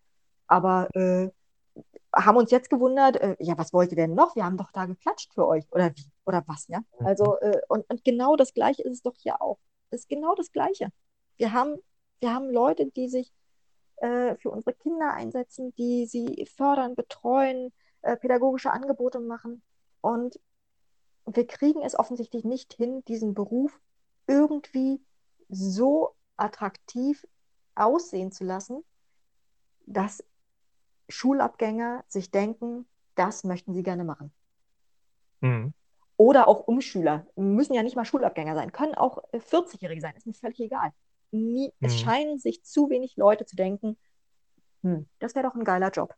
Aber 0.46 0.88
äh, 0.94 1.28
haben 2.14 2.36
uns 2.36 2.50
jetzt 2.50 2.70
gewundert, 2.70 3.16
äh, 3.16 3.36
ja, 3.38 3.56
was 3.56 3.72
wollt 3.72 3.92
ihr 3.92 3.96
denn 3.96 4.14
noch? 4.14 4.34
Wir 4.34 4.44
haben 4.44 4.56
doch 4.56 4.72
da 4.72 4.86
geklatscht 4.86 5.32
für 5.34 5.46
euch. 5.46 5.64
Oder 5.70 5.90
wie? 5.94 6.06
Oder 6.26 6.42
was, 6.46 6.66
ja? 6.68 6.80
Mhm. 6.98 7.06
Also, 7.06 7.38
äh, 7.40 7.60
und, 7.68 7.88
und 7.88 8.04
genau 8.04 8.36
das 8.36 8.54
Gleiche 8.54 8.82
ist 8.82 8.94
es 8.94 9.02
doch 9.02 9.14
hier 9.16 9.40
auch. 9.40 9.58
Es 9.90 10.00
ist 10.00 10.08
genau 10.08 10.34
das 10.34 10.52
Gleiche. 10.52 10.88
Wir 11.36 11.52
haben, 11.52 11.76
wir 12.20 12.34
haben 12.34 12.50
Leute, 12.50 12.86
die 12.86 13.08
sich 13.08 13.32
äh, 14.00 14.36
für 14.36 14.50
unsere 14.50 14.74
Kinder 14.74 15.12
einsetzen, 15.12 15.74
die 15.76 16.06
sie 16.06 16.46
fördern, 16.56 16.94
betreuen, 16.94 17.72
äh, 18.02 18.16
pädagogische 18.16 18.70
Angebote 18.70 19.20
machen. 19.20 19.62
Und 20.00 20.40
wir 21.26 21.46
kriegen 21.46 21.82
es 21.82 21.98
offensichtlich 21.98 22.44
nicht 22.44 22.72
hin, 22.72 23.04
diesen 23.04 23.34
Beruf 23.34 23.78
irgendwie 24.26 25.00
so 25.48 26.14
attraktiv 26.36 27.26
aussehen 27.74 28.32
zu 28.32 28.44
lassen, 28.44 28.82
dass 29.86 30.24
Schulabgänger 31.08 32.04
sich 32.08 32.30
denken, 32.30 32.86
das 33.14 33.44
möchten 33.44 33.74
sie 33.74 33.82
gerne 33.82 34.04
machen. 34.04 34.32
Mhm. 35.40 35.74
Oder 36.16 36.48
auch 36.48 36.66
Umschüler. 36.66 37.26
Müssen 37.36 37.74
ja 37.74 37.82
nicht 37.82 37.96
mal 37.96 38.04
Schulabgänger 38.04 38.54
sein, 38.54 38.72
können 38.72 38.94
auch 38.94 39.22
40-Jährige 39.32 40.00
sein, 40.00 40.14
ist 40.16 40.26
mir 40.26 40.34
völlig 40.34 40.60
egal. 40.60 40.92
Nie, 41.32 41.72
Es 41.80 41.94
Mhm. 41.94 41.98
scheinen 41.98 42.38
sich 42.38 42.62
zu 42.64 42.88
wenig 42.90 43.16
Leute 43.16 43.44
zu 43.46 43.56
denken, 43.56 43.96
hm, 44.82 45.08
das 45.20 45.34
wäre 45.34 45.46
doch 45.48 45.54
ein 45.56 45.64
geiler 45.64 45.90
Job. 45.90 46.14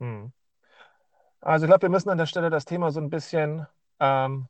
Mhm. 0.00 0.32
Also 1.40 1.64
ich 1.66 1.68
glaube, 1.70 1.82
wir 1.82 1.88
müssen 1.90 2.10
an 2.10 2.18
der 2.18 2.26
Stelle 2.26 2.50
das 2.50 2.64
Thema 2.64 2.90
so 2.92 3.00
ein 3.00 3.10
bisschen, 3.10 3.66
ähm, 4.00 4.48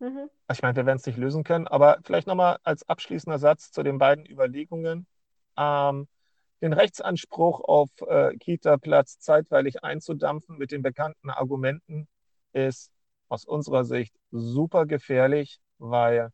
Mhm. 0.00 0.28
ich 0.50 0.62
meine, 0.62 0.76
wir 0.76 0.86
werden 0.86 0.98
es 0.98 1.06
nicht 1.06 1.16
lösen 1.18 1.44
können, 1.44 1.66
aber 1.66 1.98
vielleicht 2.04 2.26
nochmal 2.26 2.58
als 2.62 2.86
abschließender 2.88 3.38
Satz 3.38 3.70
zu 3.72 3.82
den 3.82 3.98
beiden 3.98 4.26
Überlegungen. 4.26 5.06
Ähm, 5.56 6.08
den 6.62 6.72
Rechtsanspruch 6.72 7.60
auf 7.62 7.90
äh, 8.08 8.36
Kita-Platz 8.38 9.18
zeitweilig 9.20 9.84
einzudampfen 9.84 10.58
mit 10.58 10.72
den 10.72 10.82
bekannten 10.82 11.30
Argumenten 11.30 12.08
ist 12.52 12.90
aus 13.28 13.44
unserer 13.44 13.84
Sicht 13.84 14.14
super 14.30 14.86
gefährlich, 14.86 15.60
weil 15.78 16.30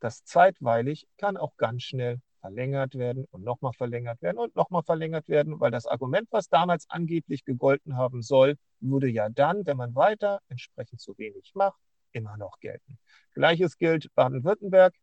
das 0.00 0.24
zeitweilig 0.24 1.06
kann 1.16 1.36
auch 1.36 1.56
ganz 1.56 1.82
schnell 1.82 2.20
verlängert 2.40 2.94
werden 2.96 3.26
und 3.30 3.44
nochmal 3.44 3.72
verlängert 3.72 4.20
werden 4.22 4.38
und 4.38 4.56
nochmal 4.56 4.82
verlängert 4.82 5.28
werden, 5.28 5.60
weil 5.60 5.70
das 5.70 5.86
Argument, 5.86 6.26
was 6.30 6.48
damals 6.48 6.88
angeblich 6.88 7.44
gegolten 7.44 7.96
haben 7.96 8.22
soll, 8.22 8.56
würde 8.80 9.08
ja 9.08 9.28
dann, 9.28 9.66
wenn 9.66 9.76
man 9.76 9.94
weiter 9.94 10.40
entsprechend 10.48 11.00
zu 11.00 11.16
wenig 11.18 11.52
macht, 11.54 11.78
immer 12.12 12.36
noch 12.36 12.58
gelten. 12.60 12.98
Gleiches 13.34 13.76
gilt 13.76 14.12
Baden-Württemberg. 14.14 14.94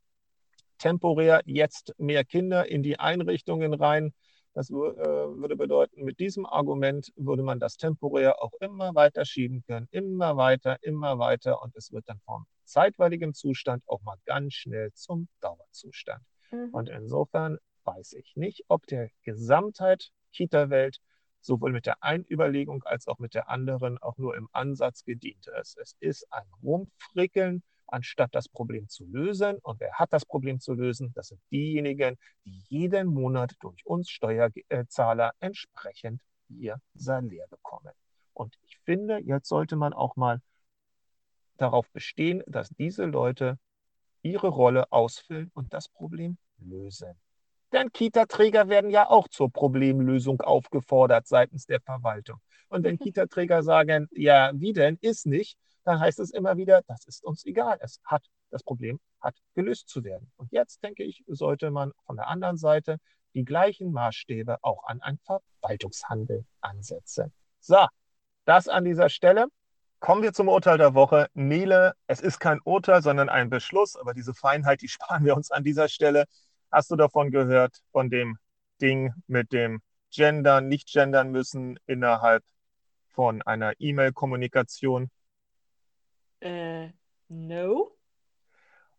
Temporär 0.79 1.41
jetzt 1.45 1.93
mehr 1.97 2.23
Kinder 2.23 2.67
in 2.67 2.83
die 2.83 2.99
Einrichtungen 2.99 3.73
rein. 3.73 4.13
Das 4.53 4.69
äh, 4.69 4.73
würde 4.73 5.55
bedeuten, 5.55 6.03
mit 6.03 6.19
diesem 6.19 6.45
Argument 6.45 7.11
würde 7.15 7.43
man 7.43 7.59
das 7.59 7.77
temporär 7.77 8.41
auch 8.41 8.53
immer 8.59 8.95
weiter 8.95 9.25
schieben 9.25 9.63
können, 9.67 9.87
immer 9.91 10.37
weiter, 10.37 10.77
immer 10.81 11.19
weiter 11.19 11.61
und 11.61 11.75
es 11.75 11.91
wird 11.91 12.09
dann 12.09 12.19
vom 12.25 12.45
zeitweiligen 12.67 13.33
Zustand 13.33 13.83
auch 13.87 14.01
mal 14.03 14.17
ganz 14.25 14.53
schnell 14.53 14.91
zum 14.93 15.27
Dauerzustand. 15.41 16.23
Mhm. 16.51 16.69
Und 16.71 16.89
insofern 16.89 17.57
weiß 17.83 18.13
ich 18.13 18.35
nicht, 18.35 18.65
ob 18.67 18.85
der 18.87 19.09
Gesamtheit 19.23 20.11
Kita-Welt 20.33 20.99
sowohl 21.39 21.71
mit 21.71 21.85
der 21.85 22.03
einen 22.03 22.25
Überlegung 22.29 22.83
als 22.83 23.07
auch 23.07 23.19
mit 23.19 23.33
der 23.33 23.49
anderen 23.49 23.97
auch 23.97 24.17
nur 24.17 24.35
im 24.35 24.49
Ansatz 24.51 25.03
gedient 25.03 25.47
ist. 25.59 25.77
Es 25.77 25.95
ist 25.99 26.31
ein 26.31 26.45
Rumfrickeln, 26.61 27.63
anstatt 27.87 28.35
das 28.35 28.49
Problem 28.49 28.89
zu 28.89 29.05
lösen. 29.05 29.57
Und 29.61 29.79
wer 29.79 29.93
hat 29.93 30.11
das 30.11 30.25
Problem 30.25 30.59
zu 30.59 30.73
lösen? 30.73 31.13
Das 31.13 31.27
sind 31.27 31.41
diejenigen, 31.51 32.17
die 32.45 32.63
jeden 32.67 33.07
Monat 33.07 33.55
durch 33.61 33.85
uns 33.85 34.09
Steuerzahler 34.09 35.31
entsprechend 35.39 36.21
ihr 36.49 36.81
Salär 36.93 37.47
bekommen. 37.47 37.93
Und 38.33 38.55
ich 38.63 38.77
finde, 38.83 39.19
jetzt 39.19 39.47
sollte 39.47 39.75
man 39.75 39.93
auch 39.93 40.15
mal 40.15 40.41
darauf 41.57 41.89
bestehen, 41.91 42.43
dass 42.47 42.69
diese 42.69 43.05
Leute 43.05 43.57
ihre 44.21 44.47
Rolle 44.47 44.91
ausfüllen 44.91 45.51
und 45.53 45.73
das 45.73 45.89
Problem 45.89 46.37
lösen. 46.57 47.13
Denn 47.71 47.91
Kita-Träger 47.91 48.69
werden 48.69 48.89
ja 48.89 49.09
auch 49.09 49.27
zur 49.27 49.51
Problemlösung 49.51 50.41
aufgefordert 50.41 51.27
seitens 51.27 51.65
der 51.65 51.81
Verwaltung. 51.81 52.39
Und 52.69 52.83
wenn 52.83 52.97
Kita-Träger 52.99 53.63
sagen, 53.63 54.07
ja, 54.11 54.51
wie 54.53 54.73
denn, 54.73 54.97
ist 55.01 55.25
nicht, 55.25 55.57
dann 55.83 55.99
heißt 55.99 56.19
es 56.19 56.31
immer 56.31 56.57
wieder, 56.57 56.81
das 56.87 57.05
ist 57.05 57.23
uns 57.23 57.45
egal. 57.45 57.77
Es 57.81 57.99
hat, 58.05 58.25
das 58.49 58.63
Problem 58.63 58.99
hat 59.21 59.35
gelöst 59.53 59.89
zu 59.89 60.03
werden. 60.03 60.31
Und 60.37 60.51
jetzt, 60.51 60.83
denke 60.83 61.03
ich, 61.03 61.23
sollte 61.27 61.71
man 61.71 61.91
von 62.05 62.17
der 62.17 62.27
anderen 62.27 62.57
Seite 62.57 62.97
die 63.33 63.45
gleichen 63.45 63.91
Maßstäbe 63.91 64.57
auch 64.61 64.83
an 64.85 65.01
ein 65.01 65.19
Verwaltungshandeln 65.19 66.45
ansetzen. 66.61 67.33
So, 67.59 67.85
das 68.45 68.67
an 68.67 68.85
dieser 68.85 69.09
Stelle. 69.09 69.47
Kommen 69.99 70.21
wir 70.21 70.31
zum 70.31 70.47
Urteil 70.47 70.77
der 70.77 70.93
Woche. 70.93 71.27
Nele, 71.33 71.93
es 72.05 72.21
ist 72.21 72.39
kein 72.39 72.59
Urteil, 72.63 73.01
sondern 73.01 73.29
ein 73.29 73.49
Beschluss, 73.49 73.95
aber 73.95 74.13
diese 74.13 74.33
Feinheit, 74.33 74.81
die 74.81 74.87
sparen 74.89 75.25
wir 75.25 75.35
uns 75.35 75.51
an 75.51 75.63
dieser 75.63 75.89
Stelle. 75.89 76.25
Hast 76.71 76.91
du 76.91 76.95
davon 76.95 77.31
gehört, 77.31 77.81
von 77.91 78.09
dem 78.09 78.37
Ding 78.81 79.13
mit 79.25 79.51
dem 79.51 79.81
Gendern, 80.11 80.67
nicht 80.67 80.91
gendern 80.91 81.31
müssen 81.31 81.79
innerhalb 81.87 82.43
von 83.07 83.41
einer 83.41 83.73
E-Mail-Kommunikation? 83.79 85.09
Äh, 86.41 86.89
no. 87.29 87.97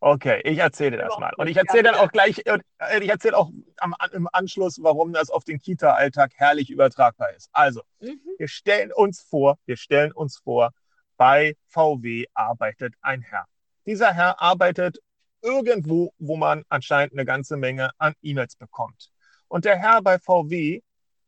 Okay, 0.01 0.41
ich 0.45 0.59
erzähle 0.59 0.97
das 0.97 1.19
mal. 1.19 1.33
Und 1.37 1.49
ich 1.49 1.57
erzähle 1.57 1.85
dann 1.85 1.95
auch 1.97 2.13
gleich, 2.13 2.43
äh, 2.47 2.59
ich 3.01 3.09
erzähle 3.09 3.37
auch 3.37 3.51
am, 3.79 3.95
im 4.13 4.29
Anschluss, 4.33 4.81
warum 4.83 5.13
das 5.13 5.31
auf 5.31 5.45
den 5.45 5.59
Kita-Alltag 5.61 6.33
herrlich 6.37 6.71
übertragbar 6.71 7.33
ist. 7.35 7.49
Also, 7.53 7.83
Mhm. 8.01 8.21
wir 8.39 8.49
stellen 8.49 8.93
uns 8.93 9.23
vor, 9.23 9.59
wir 9.67 9.77
stellen 9.77 10.13
uns 10.13 10.39
vor, 10.39 10.73
bei 11.19 11.57
VW 11.67 12.25
arbeitet 12.33 12.95
ein 13.03 13.21
Herr. 13.21 13.45
Dieser 13.85 14.15
Herr 14.15 14.41
arbeitet 14.41 14.99
irgendwo, 15.43 16.15
wo 16.19 16.37
man 16.37 16.65
anscheinend 16.71 17.13
eine 17.13 17.27
ganze 17.27 17.59
Menge 17.59 17.91
an 17.99 18.15
E-Mails 18.23 18.57
bekommt. 18.57 19.11
Und 19.49 19.65
der 19.67 19.77
Herr 19.77 20.01
bei 20.01 20.19
VW 20.19 20.81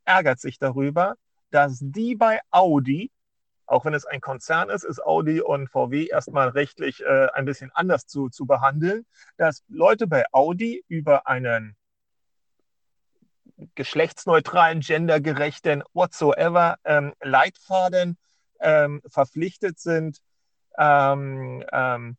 ärgert 0.05 0.41
sich 0.41 0.59
darüber, 0.59 1.17
dass 1.51 1.79
die 1.81 2.15
bei 2.15 2.41
Audi, 2.51 3.11
auch 3.67 3.85
wenn 3.85 3.95
es 3.95 4.07
ein 4.07 4.21
Konzern 4.21 4.71
ist, 4.71 4.85
ist 4.85 5.03
Audi 5.03 5.41
und 5.41 5.69
VW 5.69 6.07
erstmal 6.07 6.49
rechtlich 6.49 7.03
äh, 7.03 7.29
ein 7.35 7.45
bisschen 7.45 7.71
anders 7.73 8.07
zu, 8.07 8.29
zu 8.29 8.47
behandeln, 8.47 9.07
dass 9.37 9.65
Leute 9.69 10.07
bei 10.07 10.25
Audi 10.33 10.85
über 10.89 11.27
einen 11.27 11.77
geschlechtsneutralen, 13.75 14.81
gendergerechten, 14.81 15.83
whatsoever 15.93 16.79
ähm, 16.85 17.13
Leitfaden 17.21 18.17
ähm, 18.61 19.01
verpflichtet 19.07 19.79
sind, 19.79 20.19
ähm, 20.79 21.65
ähm, 21.73 22.17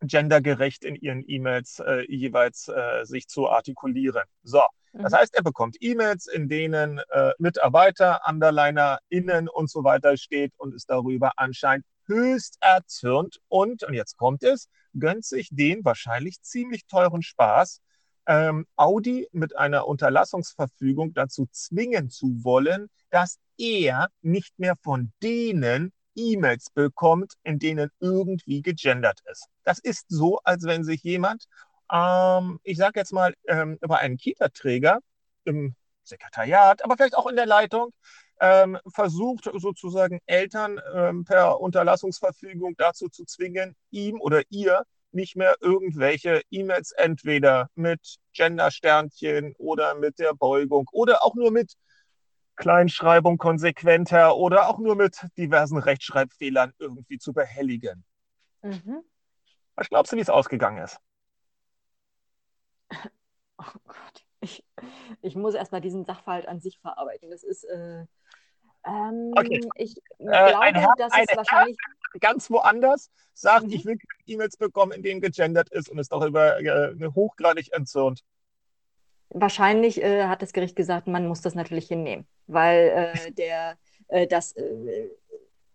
gendergerecht 0.00 0.84
in 0.84 0.94
ihren 0.96 1.24
E-Mails 1.26 1.80
äh, 1.80 2.04
jeweils 2.08 2.68
äh, 2.68 3.04
sich 3.04 3.28
zu 3.28 3.48
artikulieren. 3.48 4.24
So, 4.42 4.62
das 4.92 5.12
Mhm. 5.12 5.16
heißt, 5.16 5.34
er 5.34 5.42
bekommt 5.42 5.76
E-Mails, 5.80 6.26
in 6.26 6.48
denen 6.48 7.00
äh, 7.10 7.32
Mitarbeiter, 7.38 8.20
Underliner, 8.26 8.98
Innen 9.08 9.48
und 9.48 9.70
so 9.70 9.84
weiter 9.84 10.16
steht 10.16 10.52
und 10.56 10.74
ist 10.74 10.88
darüber 10.90 11.32
anscheinend 11.36 11.84
höchst 12.06 12.56
erzürnt 12.60 13.40
und, 13.48 13.82
und 13.82 13.94
jetzt 13.94 14.16
kommt 14.16 14.42
es, 14.42 14.68
gönnt 14.98 15.24
sich 15.24 15.48
den 15.50 15.84
wahrscheinlich 15.84 16.40
ziemlich 16.42 16.86
teuren 16.86 17.22
Spaß, 17.22 17.80
ähm, 18.26 18.66
Audi 18.76 19.28
mit 19.32 19.56
einer 19.56 19.86
Unterlassungsverfügung 19.86 21.14
dazu 21.14 21.46
zwingen 21.50 22.10
zu 22.10 22.44
wollen, 22.44 22.88
dass 23.10 23.38
er 23.58 24.08
nicht 24.22 24.58
mehr 24.58 24.76
von 24.82 25.12
denen 25.22 25.92
E-Mails 26.16 26.70
bekommt, 26.70 27.34
in 27.44 27.58
denen 27.58 27.90
irgendwie 28.00 28.62
gegendert 28.62 29.20
ist. 29.30 29.46
Das 29.64 29.78
ist 29.78 30.06
so, 30.08 30.40
als 30.44 30.64
wenn 30.64 30.82
sich 30.84 31.02
jemand, 31.02 31.46
ähm, 31.92 32.58
ich 32.62 32.78
sage 32.78 33.00
jetzt 33.00 33.12
mal, 33.12 33.34
ähm, 33.46 33.78
über 33.82 33.98
einen 33.98 34.16
Kita-Träger 34.16 35.00
im 35.44 35.74
Sekretariat, 36.02 36.84
aber 36.84 36.96
vielleicht 36.96 37.16
auch 37.16 37.26
in 37.26 37.36
der 37.36 37.46
Leitung, 37.46 37.92
ähm, 38.40 38.78
versucht 38.92 39.50
sozusagen 39.54 40.20
Eltern 40.26 40.80
ähm, 40.94 41.24
per 41.24 41.60
Unterlassungsverfügung 41.60 42.74
dazu 42.76 43.08
zu 43.08 43.24
zwingen, 43.24 43.76
ihm 43.90 44.20
oder 44.20 44.42
ihr 44.50 44.84
nicht 45.12 45.36
mehr 45.36 45.56
irgendwelche 45.60 46.42
E-Mails 46.50 46.92
entweder 46.92 47.70
mit 47.74 48.16
Gender-Sternchen 48.32 49.54
oder 49.58 49.94
mit 49.94 50.18
der 50.18 50.34
Beugung 50.34 50.88
oder 50.92 51.24
auch 51.24 51.34
nur 51.34 51.50
mit 51.50 51.74
Kleinschreibung 52.56 53.38
konsequenter 53.38 54.36
oder 54.36 54.68
auch 54.68 54.78
nur 54.78 54.96
mit 54.96 55.18
diversen 55.36 55.78
Rechtschreibfehlern 55.78 56.72
irgendwie 56.78 57.18
zu 57.18 57.32
behelligen. 57.32 58.04
Mhm. 58.62 59.02
Was 59.74 59.88
glaubst 59.88 60.12
du, 60.12 60.16
wie 60.16 60.20
es 60.22 60.30
ausgegangen 60.30 60.82
ist? 60.82 60.98
Oh 63.58 63.78
Gott, 63.86 64.26
ich, 64.40 64.62
ich 65.22 65.34
muss 65.34 65.54
erstmal 65.54 65.80
diesen 65.80 66.04
Sachverhalt 66.04 66.46
an 66.46 66.60
sich 66.60 66.78
verarbeiten. 66.78 67.30
Das 67.30 67.42
ist, 67.42 67.64
äh, 67.64 68.04
ähm, 68.86 69.36
Okay. 69.36 69.60
ich 69.76 69.96
Äh, 70.20 70.54
ein 70.60 70.76
glaube, 70.76 70.94
dass 70.96 71.16
ein 71.16 71.26
es 71.26 71.34
wahrscheinlich, 71.34 71.78
ganz 72.20 72.50
woanders, 72.50 73.10
sagt, 73.34 73.66
Mhm. 73.66 73.72
ich 73.72 73.84
will 73.84 73.98
E-Mails 74.26 74.56
bekommen, 74.56 74.92
in 74.92 75.02
denen 75.02 75.20
gegendert 75.20 75.70
ist 75.70 75.88
und 75.90 75.98
ist 75.98 76.12
darüber 76.12 76.58
äh, 76.60 76.94
hochgradig 77.14 77.72
entzürnt. 77.72 78.22
Wahrscheinlich 79.30 80.02
äh, 80.02 80.24
hat 80.28 80.40
das 80.42 80.52
Gericht 80.52 80.76
gesagt, 80.76 81.08
man 81.08 81.26
muss 81.26 81.40
das 81.42 81.54
natürlich 81.54 81.88
hinnehmen, 81.88 82.26
weil 82.46 82.88
äh, 83.28 83.32
der, 83.32 83.76
äh, 84.08 84.26
das, 84.26 84.52
äh, 84.52 85.10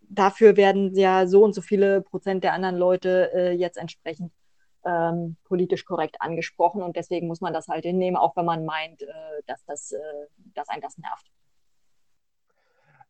dafür 0.02 0.58
werden 0.58 0.96
ja 0.96 1.28
so 1.28 1.44
und 1.44 1.54
so 1.54 1.62
viele 1.62 2.02
Prozent 2.02 2.44
der 2.44 2.54
anderen 2.54 2.78
Leute 2.78 3.32
äh, 3.34 3.52
jetzt 3.54 3.78
entsprechend 3.78 4.32
ähm, 4.86 5.38
politisch 5.46 5.86
korrekt 5.86 6.18
angesprochen 6.22 6.82
und 6.84 6.96
deswegen 6.96 7.28
muss 7.28 7.42
man 7.42 7.54
das 7.54 7.68
halt 7.68 7.86
hinnehmen, 7.86 8.18
auch 8.18 8.36
wenn 8.38 8.46
man 8.46 8.66
meint, 8.66 9.02
äh, 9.04 9.08
dass, 9.48 9.64
das, 9.66 9.92
äh, 9.92 10.00
dass 10.56 10.70
einen 10.70 10.82
das 10.82 10.98
nervt. 10.98 11.28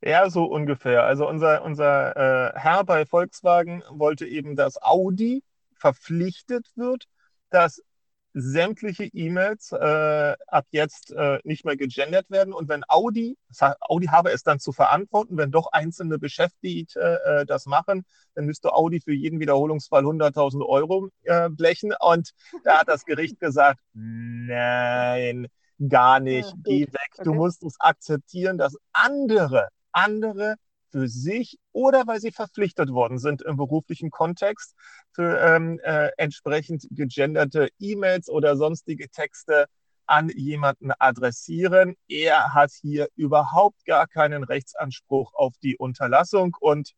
Ja, 0.04 0.30
so 0.30 0.46
ungefähr. 0.46 1.04
Also 1.04 1.28
unser, 1.30 1.64
unser 1.64 2.56
äh, 2.56 2.60
Herr 2.60 2.84
bei 2.84 3.06
Volkswagen 3.06 3.84
wollte 3.90 4.26
eben, 4.26 4.56
dass 4.56 4.82
Audi 4.82 5.44
verpflichtet 5.76 6.72
wird, 6.76 7.06
dass 7.52 7.84
sämtliche 8.34 9.04
E-Mails 9.06 9.74
äh, 9.74 10.36
ab 10.48 10.66
jetzt 10.72 11.12
äh, 11.12 11.40
nicht 11.44 11.66
mehr 11.66 11.76
gegendert 11.78 12.30
werden. 12.32 12.54
Und 12.54 12.70
wenn 12.70 12.84
Audi, 12.88 13.38
Audi 13.82 14.08
habe 14.08 14.32
es 14.32 14.42
dann 14.44 14.60
zu 14.60 14.72
verantworten, 14.72 15.38
wenn 15.38 15.52
doch 15.52 15.68
einzelne 15.72 16.18
Beschäftigte 16.18 17.20
äh, 17.26 17.46
das 17.46 17.66
machen, 17.66 18.06
dann 18.34 18.46
müsste 18.46 18.74
Audi 18.74 19.02
für 19.02 19.14
jeden 19.14 19.40
Wiederholungsfall 19.40 20.04
100.000 20.06 20.64
Euro 20.66 21.10
äh, 21.24 21.50
blechen. 21.50 21.94
Und 22.00 22.32
da 22.64 22.80
hat 22.80 22.88
das 22.88 23.06
Gericht 23.06 23.40
gesagt, 23.40 23.80
nein, 23.94 25.48
gar 25.90 26.20
nicht, 26.22 26.54
Ja, 26.54 26.56
geh 26.64 26.88
weg. 26.88 27.12
Du 27.22 27.34
Okay. 27.34 27.36
musst 27.36 27.64
es 27.64 27.76
akzeptieren, 27.80 28.58
dass 28.58 28.78
andere, 28.94 29.68
andere 29.92 30.56
für 30.92 31.08
sich 31.08 31.58
oder 31.72 32.06
weil 32.06 32.20
sie 32.20 32.32
verpflichtet 32.32 32.90
worden 32.92 33.18
sind 33.18 33.42
im 33.42 33.58
beruflichen 33.58 34.10
Kontext 34.10 34.76
für 35.14 35.40
ähm, 35.40 35.80
äh, 35.84 36.10
entsprechend 36.18 36.88
gegenderte 36.92 37.70
E-Mails 37.80 38.30
oder 38.30 38.58
sonstige 38.58 39.10
Texte 39.10 39.68
an 40.06 40.30
jemanden 40.30 40.92
adressieren. 41.00 41.96
Er 42.10 42.54
hat 42.54 42.72
hier 42.72 43.08
überhaupt 43.16 43.86
gar 43.86 44.08
keinen 44.08 44.44
Rechtsanspruch 44.44 45.34
auf 45.34 45.54
die 45.64 45.78
Unterlassung 45.78 46.58
und 46.60 46.94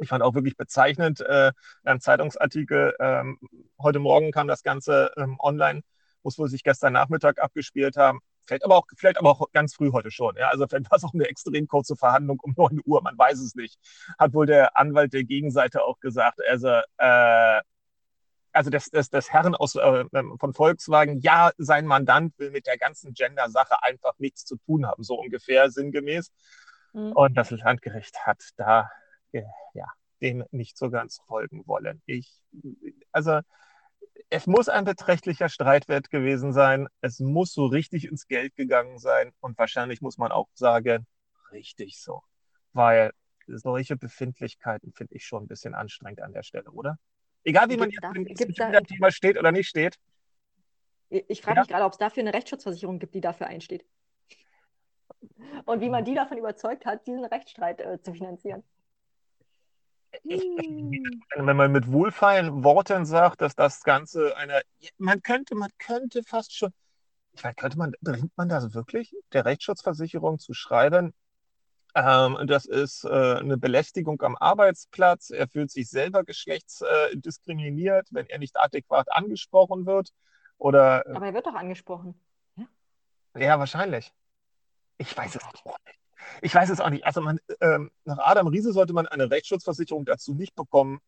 ich 0.00 0.08
fand 0.08 0.22
auch 0.22 0.34
wirklich 0.34 0.56
bezeichnend, 0.56 1.20
äh, 1.20 1.52
ein 1.84 2.00
Zeitungsartikel, 2.00 2.94
ähm, 3.00 3.38
heute 3.80 3.98
Morgen 3.98 4.30
kam 4.30 4.46
das 4.46 4.62
Ganze 4.62 5.12
ähm, 5.16 5.36
online, 5.40 5.82
muss 6.22 6.38
wohl 6.38 6.48
sich 6.48 6.62
gestern 6.62 6.92
Nachmittag 6.92 7.40
abgespielt 7.40 7.96
haben. 7.96 8.20
Vielleicht 8.48 8.64
aber 8.64 8.76
auch, 8.76 8.86
vielleicht 8.96 9.18
aber 9.18 9.30
auch 9.30 9.52
ganz 9.52 9.74
früh 9.74 9.92
heute 9.92 10.10
schon. 10.10 10.34
Ja? 10.36 10.48
Also 10.48 10.66
vielleicht 10.66 10.90
war 10.90 10.96
es 10.96 11.04
auch 11.04 11.12
eine 11.12 11.28
extrem 11.28 11.68
kurze 11.68 11.96
Verhandlung 11.96 12.40
um 12.40 12.54
9 12.56 12.80
Uhr, 12.84 13.02
man 13.02 13.16
weiß 13.16 13.40
es 13.40 13.54
nicht. 13.54 13.78
Hat 14.18 14.32
wohl 14.32 14.46
der 14.46 14.76
Anwalt 14.78 15.12
der 15.12 15.24
Gegenseite 15.24 15.84
auch 15.84 16.00
gesagt. 16.00 16.40
Also, 16.48 16.80
äh, 16.96 17.60
also 18.52 18.70
das, 18.70 18.88
das, 18.88 19.10
das 19.10 19.30
Herren 19.30 19.54
aus, 19.54 19.74
äh, 19.74 20.04
von 20.40 20.54
Volkswagen, 20.54 21.20
ja, 21.20 21.50
sein 21.58 21.84
Mandant 21.84 22.38
will 22.38 22.50
mit 22.50 22.66
der 22.66 22.78
ganzen 22.78 23.12
Gender-Sache 23.12 23.82
einfach 23.82 24.14
nichts 24.18 24.46
zu 24.46 24.56
tun 24.56 24.86
haben, 24.86 25.02
so 25.02 25.20
ungefähr 25.20 25.70
sinngemäß. 25.70 26.32
Mhm. 26.94 27.12
Und 27.12 27.34
das 27.34 27.50
Landgericht 27.50 28.26
hat 28.26 28.42
da 28.56 28.90
äh, 29.32 29.42
ja, 29.74 29.86
dem 30.22 30.44
nicht 30.52 30.78
so 30.78 30.88
ganz 30.90 31.20
folgen 31.26 31.66
wollen. 31.66 32.00
Ich, 32.06 32.32
also 33.12 33.40
es 34.30 34.46
muss 34.46 34.68
ein 34.68 34.84
beträchtlicher 34.84 35.48
Streitwert 35.48 36.10
gewesen 36.10 36.52
sein. 36.52 36.88
Es 37.00 37.18
muss 37.20 37.52
so 37.52 37.66
richtig 37.66 38.06
ins 38.06 38.26
Geld 38.26 38.54
gegangen 38.56 38.98
sein. 38.98 39.32
Und 39.40 39.56
wahrscheinlich 39.58 40.00
muss 40.00 40.18
man 40.18 40.32
auch 40.32 40.48
sagen, 40.54 41.06
richtig 41.52 42.00
so. 42.00 42.22
Weil 42.72 43.12
solche 43.46 43.96
Befindlichkeiten 43.96 44.92
finde 44.92 45.14
ich 45.14 45.24
schon 45.24 45.44
ein 45.44 45.48
bisschen 45.48 45.74
anstrengend 45.74 46.20
an 46.20 46.32
der 46.32 46.42
Stelle, 46.42 46.70
oder? 46.70 46.98
Egal 47.44 47.70
wie 47.70 47.78
man 47.78 47.90
jetzt 47.90 48.04
dem 48.14 48.84
Thema 48.84 49.10
steht 49.10 49.38
oder 49.38 49.52
nicht 49.52 49.68
steht. 49.68 49.98
Ich 51.08 51.24
ich 51.28 51.40
frage 51.40 51.56
Ja. 51.56 51.62
mich 51.62 51.68
gerade, 51.68 51.84
ob 51.84 51.92
es 51.92 51.98
dafür 51.98 52.22
eine 52.22 52.34
Rechtsschutzversicherung 52.34 52.98
gibt, 52.98 53.14
die 53.14 53.22
dafür 53.22 53.46
einsteht. 53.46 53.86
Und 55.64 55.80
wie 55.80 55.88
man 55.88 56.04
die 56.04 56.14
davon 56.14 56.36
überzeugt 56.36 56.84
hat, 56.84 57.06
diesen 57.06 57.24
Rechtsstreit 57.24 57.80
äh, 57.80 58.00
zu 58.02 58.12
finanzieren. 58.12 58.62
Hm. 60.24 61.22
wenn 61.36 61.56
man 61.56 61.72
mit 61.72 61.90
wohlfeilen 61.90 62.64
Worten 62.64 63.06
sagt, 63.06 63.40
dass 63.40 63.54
das 63.54 63.82
Ganze 63.82 64.36
eine, 64.36 64.62
man 64.98 65.22
könnte, 65.22 65.54
man 65.54 65.70
könnte 65.78 66.22
fast 66.22 66.56
schon, 66.56 66.72
ich 67.32 67.44
weiß, 67.44 67.56
könnte 67.56 67.78
man, 67.78 67.92
bringt 68.00 68.36
man 68.36 68.48
das 68.48 68.74
wirklich, 68.74 69.14
der 69.32 69.44
Rechtsschutzversicherung 69.44 70.38
zu 70.38 70.54
schreiben, 70.54 71.14
ähm, 71.94 72.38
das 72.46 72.66
ist 72.66 73.04
äh, 73.04 73.08
eine 73.08 73.56
Belästigung 73.56 74.20
am 74.22 74.36
Arbeitsplatz, 74.36 75.30
er 75.30 75.48
fühlt 75.48 75.70
sich 75.70 75.88
selber 75.88 76.24
geschlechtsdiskriminiert, 76.24 78.08
wenn 78.10 78.26
er 78.26 78.38
nicht 78.38 78.56
adäquat 78.56 79.10
angesprochen 79.10 79.86
wird 79.86 80.12
oder, 80.58 81.06
äh, 81.06 81.12
Aber 81.14 81.26
er 81.26 81.34
wird 81.34 81.46
doch 81.46 81.54
angesprochen. 81.54 82.20
ja, 83.36 83.58
wahrscheinlich. 83.58 84.12
Ich 84.98 85.16
weiß 85.16 85.36
es 85.36 85.44
auch 85.44 85.52
nicht. 85.52 85.97
Ich 86.42 86.54
weiß 86.54 86.70
es 86.70 86.80
auch 86.80 86.90
nicht. 86.90 87.04
Also 87.04 87.20
man, 87.20 87.38
ähm, 87.60 87.90
nach 88.04 88.18
Adam 88.18 88.46
Riese 88.48 88.72
sollte 88.72 88.92
man 88.92 89.06
eine 89.06 89.30
Rechtsschutzversicherung 89.30 90.04
dazu 90.04 90.34
nicht 90.34 90.54
bekommen 90.54 91.00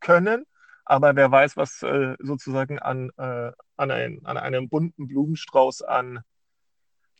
können. 0.00 0.44
Aber 0.84 1.14
wer 1.14 1.30
weiß, 1.30 1.56
was 1.56 1.82
äh, 1.82 2.16
sozusagen 2.18 2.78
an, 2.78 3.10
äh, 3.16 3.52
an, 3.76 3.90
ein, 3.90 4.20
an 4.24 4.36
einem 4.36 4.68
bunten 4.68 5.06
Blumenstrauß 5.06 5.82
an. 5.82 6.20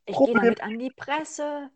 Ich 0.05 0.16
gehe 0.16 0.35
damit 0.35 0.62
an 0.62 0.79
die 0.79 0.91
Presse. 0.91 1.70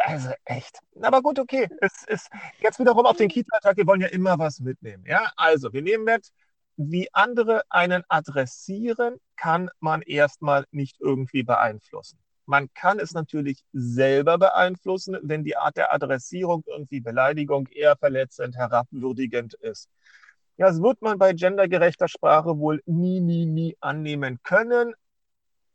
Also 0.00 0.30
echt. 0.44 0.78
Aber 1.00 1.20
gut, 1.20 1.38
okay. 1.38 1.68
Es 1.80 2.04
ist 2.06 2.30
jetzt 2.60 2.78
wiederum 2.78 3.04
auf 3.04 3.16
den 3.16 3.28
Kita-Tag. 3.28 3.76
Wir 3.76 3.86
wollen 3.86 4.00
ja 4.00 4.08
immer 4.08 4.38
was 4.38 4.60
mitnehmen. 4.60 5.04
Ja, 5.06 5.32
also 5.36 5.72
wir 5.72 5.82
nehmen 5.82 6.04
mit, 6.04 6.30
wie 6.76 7.08
andere 7.12 7.62
einen 7.68 8.04
adressieren, 8.08 9.18
kann 9.36 9.68
man 9.80 10.00
erstmal 10.02 10.64
nicht 10.70 11.00
irgendwie 11.00 11.42
beeinflussen. 11.42 12.21
Man 12.46 12.72
kann 12.74 12.98
es 12.98 13.12
natürlich 13.12 13.64
selber 13.72 14.38
beeinflussen, 14.38 15.16
wenn 15.22 15.44
die 15.44 15.56
Art 15.56 15.76
der 15.76 15.94
Adressierung 15.94 16.64
irgendwie 16.66 17.00
Beleidigung, 17.00 17.68
eher 17.68 17.96
verletzend, 17.96 18.56
herabwürdigend 18.56 19.54
ist. 19.54 19.88
Das 20.56 20.82
wird 20.82 21.00
man 21.02 21.18
bei 21.18 21.32
gendergerechter 21.32 22.08
Sprache 22.08 22.58
wohl 22.58 22.82
nie, 22.86 23.20
nie, 23.20 23.46
nie 23.46 23.76
annehmen 23.80 24.38
können. 24.42 24.94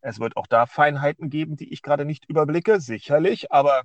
Es 0.02 0.20
wird 0.20 0.38
auch 0.38 0.48
da 0.48 0.66
Feinheiten 0.66 1.30
geben, 1.30 1.58
die 1.58 1.74
ich 1.74 1.82
gerade 1.82 2.06
nicht 2.06 2.26
überblicke, 2.30 2.80
sicherlich, 2.80 3.52
aber 3.52 3.84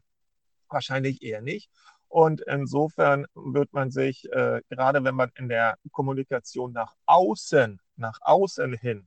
wahrscheinlich 0.69 1.23
eher 1.23 1.41
nicht. 1.41 1.71
Und 2.09 2.43
insofern 2.43 3.27
wird 3.35 3.73
man 3.73 3.91
sich, 3.91 4.31
äh, 4.33 4.61
gerade 4.69 5.03
wenn 5.03 5.15
man 5.15 5.31
in 5.35 5.49
der 5.49 5.77
Kommunikation 5.93 6.73
nach 6.73 6.95
außen, 7.07 7.81
nach 7.97 8.19
außen 8.21 8.75
hin 8.75 9.07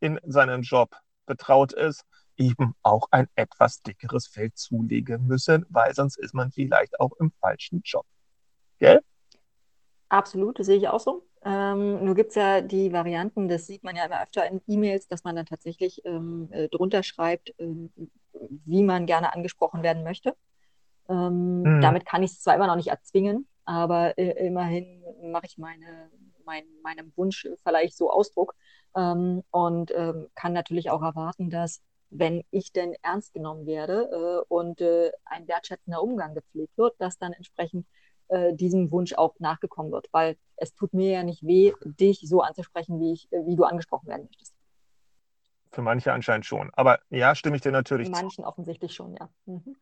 in 0.00 0.20
seinem 0.24 0.62
Job 0.62 0.94
betraut 1.26 1.72
ist, 1.72 2.04
eben 2.38 2.74
auch 2.82 3.08
ein 3.10 3.28
etwas 3.34 3.82
dickeres 3.82 4.26
Feld 4.26 4.56
zulegen 4.56 5.26
müssen, 5.26 5.66
weil 5.68 5.94
sonst 5.94 6.18
ist 6.18 6.34
man 6.34 6.50
vielleicht 6.52 6.98
auch 7.00 7.12
im 7.18 7.32
falschen 7.40 7.82
Job. 7.84 8.06
Gell? 8.78 9.00
Absolut, 10.08 10.58
das 10.58 10.66
sehe 10.66 10.76
ich 10.78 10.88
auch 10.88 11.00
so. 11.00 11.26
Ähm, 11.44 12.04
nur 12.04 12.14
gibt 12.14 12.30
es 12.30 12.36
ja 12.36 12.60
die 12.60 12.92
Varianten, 12.92 13.48
das 13.48 13.66
sieht 13.66 13.84
man 13.84 13.94
ja 13.96 14.04
immer 14.06 14.22
öfter 14.22 14.48
in 14.50 14.60
E-Mails, 14.66 15.06
dass 15.08 15.24
man 15.24 15.36
dann 15.36 15.46
tatsächlich 15.46 16.04
ähm, 16.04 16.48
äh, 16.50 16.68
drunter 16.68 17.02
schreibt, 17.02 17.54
ähm, 17.58 17.92
wie 18.64 18.82
man 18.82 19.06
gerne 19.06 19.34
angesprochen 19.34 19.82
werden 19.82 20.02
möchte. 20.04 20.34
Ähm, 21.08 21.62
Mhm. 21.62 21.80
Damit 21.80 22.06
kann 22.06 22.22
ich 22.22 22.32
es 22.32 22.40
zwar 22.40 22.54
immer 22.54 22.66
noch 22.66 22.76
nicht 22.76 22.88
erzwingen, 22.88 23.46
aber 23.64 24.16
äh, 24.18 24.46
immerhin 24.46 25.02
mache 25.22 25.46
ich 25.46 25.58
meine, 25.58 26.10
mein, 26.44 26.64
meinem 26.82 27.12
Wunsch 27.16 27.48
vielleicht 27.62 27.96
so 27.96 28.10
Ausdruck 28.10 28.54
ähm, 28.96 29.42
und 29.50 29.92
ähm, 29.94 30.28
kann 30.34 30.52
natürlich 30.52 30.90
auch 30.90 31.02
erwarten, 31.02 31.50
dass 31.50 31.82
wenn 32.10 32.44
ich 32.50 32.72
denn 32.72 32.94
ernst 33.02 33.32
genommen 33.32 33.66
werde 33.66 34.08
äh, 34.10 34.44
und 34.48 34.80
äh, 34.80 35.10
ein 35.24 35.46
wertschätzender 35.46 36.02
Umgang 36.02 36.34
gepflegt 36.34 36.76
wird, 36.76 36.94
dass 36.98 37.18
dann 37.18 37.32
entsprechend 37.32 37.86
äh, 38.28 38.54
diesem 38.54 38.90
Wunsch 38.90 39.14
auch 39.14 39.34
nachgekommen 39.38 39.92
wird, 39.92 40.08
weil 40.12 40.36
es 40.56 40.74
tut 40.74 40.94
mir 40.94 41.10
ja 41.10 41.22
nicht 41.22 41.42
weh, 41.42 41.72
dich 41.84 42.20
so 42.24 42.40
anzusprechen, 42.40 43.00
wie 43.00 43.12
ich, 43.12 43.28
wie 43.30 43.56
du 43.56 43.64
angesprochen 43.64 44.08
werden 44.08 44.26
möchtest. 44.26 44.54
Für 45.70 45.82
manche 45.82 46.12
anscheinend 46.12 46.46
schon. 46.46 46.70
Aber 46.74 46.98
ja, 47.10 47.34
stimme 47.34 47.56
ich 47.56 47.62
dir 47.62 47.72
natürlich 47.72 48.06
zu. 48.06 48.12
Manchen 48.12 48.44
offensichtlich 48.44 48.94
schon, 48.94 49.14
ja. 49.14 49.28
Mhm. 49.46 49.76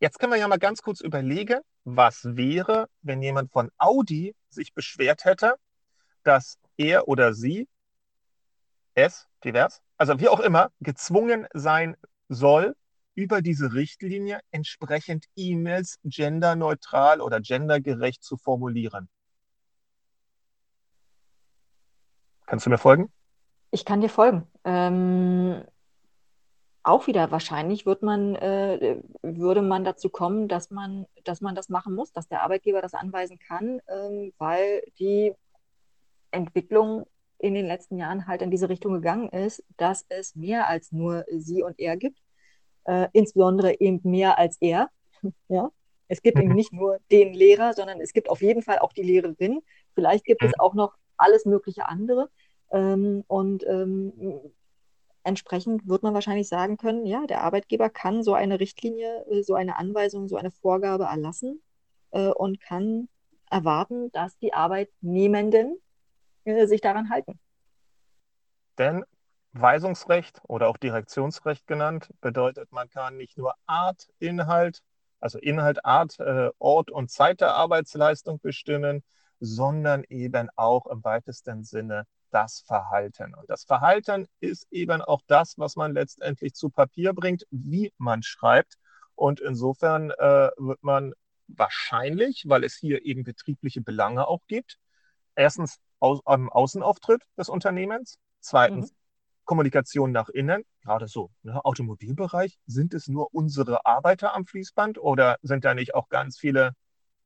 Jetzt 0.00 0.20
können 0.20 0.32
wir 0.32 0.38
ja 0.38 0.46
mal 0.46 0.58
ganz 0.58 0.80
kurz 0.80 1.00
überlegen, 1.00 1.60
was 1.84 2.20
wäre, 2.24 2.88
wenn 3.02 3.20
jemand 3.20 3.50
von 3.50 3.70
Audi 3.78 4.36
sich 4.48 4.72
beschwert 4.72 5.24
hätte, 5.24 5.56
dass 6.22 6.58
er 6.76 7.08
oder 7.08 7.34
sie, 7.34 7.68
es, 8.94 9.26
divers, 9.42 9.82
also 9.98 10.18
wie 10.20 10.28
auch 10.28 10.40
immer, 10.40 10.70
gezwungen 10.80 11.46
sein 11.52 11.96
soll, 12.28 12.74
über 13.14 13.42
diese 13.42 13.74
Richtlinie 13.74 14.40
entsprechend 14.52 15.26
E-Mails 15.34 15.98
genderneutral 16.04 17.20
oder 17.20 17.40
gendergerecht 17.40 18.22
zu 18.22 18.36
formulieren. 18.36 19.08
Kannst 22.46 22.64
du 22.64 22.70
mir 22.70 22.78
folgen? 22.78 23.12
Ich 23.72 23.84
kann 23.84 24.00
dir 24.00 24.08
folgen. 24.08 24.46
Ähm, 24.64 25.64
auch 26.84 27.06
wieder 27.08 27.30
wahrscheinlich 27.32 27.84
wird 27.84 28.02
man, 28.02 28.36
äh, 28.36 29.02
würde 29.20 29.62
man 29.62 29.84
dazu 29.84 30.08
kommen, 30.08 30.46
dass 30.46 30.70
man, 30.70 31.06
dass 31.24 31.40
man 31.40 31.54
das 31.54 31.68
machen 31.68 31.94
muss, 31.94 32.12
dass 32.12 32.28
der 32.28 32.42
Arbeitgeber 32.42 32.80
das 32.80 32.94
anweisen 32.94 33.38
kann, 33.38 33.80
ähm, 33.88 34.32
weil 34.38 34.82
die 34.98 35.34
Entwicklung 36.30 37.06
in 37.38 37.54
den 37.54 37.66
letzten 37.66 37.98
Jahren 37.98 38.26
halt 38.26 38.42
in 38.42 38.50
diese 38.50 38.68
Richtung 38.68 38.94
gegangen 38.94 39.28
ist, 39.28 39.62
dass 39.76 40.04
es 40.08 40.34
mehr 40.34 40.68
als 40.68 40.92
nur 40.92 41.24
sie 41.30 41.62
und 41.62 41.78
er 41.78 41.96
gibt, 41.96 42.18
äh, 42.84 43.08
insbesondere 43.12 43.80
eben 43.80 44.00
mehr 44.02 44.38
als 44.38 44.56
er. 44.60 44.90
ja? 45.48 45.70
Es 46.08 46.22
gibt 46.22 46.38
eben 46.38 46.48
mhm. 46.48 46.54
nicht 46.54 46.72
nur 46.72 46.98
den 47.10 47.34
Lehrer, 47.34 47.74
sondern 47.74 48.00
es 48.00 48.12
gibt 48.12 48.30
auf 48.30 48.42
jeden 48.42 48.62
Fall 48.62 48.78
auch 48.78 48.92
die 48.92 49.02
Lehrerin. 49.02 49.60
Vielleicht 49.94 50.24
gibt 50.24 50.42
es 50.42 50.48
mhm. 50.48 50.60
auch 50.60 50.74
noch 50.74 50.94
alles 51.16 51.44
mögliche 51.44 51.86
andere. 51.86 52.30
Ähm, 52.70 53.24
und 53.28 53.64
ähm, 53.66 54.40
entsprechend 55.22 55.86
wird 55.86 56.02
man 56.02 56.14
wahrscheinlich 56.14 56.48
sagen 56.48 56.76
können, 56.76 57.06
ja, 57.06 57.26
der 57.26 57.42
Arbeitgeber 57.42 57.90
kann 57.90 58.22
so 58.22 58.34
eine 58.34 58.58
Richtlinie, 58.60 59.26
äh, 59.30 59.42
so 59.42 59.54
eine 59.54 59.76
Anweisung, 59.76 60.28
so 60.28 60.36
eine 60.36 60.50
Vorgabe 60.50 61.04
erlassen 61.04 61.62
äh, 62.10 62.28
und 62.28 62.60
kann 62.60 63.08
erwarten, 63.50 64.10
dass 64.12 64.38
die 64.38 64.52
Arbeitnehmenden 64.52 65.78
äh, 66.44 66.66
sich 66.66 66.80
daran 66.80 67.10
halten. 67.10 67.38
Denn 68.78 69.04
Weisungsrecht 69.52 70.40
oder 70.46 70.68
auch 70.68 70.76
Direktionsrecht 70.76 71.66
genannt 71.66 72.10
bedeutet, 72.20 72.70
man 72.70 72.88
kann 72.88 73.16
nicht 73.16 73.36
nur 73.36 73.54
Art, 73.66 74.08
Inhalt, 74.18 74.82
also 75.20 75.38
Inhalt, 75.38 75.84
Art, 75.84 76.18
äh, 76.20 76.50
Ort 76.58 76.90
und 76.90 77.10
Zeit 77.10 77.40
der 77.40 77.54
Arbeitsleistung 77.54 78.40
bestimmen, 78.40 79.02
sondern 79.40 80.04
eben 80.08 80.48
auch 80.56 80.86
im 80.86 81.02
weitesten 81.04 81.64
Sinne 81.64 82.04
das 82.30 82.60
Verhalten. 82.66 83.34
Und 83.34 83.48
das 83.48 83.64
Verhalten 83.64 84.26
ist 84.40 84.66
eben 84.70 85.00
auch 85.00 85.22
das, 85.26 85.56
was 85.56 85.76
man 85.76 85.92
letztendlich 85.92 86.54
zu 86.54 86.70
Papier 86.70 87.12
bringt, 87.14 87.46
wie 87.50 87.92
man 87.98 88.22
schreibt. 88.22 88.74
Und 89.14 89.40
insofern 89.40 90.10
äh, 90.10 90.50
wird 90.56 90.82
man 90.82 91.14
wahrscheinlich, 91.48 92.44
weil 92.46 92.64
es 92.64 92.76
hier 92.76 93.04
eben 93.04 93.24
betriebliche 93.24 93.80
Belange 93.80 94.28
auch 94.28 94.42
gibt, 94.46 94.78
erstens 95.34 95.78
aus, 96.00 96.20
am 96.24 96.48
Außenauftritt 96.48 97.22
des 97.36 97.48
Unternehmens, 97.48 98.18
zweitens 98.40 98.90
mhm. 98.90 98.96
Kommunikation 99.44 100.12
nach 100.12 100.28
innen, 100.28 100.64
gerade 100.82 101.08
so, 101.08 101.30
ne, 101.42 101.64
Automobilbereich, 101.64 102.58
sind 102.66 102.92
es 102.94 103.08
nur 103.08 103.34
unsere 103.34 103.86
Arbeiter 103.86 104.34
am 104.34 104.44
Fließband 104.44 104.98
oder 104.98 105.38
sind 105.42 105.64
da 105.64 105.74
nicht 105.74 105.94
auch 105.94 106.08
ganz 106.08 106.38
viele 106.38 106.72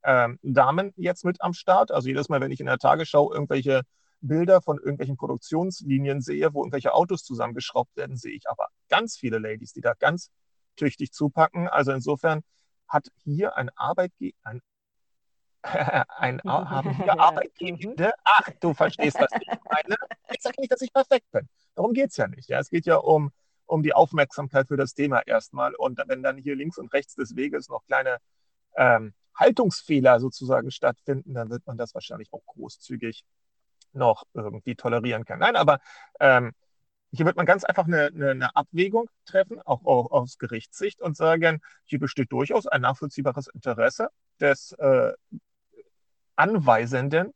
ähm, 0.04 0.38
Damen 0.42 0.92
jetzt 0.96 1.24
mit 1.24 1.42
am 1.42 1.52
Start? 1.52 1.90
Also 1.90 2.08
jedes 2.08 2.28
Mal, 2.28 2.40
wenn 2.40 2.52
ich 2.52 2.60
in 2.60 2.66
der 2.66 2.78
Tagesschau 2.78 3.32
irgendwelche 3.32 3.82
Bilder 4.20 4.62
von 4.62 4.78
irgendwelchen 4.78 5.16
Produktionslinien 5.16 6.20
sehe, 6.20 6.54
wo 6.54 6.60
irgendwelche 6.60 6.94
Autos 6.94 7.24
zusammengeschraubt 7.24 7.96
werden, 7.96 8.16
sehe 8.16 8.34
ich 8.34 8.48
aber 8.48 8.68
ganz 8.88 9.16
viele 9.16 9.38
Ladies, 9.38 9.72
die 9.72 9.80
da 9.80 9.94
ganz 9.94 10.30
tüchtig 10.76 11.12
zupacken. 11.12 11.68
Also 11.68 11.92
insofern 11.92 12.42
hat 12.88 13.08
hier 13.24 13.56
ein 13.56 13.70
Arbeitgeber, 13.74 14.36
ein, 14.44 14.60
ein 15.62 16.40
haben 16.46 16.94
hier 16.96 17.18
Arbeitgebende, 17.18 18.12
ach, 18.24 18.48
du 18.60 18.74
verstehst, 18.74 19.18
was 19.20 19.30
ich 19.40 19.46
meine. 19.46 19.96
Ich 20.32 20.42
sage 20.42 20.60
nicht, 20.60 20.72
dass 20.72 20.82
ich 20.82 20.92
perfekt 20.92 21.30
bin. 21.30 21.48
Darum 21.74 21.92
geht 21.92 22.10
es 22.10 22.16
ja 22.16 22.28
nicht. 22.28 22.48
Ja, 22.48 22.58
es 22.58 22.68
geht 22.68 22.86
ja 22.86 22.96
um, 22.96 23.30
um 23.66 23.82
die 23.82 23.94
Aufmerksamkeit 23.94 24.68
für 24.68 24.76
das 24.76 24.94
Thema 24.94 25.20
erstmal. 25.26 25.74
Und 25.74 26.00
wenn 26.06 26.22
dann 26.22 26.36
hier 26.36 26.56
links 26.56 26.78
und 26.78 26.92
rechts 26.92 27.14
des 27.14 27.36
Weges 27.36 27.68
noch 27.68 27.84
kleine 27.86 28.18
ähm, 28.76 29.14
Haltungsfehler 29.34 30.20
sozusagen 30.20 30.70
stattfinden, 30.70 31.34
dann 31.34 31.50
wird 31.50 31.66
man 31.66 31.78
das 31.78 31.94
wahrscheinlich 31.94 32.32
auch 32.32 32.44
großzügig 32.46 33.24
noch 33.92 34.24
irgendwie 34.34 34.74
tolerieren 34.74 35.24
kann. 35.24 35.38
Nein, 35.38 35.56
aber 35.56 35.80
ähm, 36.20 36.52
hier 37.12 37.26
wird 37.26 37.36
man 37.36 37.46
ganz 37.46 37.64
einfach 37.64 37.86
eine, 37.86 38.06
eine, 38.06 38.30
eine 38.30 38.56
Abwägung 38.56 39.08
treffen, 39.26 39.60
auch, 39.60 39.84
auch, 39.84 40.10
aus 40.10 40.38
Gerichtssicht 40.38 41.00
und 41.02 41.16
sagen, 41.16 41.60
hier 41.84 41.98
besteht 41.98 42.32
durchaus 42.32 42.66
ein 42.66 42.80
nachvollziehbares 42.80 43.48
Interesse 43.48 44.08
des 44.40 44.72
äh, 44.72 45.12
anweisenden 46.42 47.32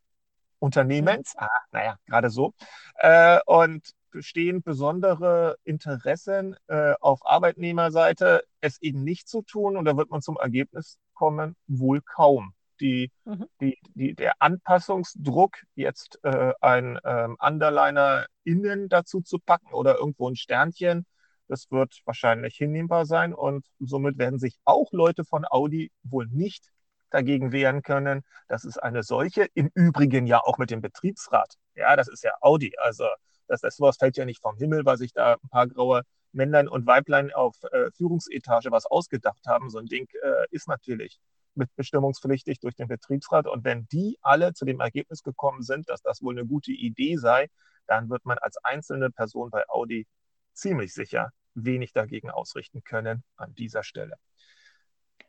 Unternehmens, 0.59 1.35
mhm. 1.35 1.45
ah, 1.45 1.61
naja, 1.71 1.97
gerade 2.07 2.31
so, 2.31 2.55
äh, 2.97 3.39
und 3.47 3.93
bestehen 4.11 4.63
besondere 4.63 5.57
Interessen 5.65 6.57
äh, 6.69 6.95
auf 7.01 7.21
Arbeitnehmerseite, 7.25 8.43
es 8.61 8.81
eben 8.81 9.05
nicht 9.05 9.29
zu 9.29 9.43
tun. 9.43 9.77
Und 9.77 9.85
da 9.85 9.97
wird 9.97 10.11
man 10.11 10.23
zum 10.23 10.39
Ergebnis 10.39 10.99
kommen, 11.13 11.55
wohl 11.67 12.01
kaum 12.01 12.55
die, 12.81 13.11
mhm. 13.25 13.47
die, 13.61 13.79
die, 13.95 14.15
der 14.15 14.35
Anpassungsdruck, 14.39 15.59
jetzt 15.75 16.19
äh, 16.25 16.53
ein 16.61 16.99
ähm, 17.05 17.37
Underliner 17.39 18.27
innen 18.45 18.89
dazu 18.89 19.21
zu 19.21 19.39
packen 19.39 19.73
oder 19.73 19.97
irgendwo 19.99 20.29
ein 20.29 20.37
Sternchen, 20.37 21.07
das 21.49 21.71
wird 21.71 22.01
wahrscheinlich 22.05 22.57
hinnehmbar 22.57 23.07
sein 23.07 23.33
und 23.33 23.67
somit 23.79 24.19
werden 24.19 24.39
sich 24.39 24.59
auch 24.65 24.93
Leute 24.93 25.25
von 25.25 25.45
Audi 25.49 25.93
wohl 26.03 26.27
nicht 26.27 26.73
dagegen 27.11 27.53
wehren 27.53 27.83
können, 27.83 28.23
dass 28.49 28.65
es 28.65 28.79
eine 28.79 29.03
solche, 29.03 29.47
im 29.55 29.71
Übrigen 29.75 30.27
ja 30.27 30.41
auch 30.41 30.59
mit 30.59 30.71
dem 30.71 30.81
Betriebsrat, 30.81 31.55
ja, 31.75 31.97
das 31.97 32.09
ist 32.09 32.25
ja 32.25 32.33
Audi, 32.41 32.75
also 32.79 33.07
das, 33.49 33.61
das 33.61 33.77
sowas 33.77 33.97
fällt 33.97 34.17
ja 34.17 34.25
nicht 34.25 34.43
vom 34.43 34.57
Himmel, 34.57 34.85
weil 34.85 34.97
sich 34.99 35.13
da 35.13 35.35
ein 35.35 35.49
paar 35.49 35.67
graue 35.69 36.03
Männlein 36.33 36.69
und 36.69 36.87
Weiblein 36.87 37.33
auf 37.33 37.57
äh, 37.73 37.91
Führungsetage 37.97 38.71
was 38.71 38.87
ausgedacht 38.87 39.47
haben. 39.47 39.71
So 39.71 39.79
ein 39.79 39.87
Ding 39.87 40.09
äh, 40.23 40.47
ist 40.51 40.69
natürlich 40.69 41.19
mitbestimmungspflichtig 41.55 42.61
durch 42.61 42.75
den 42.75 42.89
Betriebsrat. 42.89 43.47
Und 43.47 43.65
wenn 43.65 43.89
die 43.89 44.19
alle 44.21 44.53
zu 44.53 44.65
dem 44.65 44.81
Ergebnis 44.81 45.23
gekommen 45.23 45.63
sind, 45.63 45.89
dass 45.89 46.03
das 46.03 46.23
wohl 46.23 46.35
eine 46.39 46.47
gute 46.47 46.73
Idee 46.73 47.17
sei, 47.17 47.49
dann 47.87 48.11
wird 48.11 48.25
man 48.27 48.39
als 48.39 48.59
einzelne 48.59 49.11
Person 49.11 49.51
bei 49.51 49.65
Audi 49.69 50.07
ziemlich 50.53 50.93
sicher 50.93 51.31
wenig 51.55 51.93
dagegen 51.93 52.31
ausrichten 52.31 52.85
können 52.85 53.25
an 53.37 53.55
dieser 53.55 53.83
Stelle. 53.83 54.17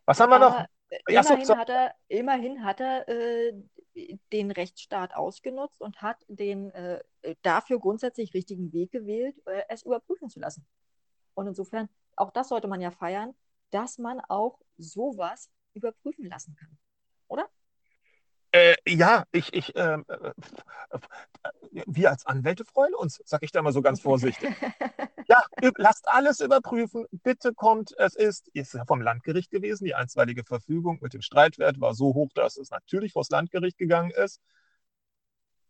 Was 0.05 0.19
haben 0.19 0.29
wir 0.29 0.39
noch? 0.39 0.65
Ja, 1.09 1.21
immerhin, 1.21 1.45
so, 1.45 1.57
hat 1.57 1.69
er, 1.69 1.95
immerhin 2.07 2.63
hat 2.63 2.79
er 2.79 3.07
äh, 3.09 3.53
den 4.31 4.51
Rechtsstaat 4.51 5.15
ausgenutzt 5.15 5.81
und 5.81 6.01
hat 6.01 6.17
den 6.27 6.71
äh, 6.71 7.01
dafür 7.41 7.79
grundsätzlich 7.79 8.33
richtigen 8.33 8.71
Weg 8.71 8.91
gewählt, 8.91 9.35
äh, 9.45 9.63
es 9.69 9.83
überprüfen 9.83 10.29
zu 10.29 10.39
lassen. 10.39 10.65
Und 11.33 11.47
insofern, 11.47 11.89
auch 12.15 12.31
das 12.31 12.49
sollte 12.49 12.67
man 12.67 12.81
ja 12.81 12.91
feiern, 12.91 13.35
dass 13.71 13.97
man 13.97 14.21
auch 14.21 14.59
sowas 14.77 15.49
überprüfen 15.73 16.25
lassen 16.25 16.55
kann? 16.55 16.69
Äh, 16.69 16.86
ja, 18.87 19.23
ich, 19.31 19.53
ich, 19.53 19.73
ähm, 19.75 20.05
äh, 20.07 20.31
wir 21.85 22.09
als 22.09 22.25
Anwälte 22.25 22.65
freuen 22.65 22.93
uns, 22.95 23.21
sage 23.25 23.45
ich 23.45 23.51
da 23.51 23.61
mal 23.61 23.73
so 23.73 23.81
ganz 23.81 24.01
vorsichtig. 24.01 24.49
ja, 25.27 25.43
lasst 25.77 26.07
alles 26.07 26.39
überprüfen. 26.39 27.05
Bitte 27.11 27.53
kommt, 27.53 27.93
es 27.97 28.15
ist, 28.15 28.47
ist 28.53 28.73
ja 28.73 28.85
vom 28.85 29.01
Landgericht 29.01 29.51
gewesen. 29.51 29.85
Die 29.85 29.95
einstweilige 29.95 30.43
Verfügung 30.43 30.99
mit 31.01 31.13
dem 31.13 31.21
Streitwert 31.21 31.79
war 31.79 31.93
so 31.93 32.13
hoch, 32.13 32.31
dass 32.33 32.57
es 32.57 32.71
natürlich 32.71 33.13
vors 33.13 33.29
Landgericht 33.29 33.77
gegangen 33.77 34.11
ist. 34.11 34.41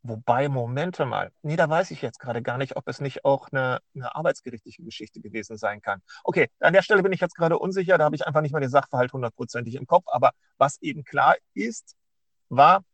Wobei, 0.04 0.48
Momente 0.48 1.06
mal, 1.06 1.32
nee, 1.42 1.58
da 1.58 1.70
weiß 1.70 1.92
ich 1.92 2.02
jetzt 2.02 2.20
gerade 2.20 2.42
gar 2.42 2.58
nicht, 2.58 2.78
ob 2.78 2.88
es 2.88 3.02
nicht 3.02 3.26
auch 3.26 3.50
eine, 3.52 3.80
eine 3.94 4.16
arbeitsgerichtliche 4.16 4.82
Geschichte 4.84 5.20
gewesen 5.20 5.58
sein 5.58 5.82
kann. 5.82 6.02
Okay, 6.24 6.50
an 6.62 6.72
der 6.72 6.82
Stelle 6.82 7.04
bin 7.04 7.12
ich 7.12 7.20
jetzt 7.20 7.36
gerade 7.36 7.60
unsicher, 7.60 7.98
da 7.98 8.06
habe 8.06 8.16
ich 8.16 8.26
einfach 8.26 8.40
nicht 8.42 8.54
mehr 8.54 8.62
den 8.62 8.70
Sachverhalt 8.70 9.12
hundertprozentig 9.12 9.76
im 9.76 9.86
Kopf. 9.86 10.06
Aber 10.08 10.32
was 10.58 10.82
eben 10.82 11.04
klar 11.04 11.36
ist, 11.54 11.98
war, 12.48 12.86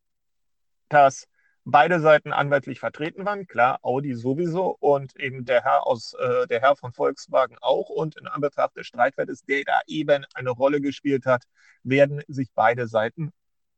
dass 0.89 1.27
beide 1.65 1.99
Seiten 1.99 2.33
anwaltlich 2.33 2.79
vertreten 2.79 3.25
waren. 3.25 3.47
Klar, 3.47 3.79
Audi 3.81 4.15
sowieso 4.15 4.75
und 4.79 5.15
eben 5.15 5.45
der 5.45 5.63
Herr 5.63 5.87
aus 5.87 6.13
äh, 6.13 6.47
der 6.47 6.61
Herr 6.61 6.75
von 6.75 6.93
Volkswagen 6.93 7.57
auch. 7.61 7.89
Und 7.89 8.17
in 8.17 8.27
Anbetracht 8.27 8.75
des 8.75 8.87
Streitwertes, 8.87 9.43
der 9.45 9.63
da 9.63 9.79
eben 9.87 10.25
eine 10.33 10.49
Rolle 10.49 10.81
gespielt 10.81 11.25
hat, 11.25 11.43
werden 11.83 12.21
sich 12.27 12.51
beide 12.53 12.87
Seiten 12.87 13.31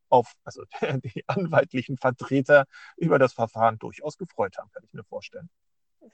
auf, 0.09 0.33
also 0.43 0.63
die 1.03 1.23
anwaltlichen 1.27 1.97
Vertreter 1.97 2.65
über 2.97 3.19
das 3.19 3.33
Verfahren 3.33 3.77
durchaus 3.77 4.17
gefreut 4.17 4.57
haben, 4.57 4.69
kann 4.71 4.83
ich 4.83 4.93
mir 4.93 5.03
vorstellen. 5.03 5.49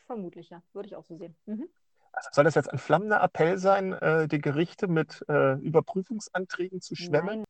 Vermutlich, 0.06 0.50
ja. 0.50 0.62
Würde 0.74 0.88
ich 0.88 0.96
auch 0.96 1.04
so 1.04 1.18
sehen. 1.18 1.36
Mhm. 1.46 1.68
Also 2.14 2.30
soll 2.34 2.44
das 2.44 2.56
jetzt 2.56 2.72
ein 2.72 2.78
flammender 2.78 3.22
Appell 3.22 3.58
sein, 3.58 3.94
äh, 3.94 4.28
die 4.28 4.40
Gerichte 4.40 4.88
mit 4.88 5.24
äh, 5.30 5.54
Überprüfungsanträgen 5.54 6.82
zu 6.82 6.96
schwemmen? 6.96 7.46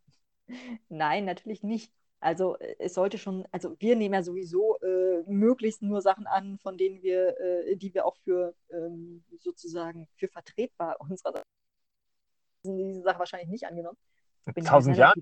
Nein. 0.48 0.80
Nein, 0.90 1.26
natürlich 1.26 1.64
nicht. 1.64 1.92
Also 2.22 2.58
äh, 2.60 2.76
es 2.80 2.94
sollte 2.94 3.18
schon, 3.18 3.46
also 3.52 3.76
wir 3.80 3.96
nehmen 3.96 4.14
ja 4.14 4.24
sowieso 4.24 4.78
äh, 4.80 5.24
möglichst 5.26 5.82
nur 5.82 6.02
Sachen 6.02 6.28
an, 6.28 6.60
von 6.60 6.78
denen 6.78 7.02
wir, 7.02 7.38
äh, 7.40 7.76
die 7.76 7.94
wir 7.94 8.06
auch 8.06 8.16
für 8.24 8.54
ähm, 8.70 9.24
sozusagen 9.40 10.08
für 10.16 10.28
vertretbar 10.28 10.96
unserer 11.10 11.44
diese 12.64 13.02
Sache 13.02 13.18
wahrscheinlich 13.18 13.50
nicht 13.50 13.66
angenommen. 13.66 13.98
Tausend 14.66 14.98
Jahre. 14.98 15.16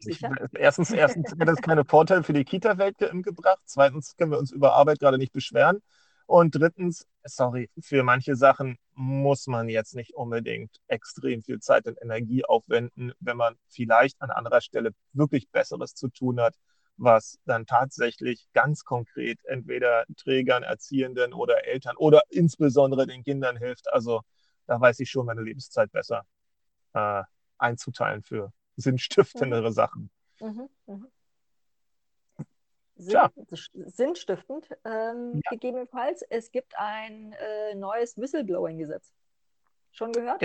Erstens, 0.57 0.91
erstens 0.91 1.31
hat 1.31 1.47
das 1.47 1.61
keine 1.61 1.85
Vorteile 1.85 2.23
für 2.23 2.33
die 2.33 2.43
Kita-Welt 2.43 2.97
gebracht. 2.97 3.61
Zweitens 3.65 4.15
können 4.17 4.31
wir 4.31 4.37
uns 4.37 4.51
über 4.51 4.73
Arbeit 4.73 4.99
gerade 4.99 5.17
nicht 5.17 5.31
beschweren. 5.31 5.81
Und 6.25 6.55
drittens, 6.55 7.07
sorry, 7.23 7.69
für 7.81 8.03
manche 8.03 8.35
Sachen 8.35 8.77
muss 8.93 9.47
man 9.47 9.67
jetzt 9.67 9.95
nicht 9.95 10.13
unbedingt 10.15 10.77
extrem 10.87 11.41
viel 11.41 11.59
Zeit 11.59 11.87
und 11.87 11.97
Energie 12.01 12.45
aufwenden, 12.45 13.13
wenn 13.19 13.35
man 13.35 13.55
vielleicht 13.67 14.21
an 14.21 14.29
anderer 14.29 14.61
Stelle 14.61 14.91
wirklich 15.13 15.49
Besseres 15.49 15.95
zu 15.95 16.09
tun 16.09 16.39
hat, 16.39 16.55
was 16.99 17.39
dann 17.45 17.65
tatsächlich 17.65 18.47
ganz 18.53 18.83
konkret 18.83 19.39
entweder 19.45 20.05
Trägern, 20.17 20.63
Erziehenden 20.63 21.33
oder 21.33 21.65
Eltern 21.65 21.95
oder 21.97 22.21
insbesondere 22.29 23.07
den 23.07 23.23
Kindern 23.23 23.57
hilft. 23.57 23.91
Also 23.91 24.21
da 24.67 24.79
weiß 24.79 24.99
ich 24.99 25.09
schon 25.09 25.25
meine 25.25 25.41
Lebenszeit 25.41 25.91
besser 25.91 26.25
äh, 26.93 27.23
einzuteilen 27.57 28.21
für 28.21 28.51
sinnstiftendere 28.75 29.69
Mhm. 29.69 29.73
Sachen. 29.73 30.11
Mhm. 30.41 30.69
Mhm. 30.87 31.07
Sinn, 32.95 33.17
sinnstiftend, 33.85 34.69
ähm, 34.83 35.35
Ja. 35.35 35.51
gegebenenfalls. 35.51 36.21
Es 36.29 36.51
gibt 36.51 36.77
ein 36.77 37.31
äh, 37.31 37.73
neues 37.75 38.17
Whistleblowing-Gesetz. 38.17 39.13
Schon 39.93 40.11
gehört? 40.11 40.43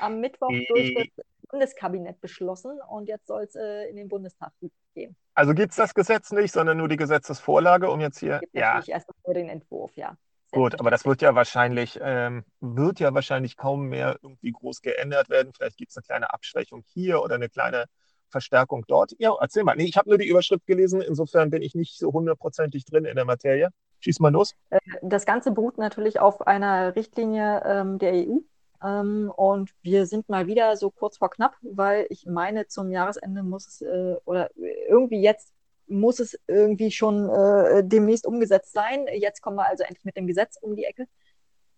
Am 0.00 0.18
Mittwoch 0.20 0.50
Äh, 0.50 0.66
durch 0.68 0.94
das 0.94 1.24
Bundeskabinett 1.54 2.20
beschlossen 2.20 2.80
und 2.90 3.06
jetzt 3.08 3.28
soll 3.28 3.44
es 3.44 3.54
äh, 3.54 3.88
in 3.88 3.94
den 3.94 4.08
Bundestag 4.08 4.52
gehen. 4.92 5.14
Also 5.34 5.54
gibt 5.54 5.70
es 5.70 5.76
das 5.76 5.94
Gesetz 5.94 6.32
nicht, 6.32 6.50
sondern 6.50 6.76
nur 6.78 6.88
die 6.88 6.96
Gesetzesvorlage, 6.96 7.88
um 7.88 8.00
jetzt 8.00 8.18
hier. 8.18 8.40
Gibt 8.40 8.56
Ja, 8.56 8.82
erst 8.84 9.08
nur 9.24 9.34
den 9.34 9.48
Entwurf, 9.48 9.92
ja. 9.94 10.16
gut, 10.50 10.80
aber 10.80 10.90
das 10.90 11.04
wird 11.04 11.22
ja 11.22 11.36
wahrscheinlich, 11.36 12.00
ähm, 12.02 12.44
wird 12.58 12.98
ja 12.98 13.14
wahrscheinlich 13.14 13.56
kaum 13.56 13.88
mehr 13.88 14.18
irgendwie 14.20 14.50
groß 14.50 14.82
geändert 14.82 15.28
werden. 15.28 15.52
Vielleicht 15.56 15.76
gibt 15.76 15.92
es 15.92 15.96
eine 15.96 16.02
kleine 16.02 16.34
Abschwächung 16.34 16.82
hier 16.92 17.22
oder 17.22 17.36
eine 17.36 17.48
kleine 17.48 17.84
Verstärkung 18.30 18.84
dort. 18.88 19.12
Ja, 19.18 19.32
erzähl 19.40 19.62
mal. 19.62 19.76
Nee, 19.76 19.84
ich 19.84 19.96
habe 19.96 20.08
nur 20.08 20.18
die 20.18 20.26
Überschrift 20.26 20.66
gelesen, 20.66 21.00
insofern 21.02 21.50
bin 21.50 21.62
ich 21.62 21.76
nicht 21.76 21.96
so 21.96 22.12
hundertprozentig 22.12 22.84
drin 22.84 23.04
in 23.04 23.14
der 23.14 23.26
Materie. 23.26 23.68
Schieß 24.00 24.18
mal 24.18 24.32
los. 24.32 24.54
Das 25.02 25.24
Ganze 25.24 25.52
beruht 25.52 25.78
natürlich 25.78 26.18
auf 26.18 26.48
einer 26.48 26.96
Richtlinie 26.96 27.62
ähm, 27.64 27.98
der 28.00 28.12
EU. 28.14 28.40
Ähm, 28.84 29.32
und 29.34 29.70
wir 29.82 30.06
sind 30.06 30.28
mal 30.28 30.46
wieder 30.46 30.76
so 30.76 30.90
kurz 30.90 31.16
vor 31.18 31.30
knapp, 31.30 31.56
weil 31.62 32.06
ich 32.10 32.26
meine, 32.26 32.66
zum 32.66 32.90
Jahresende 32.90 33.42
muss 33.42 33.66
es, 33.66 33.82
äh, 33.82 34.16
oder 34.24 34.50
irgendwie 34.56 35.20
jetzt 35.22 35.52
muss 35.86 36.18
es 36.20 36.38
irgendwie 36.46 36.90
schon 36.90 37.28
äh, 37.28 37.82
demnächst 37.84 38.26
umgesetzt 38.26 38.72
sein. 38.72 39.06
Jetzt 39.12 39.42
kommen 39.42 39.56
wir 39.56 39.66
also 39.66 39.84
endlich 39.84 40.04
mit 40.04 40.16
dem 40.16 40.26
Gesetz 40.26 40.56
um 40.60 40.76
die 40.76 40.84
Ecke. 40.84 41.06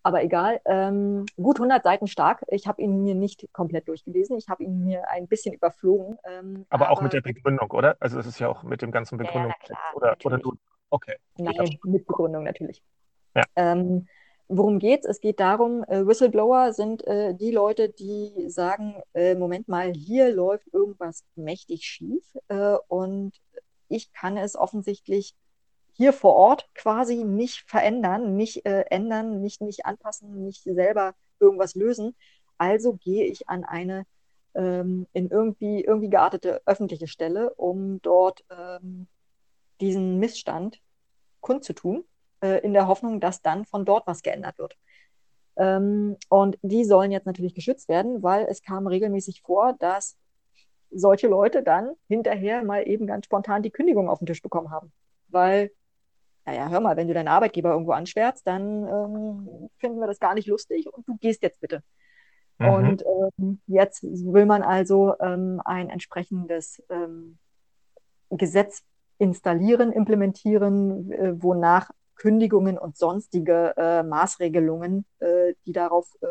Aber 0.03 0.23
egal. 0.23 0.61
Ähm, 0.67 1.27
gut 1.37 1.57
100 1.57 1.83
Seiten 1.83 2.07
stark. 2.07 2.45
Ich 2.47 2.69
habe 2.69 2.81
ihn 2.81 3.03
mir 3.03 3.17
nicht 3.17 3.53
komplett 3.53 3.89
durchgelesen. 3.89 4.37
Ich 4.39 4.49
habe 4.49 4.63
ihn 4.63 4.85
mir 4.85 5.11
ein 5.11 5.27
bisschen 5.27 5.53
überflogen. 5.53 6.17
Ähm, 6.25 6.65
Aber 6.69 6.91
auch 6.91 7.03
mit 7.03 7.13
der 7.13 7.23
Begründung, 7.23 7.73
oder? 7.73 7.97
Also 7.99 8.21
es 8.21 8.27
ist 8.27 8.39
ja 8.39 8.49
auch 8.49 8.63
mit 8.63 8.83
dem 8.83 8.93
ganzen 8.93 9.19
Ja, 9.19 9.25
ja, 9.25 9.31
Begründung. 9.31 9.55
na 9.59 9.67
klar, 9.67 9.97
oder, 9.97 10.17
oder 10.25 10.39
du. 10.39 10.55
Okay. 10.91 11.17
Nein, 11.39 11.79
mit 11.83 12.07
Begründung 12.07 12.45
natürlich. 12.45 12.85
Ja. 13.35 13.43
Ähm, 13.57 14.07
worum 14.49 14.79
geht's? 14.79 15.07
Es 15.07 15.21
geht 15.21 15.41
darum, 15.41 15.85
äh, 15.85 16.07
Whistleblower 16.07 16.73
sind 16.73 17.07
äh, 17.07 17.35
die 17.35 17.51
Leute, 17.51 17.89
die 17.89 18.49
sagen, 18.49 19.03
äh, 19.15 19.35
Moment 19.35 19.69
mal, 19.69 19.93
hier 19.93 20.33
läuft 20.33 20.73
irgendwas 20.73 21.25
mächtig 21.35 21.85
schief 21.85 22.25
äh, 22.49 22.77
und 22.89 23.33
ich 23.89 24.13
kann 24.13 24.37
es 24.37 24.57
offensichtlich 24.57 25.35
hier 25.93 26.13
vor 26.13 26.35
Ort 26.35 26.69
quasi 26.75 27.25
nicht 27.25 27.65
verändern, 27.69 28.37
nicht 28.37 28.67
äh, 28.67 28.85
ändern, 28.91 29.41
nicht, 29.41 29.61
nicht 29.63 29.87
anpassen, 29.87 30.45
nicht 30.45 30.63
selber 30.63 31.15
irgendwas 31.41 31.75
lösen. 31.75 32.15
Also 32.59 32.95
gehe 32.95 33.25
ich 33.25 33.49
an 33.49 33.65
eine 33.65 34.07
ähm, 34.55 35.07
in 35.13 35.31
irgendwie, 35.31 35.83
irgendwie 35.85 36.11
geartete 36.11 36.63
öffentliche 36.67 37.07
Stelle, 37.07 37.55
um 37.55 38.01
dort 38.03 38.45
ähm, 38.51 39.07
diesen 39.81 40.19
Missstand 40.19 40.81
kundzutun, 41.41 42.05
äh, 42.41 42.61
in 42.61 42.73
der 42.73 42.87
Hoffnung, 42.87 43.21
dass 43.21 43.43
dann 43.43 43.65
von 43.65 43.85
dort 43.85 44.07
was 44.07 44.23
geändert 44.23 44.59
wird. 44.59 44.77
Ähm, 45.57 46.17
und 46.29 46.59
die 46.63 46.85
sollen 46.85 47.13
jetzt 47.13 47.27
natürlich 47.27 47.55
geschützt 47.55 47.89
werden, 47.89 48.23
weil 48.23 48.47
es 48.47 48.63
kam 48.63 48.87
regelmäßig 48.87 49.43
vor, 49.43 49.75
dass 49.79 50.17
solche 50.91 51.29
Leute 51.29 51.63
dann 51.63 51.93
hinterher 52.09 52.63
mal 52.63 52.87
eben 52.87 53.07
ganz 53.07 53.27
spontan 53.27 53.63
die 53.63 53.71
Kündigung 53.71 54.09
auf 54.09 54.19
den 54.19 54.27
Tisch 54.27 54.43
bekommen 54.43 54.71
haben. 54.71 54.93
Weil, 55.29 55.71
naja, 56.45 56.69
hör 56.69 56.81
mal, 56.81 56.97
wenn 56.97 57.09
du 57.09 57.15
deinen 57.15 57.29
Arbeitgeber 57.29 57.71
irgendwo 57.71 57.93
anschwärzt, 57.93 58.47
dann 58.47 58.87
ähm, 58.87 59.71
finden 59.79 59.99
wir 59.99 60.07
das 60.07 60.21
gar 60.21 60.35
nicht 60.35 60.47
lustig 60.47 60.93
und 60.93 61.09
du 61.09 61.17
gehst 61.17 61.43
jetzt 61.43 61.61
bitte. 61.61 61.83
Mhm. 62.59 62.69
Und 62.69 63.05
ähm, 63.39 63.61
jetzt 63.67 64.03
will 64.03 64.47
man 64.47 64.63
also 64.63 65.15
ähm, 65.21 65.61
ein 65.65 65.91
entsprechendes 65.91 66.83
ähm, 66.89 67.39
Gesetz 68.31 68.83
installieren, 69.19 69.93
implementieren, 69.93 71.11
äh, 71.13 71.43
wonach 71.43 71.91
Kündigungen 72.17 72.79
und 72.79 72.97
sonstige 72.97 73.75
äh, 73.77 74.03
Maßregelungen, 74.03 75.07
äh, 75.21 75.55
die 75.67 75.73
darauf 75.73 76.09
äh, 76.21 76.27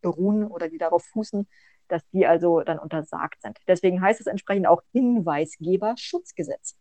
beruhen 0.00 0.46
oder 0.46 0.68
die 0.68 0.78
darauf 0.78 1.04
fußen, 1.04 1.48
dass 1.88 2.06
die 2.10 2.26
also 2.26 2.60
dann 2.60 2.78
untersagt 2.78 3.42
sind. 3.42 3.58
Deswegen 3.66 4.00
heißt 4.00 4.20
es 4.20 4.26
entsprechend 4.26 4.66
auch 4.66 4.82
Hinweisgeberschutzgesetz. 4.92 6.76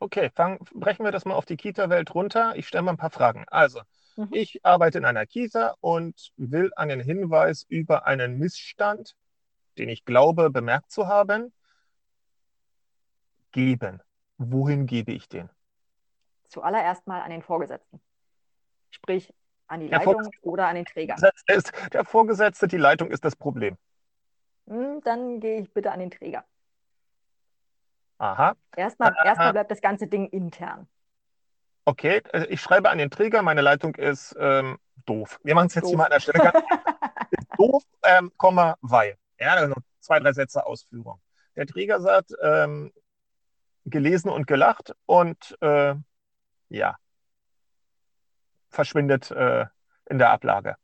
Okay, 0.00 0.30
fang, 0.34 0.58
brechen 0.74 1.04
wir 1.04 1.12
das 1.12 1.24
mal 1.24 1.34
auf 1.34 1.46
die 1.46 1.56
Kita-Welt 1.56 2.14
runter. 2.14 2.54
Ich 2.56 2.68
stelle 2.68 2.82
mal 2.82 2.92
ein 2.92 2.96
paar 2.98 3.10
Fragen. 3.10 3.44
Also, 3.48 3.80
Mhm. 4.16 4.28
ich 4.32 4.64
arbeite 4.64 4.98
in 4.98 5.04
einer 5.04 5.26
Kita 5.26 5.74
und 5.80 6.32
will 6.36 6.70
einen 6.76 7.00
Hinweis 7.00 7.64
über 7.68 8.06
einen 8.06 8.38
Missstand, 8.38 9.14
den 9.78 9.88
ich 9.88 10.04
glaube, 10.04 10.50
bemerkt 10.50 10.90
zu 10.90 11.06
haben, 11.06 11.52
geben. 13.52 14.02
Wohin 14.38 14.86
gebe 14.86 15.12
ich 15.12 15.28
den? 15.28 15.50
Zuallererst 16.48 17.06
mal 17.06 17.20
an 17.22 17.30
den 17.30 17.42
Vorgesetzten. 17.42 18.00
Sprich 18.90 19.32
an 19.68 19.80
die 19.80 19.88
Der 19.88 19.98
Leitung 19.98 20.30
oder 20.42 20.68
an 20.68 20.76
den 20.76 20.84
Träger. 20.84 21.16
Ist 21.46 21.72
der 21.92 22.04
Vorgesetzte, 22.04 22.68
die 22.68 22.76
Leitung 22.76 23.10
ist 23.10 23.24
das 23.24 23.34
Problem. 23.36 23.76
Hm, 24.68 25.00
Dann 25.02 25.40
gehe 25.40 25.60
ich 25.60 25.72
bitte 25.72 25.90
an 25.92 26.00
den 26.00 26.10
Träger. 26.10 26.44
Aha, 28.18 28.54
Erstmal, 28.74 29.14
erstmal 29.24 29.52
bleibt 29.52 29.70
das 29.70 29.80
ganze 29.82 30.06
Ding 30.06 30.26
intern. 30.28 30.88
okay. 31.84 32.22
Also 32.32 32.46
Ich 32.48 32.60
schreibe 32.62 32.88
an 32.90 32.98
den 32.98 33.10
Träger, 33.10 33.42
meine 33.42 33.60
Leitung 33.60 33.94
ist 33.96 34.34
ähm, 34.38 34.78
doof. 35.04 35.38
Wir 35.42 35.54
machen 35.54 35.66
es 35.66 35.74
jetzt 35.74 35.84
Doof. 35.84 35.90
hier 35.90 35.98
mal 35.98 36.04
an 36.04 36.10
der 36.12 36.20
Stelle 36.20 36.52
doof, 37.58 37.82
ähm, 38.04 38.32
Komma, 38.38 38.76
weil. 38.80 39.18
Ja, 39.38 39.54
also 39.54 39.74
zwei, 40.00 40.18
drei 40.20 40.32
Sätze 40.32 40.64
Ausführung. 40.64 41.20
Der 41.56 41.66
Träger 41.66 42.00
sagt, 42.00 42.32
ähm, 42.42 42.92
gelesen 43.84 44.30
und 44.30 44.46
gelacht 44.46 44.94
und 45.04 45.56
äh, 45.60 45.94
ja, 46.68 46.96
verschwindet 48.70 49.30
äh, 49.30 49.66
in 50.08 50.18
der 50.18 50.30
Ablage. 50.30 50.76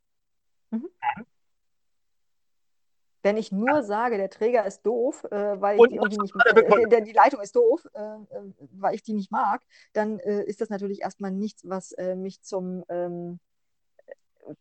Wenn 3.23 3.37
ich 3.37 3.53
nur 3.53 3.83
sage, 3.83 4.17
der 4.17 4.29
Träger 4.29 4.65
ist 4.65 4.81
doof, 4.85 5.23
äh, 5.31 5.61
weil 5.61 5.77
ich 5.77 5.87
die 5.87 5.95
irgendwie 5.95 6.19
nicht 6.19 6.35
äh, 6.35 7.01
die 7.03 7.13
Leitung 7.13 7.39
ist 7.39 7.55
doof, 7.55 7.87
äh, 7.93 8.01
äh, 8.01 8.51
weil 8.73 8.95
ich 8.95 9.01
die 9.01 9.13
nicht 9.13 9.31
mag, 9.31 9.61
dann 9.93 10.19
äh, 10.19 10.43
ist 10.43 10.59
das 10.59 10.69
natürlich 10.69 11.01
erstmal 11.01 11.31
nichts, 11.31 11.67
was 11.67 11.93
äh, 11.93 12.15
mich 12.15 12.41
zum, 12.41 12.83
ähm, 12.89 13.39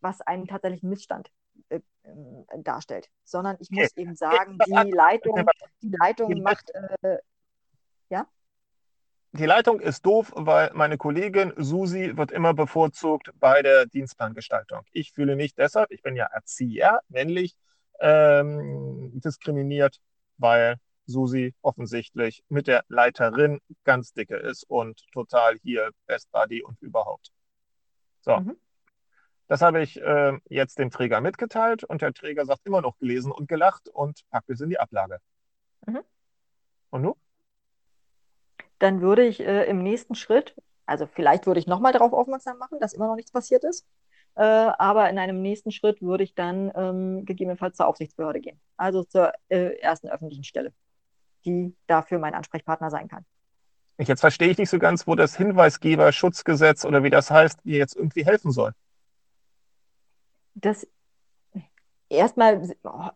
was 0.01 0.21
einen 0.21 0.47
tatsächlichen 0.47 0.89
Missstand 0.89 1.33
äh, 1.71 1.81
ähm, 2.05 2.47
darstellt, 2.63 3.11
sondern 3.25 3.57
ich 3.59 3.73
muss 3.73 3.97
eben 3.97 4.15
sagen, 4.15 4.57
die 4.65 4.93
Leitung, 4.93 5.45
die 5.83 5.91
Leitung 5.91 6.41
macht, 6.43 6.71
Die 9.35 9.47
Leitung 9.47 9.81
ist 9.81 10.05
doof, 10.05 10.31
weil 10.37 10.71
meine 10.75 10.99
Kollegin 10.99 11.55
Susi 11.57 12.19
wird 12.19 12.33
immer 12.33 12.53
bevorzugt 12.53 13.31
bei 13.41 13.63
der 13.63 13.87
Dienstplangestaltung. 13.87 14.83
Ich 14.93 15.13
fühle 15.13 15.37
mich 15.37 15.55
deshalb, 15.55 15.91
ich 15.91 16.03
bin 16.03 16.17
ja 16.17 16.27
Erzieher, 16.27 17.01
männlich, 17.09 17.57
ähm, 18.01 19.11
diskriminiert, 19.21 20.01
weil 20.37 20.77
Susi 21.07 21.55
offensichtlich 21.63 22.45
mit 22.51 22.67
der 22.67 22.85
Leiterin 22.89 23.61
ganz 23.85 24.13
dicke 24.13 24.37
ist 24.37 24.65
und 24.69 25.03
total 25.13 25.57
hier 25.63 25.93
Best 26.07 26.31
Buddy 26.31 26.63
und 26.63 26.81
überhaupt. 26.83 27.33
So. 28.21 28.39
Mhm. 28.39 28.57
Das 29.49 29.63
habe 29.63 29.83
ich 29.83 30.01
äh, 30.01 30.39
jetzt 30.51 30.79
dem 30.79 30.91
Träger 30.91 31.23
mitgeteilt 31.23 31.85
und 31.85 32.03
der 32.03 32.13
Träger 32.13 32.45
sagt 32.45 32.67
immer 32.67 32.83
noch 32.83 32.99
gelesen 32.99 33.33
und 33.33 33.49
gelacht 33.49 33.89
und 33.89 34.29
packt 34.31 34.51
es 34.51 34.61
in 34.61 34.69
die 34.69 34.79
Ablage. 34.79 35.19
Mhm. 35.87 36.01
Und 36.91 37.03
nun? 37.03 37.15
Dann 38.83 39.01
würde 39.01 39.25
ich 39.25 39.41
äh, 39.41 39.65
im 39.65 39.83
nächsten 39.83 40.17
Schritt, 40.17 40.57
also 40.87 41.07
vielleicht 41.07 41.47
würde 41.47 41.61
ich 41.61 41.69
nochmal 41.69 41.93
darauf 41.93 42.13
aufmerksam 42.13 42.59
machen, 42.59 42.81
dass 42.81 42.95
immer 42.95 43.07
noch 43.07 43.15
nichts 43.15 43.31
passiert 43.31 43.63
ist, 43.63 43.87
äh, 44.35 44.43
aber 44.43 45.09
in 45.09 45.19
einem 45.19 45.41
nächsten 45.41 45.71
Schritt 45.71 46.03
würde 46.03 46.25
ich 46.25 46.35
dann 46.35 46.73
ähm, 46.75 47.25
gegebenenfalls 47.25 47.77
zur 47.77 47.87
Aufsichtsbehörde 47.87 48.41
gehen, 48.41 48.61
also 48.77 49.05
zur 49.05 49.33
äh, 49.49 49.79
ersten 49.79 50.09
öffentlichen 50.09 50.43
Stelle, 50.43 50.73
die 51.45 51.77
dafür 51.87 52.19
mein 52.19 52.35
Ansprechpartner 52.35 52.91
sein 52.91 53.07
kann. 53.07 53.25
Jetzt 53.99 54.21
verstehe 54.21 54.49
ich 54.49 54.59
nicht 54.59 54.71
so 54.71 54.81
ganz, 54.81 55.07
wo 55.07 55.15
das 55.15 55.37
Hinweisgeberschutzgesetz 55.37 56.85
oder 56.85 57.05
wie 57.05 57.11
das 57.11 57.31
heißt, 57.31 57.65
mir 57.65 57.79
jetzt 57.79 57.95
irgendwie 57.95 58.25
helfen 58.25 58.51
soll. 58.51 58.73
Das 60.55 60.89
erstmal, 62.09 62.69
oh, 62.83 63.11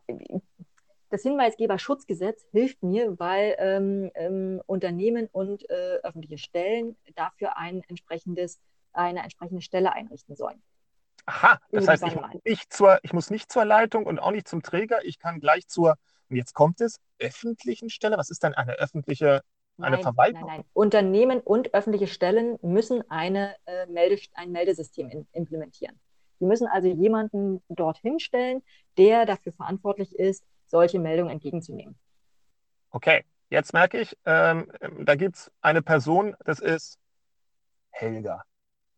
das 1.11 1.23
Hinweisgeberschutzgesetz 1.23 2.47
hilft 2.53 2.83
mir, 2.83 3.19
weil 3.19 3.55
ähm, 3.59 4.11
ähm, 4.15 4.63
Unternehmen 4.67 5.29
und 5.31 5.69
äh, 5.71 5.99
öffentliche 6.03 6.39
Stellen 6.39 6.97
dafür 7.15 7.57
ein 7.57 7.83
entsprechendes, 7.89 8.61
eine 8.93 9.23
entsprechende 9.23 9.63
Stelle 9.63 9.93
einrichten 9.93 10.37
sollen. 10.37 10.63
Aha, 11.27 11.59
das 11.73 11.89
heißt, 11.89 12.05
ich 12.05 12.45
nicht 12.45 12.73
zur, 12.73 13.01
ich 13.03 13.13
muss 13.13 13.31
nicht 13.31 13.51
zur 13.51 13.65
Leitung 13.65 14.07
und 14.07 14.19
auch 14.19 14.31
nicht 14.31 14.47
zum 14.47 14.63
Träger. 14.63 15.05
Ich 15.05 15.19
kann 15.19 15.41
gleich 15.41 15.67
zur, 15.67 15.97
und 16.31 16.37
jetzt 16.37 16.55
kommt 16.55 16.81
es, 16.81 17.01
öffentlichen 17.19 17.91
Stelle. 17.91 18.17
Was 18.17 18.31
ist 18.31 18.45
denn 18.45 18.55
eine 18.55 18.75
öffentliche, 18.75 19.43
eine 19.79 19.97
Nein, 19.97 20.03
Verwaltung? 20.03 20.47
nein, 20.47 20.57
nein. 20.59 20.65
Unternehmen 20.73 21.41
und 21.41 21.75
öffentliche 21.75 22.07
Stellen 22.07 22.59
müssen 22.63 23.09
eine, 23.11 23.57
äh, 23.67 23.87
Melde, 23.87 24.21
ein 24.35 24.53
Meldesystem 24.53 25.09
in, 25.09 25.27
implementieren. 25.33 25.99
Die 26.41 26.45
müssen 26.45 26.67
also 26.67 26.89
jemanden 26.89 27.63
dorthin 27.69 28.21
stellen, 28.21 28.63
der 28.97 29.27
dafür 29.27 29.53
verantwortlich 29.53 30.17
ist, 30.17 30.45
solche 30.67 30.99
Meldungen 30.99 31.31
entgegenzunehmen. 31.31 31.99
Okay, 32.91 33.25
jetzt 33.49 33.73
merke 33.73 34.01
ich, 34.01 34.17
ähm, 34.25 34.71
da 35.01 35.15
gibt 35.15 35.37
es 35.37 35.51
eine 35.61 35.83
Person, 35.83 36.35
das 36.45 36.61
ist 36.61 36.99
Helga. 37.91 38.43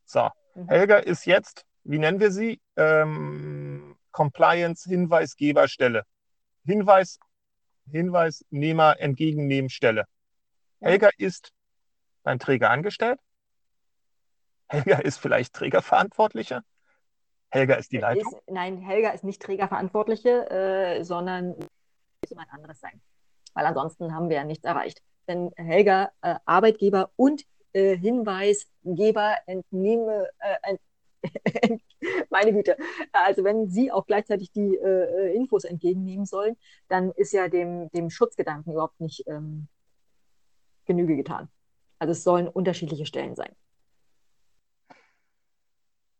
So, 0.05 0.31
mhm. 0.55 0.69
Helga 0.69 0.97
ist 0.99 1.25
jetzt, 1.27 1.65
wie 1.85 1.99
nennen 1.99 2.21
wir 2.21 2.31
sie? 2.31 2.61
Ähm, 2.77 3.97
Compliance-Hinweisgeberstelle. 4.13 6.05
Hinweis, 6.65 7.19
Hinweisnehmer, 7.91 8.99
Entgegennehmstelle. 8.99 10.05
Ja. 10.81 10.89
Helga 10.89 11.11
ist 11.17 11.53
beim 12.23 12.39
Träger 12.39 12.71
angestellt. 12.71 13.21
Helga 14.69 14.99
ist 14.99 15.19
vielleicht 15.19 15.55
Trägerverantwortlicher. 15.55 16.63
Helga 17.51 17.75
ist 17.75 17.93
die 17.93 17.99
Leitung. 17.99 18.33
Ist, 18.33 18.43
nein, 18.51 18.79
Helga 18.79 19.11
ist 19.11 19.25
nicht 19.25 19.43
Trägerverantwortliche, 19.43 20.51
äh, 20.51 21.05
sondern 21.05 21.55
jemand 22.29 22.53
anderes 22.53 22.81
sein. 22.81 23.01
Weil 23.55 23.67
ansonsten 23.67 24.15
haben 24.15 24.29
wir 24.29 24.37
ja 24.37 24.45
nichts 24.45 24.65
erreicht. 24.65 25.03
Wenn 25.27 25.51
Helga 25.57 26.11
äh, 26.23 26.37
Arbeitgeber 26.45 27.11
und 27.17 27.45
äh, 27.73 27.97
Hinweisgeber 27.97 29.37
entnehme, 29.47 30.29
äh, 30.39 30.77
meine 32.31 32.53
Güte, 32.53 32.77
also 33.13 33.45
wenn 33.45 33.69
Sie 33.69 33.91
auch 33.91 34.07
gleichzeitig 34.07 34.53
die 34.53 34.77
äh, 34.77 35.35
Infos 35.35 35.65
entgegennehmen 35.65 36.27
sollen, 36.27 36.57
dann 36.89 37.11
ist 37.13 37.33
ja 37.33 37.49
dem, 37.49 37.91
dem 37.91 38.11
Schutzgedanken 38.11 38.73
überhaupt 38.73 39.01
nicht 39.01 39.27
ähm, 39.27 39.69
Genüge 40.85 41.17
getan. 41.17 41.49
Also 41.99 42.13
es 42.13 42.23
sollen 42.23 42.49
unterschiedliche 42.49 43.07
Stellen 43.07 43.35
sein. 43.35 43.55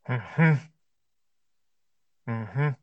Mhm. 0.07 0.59
Mhm. 2.29 2.77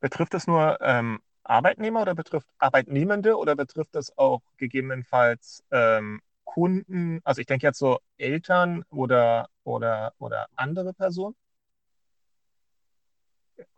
Betrifft 0.00 0.34
das 0.34 0.46
nur 0.46 0.78
ähm, 0.82 1.20
Arbeitnehmer 1.44 2.02
oder 2.02 2.14
betrifft 2.14 2.46
Arbeitnehmende 2.58 3.36
oder 3.36 3.56
betrifft 3.56 3.94
das 3.94 4.16
auch 4.18 4.42
gegebenenfalls 4.58 5.64
ähm, 5.70 6.20
Kunden? 6.44 7.20
Also 7.24 7.40
ich 7.40 7.46
denke 7.46 7.66
jetzt 7.66 7.78
so 7.78 8.00
Eltern 8.18 8.84
oder, 8.90 9.48
oder, 9.64 10.12
oder 10.18 10.48
andere 10.56 10.92
Personen? 10.92 11.34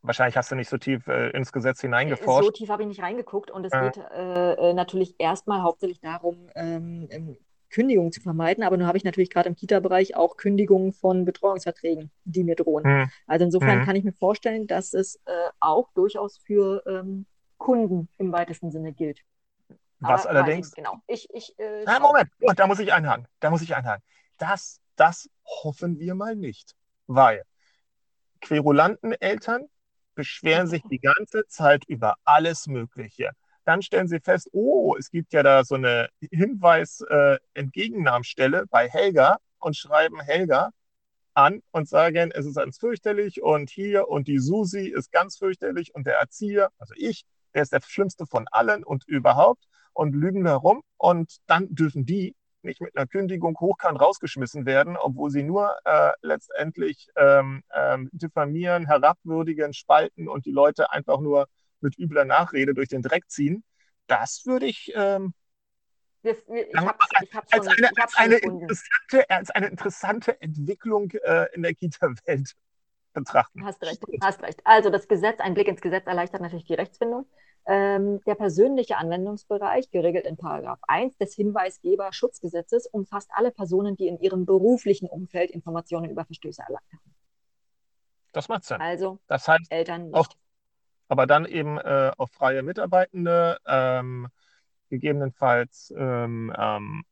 Wahrscheinlich 0.02 0.36
hast 0.36 0.50
du 0.50 0.56
nicht 0.56 0.68
so 0.68 0.78
tief 0.78 1.06
äh, 1.06 1.30
ins 1.30 1.52
Gesetz 1.52 1.80
hineingeforscht. 1.80 2.44
So 2.44 2.50
tief 2.50 2.68
habe 2.68 2.82
ich 2.82 2.88
nicht 2.88 3.02
reingeguckt 3.02 3.52
und 3.52 3.64
es 3.64 3.72
äh. 3.72 3.84
geht 3.84 3.98
äh, 3.98 4.72
natürlich 4.72 5.14
erstmal 5.18 5.62
hauptsächlich 5.62 6.00
darum, 6.00 6.50
ähm, 6.56 7.36
Kündigungen 7.72 8.12
zu 8.12 8.20
vermeiden. 8.20 8.62
Aber 8.62 8.76
nun 8.76 8.86
habe 8.86 8.98
ich 8.98 9.04
natürlich 9.04 9.30
gerade 9.30 9.48
im 9.48 9.56
Kita-Bereich 9.56 10.14
auch 10.14 10.36
Kündigungen 10.36 10.92
von 10.92 11.24
Betreuungsverträgen, 11.24 12.12
die 12.24 12.44
mir 12.44 12.54
drohen. 12.54 12.84
Mhm. 12.84 13.10
Also 13.26 13.44
insofern 13.46 13.80
mhm. 13.80 13.84
kann 13.84 13.96
ich 13.96 14.04
mir 14.04 14.12
vorstellen, 14.12 14.66
dass 14.66 14.94
es 14.94 15.16
äh, 15.24 15.32
auch 15.58 15.90
durchaus 15.94 16.38
für 16.38 16.82
ähm, 16.86 17.26
Kunden 17.58 18.08
im 18.18 18.30
weitesten 18.32 18.70
Sinne 18.70 18.92
gilt. 18.92 19.20
Was 19.98 20.26
Aber 20.26 20.40
allerdings. 20.40 20.72
Genau. 20.72 20.98
Ich, 21.06 21.28
ich, 21.32 21.58
äh, 21.58 21.84
Nein, 21.84 22.02
Moment, 22.02 22.28
da 22.56 22.66
muss 22.66 22.78
ich 22.78 22.92
einhaken. 22.92 23.26
Da 23.40 23.50
muss 23.50 23.62
ich 23.62 23.74
einhaken. 23.74 24.02
Das, 24.38 24.80
das 24.96 25.28
hoffen 25.62 25.98
wir 25.98 26.14
mal 26.14 26.36
nicht. 26.36 26.74
Weil 27.06 27.42
querulanten 28.40 29.12
Eltern 29.12 29.66
beschweren 30.14 30.66
sich 30.66 30.82
die 30.90 30.98
ganze 30.98 31.46
Zeit 31.46 31.84
über 31.86 32.16
alles 32.24 32.66
Mögliche. 32.66 33.30
Dann 33.64 33.82
stellen 33.82 34.08
sie 34.08 34.20
fest, 34.20 34.48
oh, 34.52 34.94
es 34.98 35.10
gibt 35.10 35.32
ja 35.32 35.42
da 35.42 35.64
so 35.64 35.76
eine 35.76 36.08
Hinweis-Entgegennahmstelle 36.30 38.62
äh, 38.62 38.66
bei 38.70 38.88
Helga 38.88 39.38
und 39.58 39.76
schreiben 39.76 40.20
Helga 40.20 40.70
an 41.34 41.62
und 41.70 41.88
sagen, 41.88 42.30
es 42.34 42.46
ist 42.46 42.56
ganz 42.56 42.78
fürchterlich 42.78 43.42
und 43.42 43.70
hier 43.70 44.08
und 44.08 44.28
die 44.28 44.38
Susi 44.38 44.88
ist 44.88 45.12
ganz 45.12 45.38
fürchterlich 45.38 45.94
und 45.94 46.06
der 46.06 46.18
Erzieher, 46.18 46.70
also 46.78 46.94
ich, 46.96 47.24
der 47.54 47.62
ist 47.62 47.72
der 47.72 47.80
schlimmste 47.82 48.26
von 48.26 48.46
allen 48.50 48.84
und 48.84 49.04
überhaupt 49.06 49.64
und 49.92 50.14
lügen 50.14 50.46
herum 50.46 50.82
und 50.98 51.38
dann 51.46 51.74
dürfen 51.74 52.04
die 52.04 52.34
nicht 52.62 52.80
mit 52.80 52.96
einer 52.96 53.06
Kündigung 53.06 53.58
hochkant 53.58 54.00
rausgeschmissen 54.00 54.66
werden, 54.66 54.96
obwohl 54.96 55.30
sie 55.30 55.42
nur 55.42 55.74
äh, 55.84 56.12
letztendlich 56.22 57.08
ähm, 57.16 57.62
ähm, 57.74 58.08
diffamieren, 58.12 58.86
herabwürdigen, 58.86 59.72
spalten 59.72 60.28
und 60.28 60.46
die 60.46 60.52
Leute 60.52 60.92
einfach 60.92 61.20
nur 61.20 61.48
mit 61.82 61.98
übler 61.98 62.24
Nachrede 62.24 62.74
durch 62.74 62.88
den 62.88 63.02
Dreck 63.02 63.30
ziehen, 63.30 63.64
das 64.06 64.46
würde 64.46 64.66
ich 64.66 64.92
ähm, 64.94 65.34
wir, 66.22 66.36
wir, 66.46 66.68
ich 66.68 66.76
hab's, 66.76 67.08
ich 67.22 67.34
hab's 67.34 67.52
als, 67.52 67.64
schon, 67.64 67.84
eine, 67.84 67.90
als, 68.00 68.16
eine 68.16 68.36
interessante, 68.36 69.30
als 69.30 69.50
eine 69.50 69.66
interessante 69.66 70.40
Entwicklung 70.40 71.10
äh, 71.10 71.46
in 71.52 71.62
der 71.62 71.74
Kita-Welt 71.74 72.54
betrachten. 73.12 73.64
Hast 73.64 73.82
recht, 73.82 74.02
hast 74.22 74.42
recht. 74.42 74.60
Also 74.64 74.90
das 74.90 75.08
Gesetz, 75.08 75.40
ein 75.40 75.54
Blick 75.54 75.68
ins 75.68 75.80
Gesetz 75.80 76.06
erleichtert 76.06 76.40
natürlich 76.40 76.64
die 76.64 76.74
Rechtsfindung. 76.74 77.26
Ähm, 77.64 78.20
der 78.24 78.34
persönliche 78.34 78.96
Anwendungsbereich, 78.96 79.90
geregelt 79.90 80.26
in 80.26 80.36
Paragraph 80.36 80.80
1 80.88 81.16
des 81.18 81.34
Hinweisgeberschutzgesetzes, 81.34 82.86
umfasst 82.86 83.30
alle 83.34 83.52
Personen, 83.52 83.96
die 83.96 84.08
in 84.08 84.18
ihrem 84.18 84.46
beruflichen 84.46 85.08
Umfeld 85.08 85.50
Informationen 85.50 86.10
über 86.10 86.24
Verstöße 86.24 86.62
erlangt 86.62 86.92
haben. 86.92 87.14
Das 88.32 88.48
macht 88.48 88.64
Sinn. 88.64 88.80
Also 88.80 89.20
das 89.26 89.46
heißt, 89.46 89.70
Eltern 89.70 90.06
nicht. 90.06 90.14
Auch, 90.14 90.28
aber 91.12 91.26
dann 91.26 91.44
eben 91.44 91.76
äh, 91.76 92.10
auf 92.16 92.30
freie 92.30 92.62
Mitarbeitende, 92.62 93.58
ähm, 93.66 94.28
gegebenenfalls 94.88 95.92
ähm, 95.94 96.50
ähm, 96.56 97.04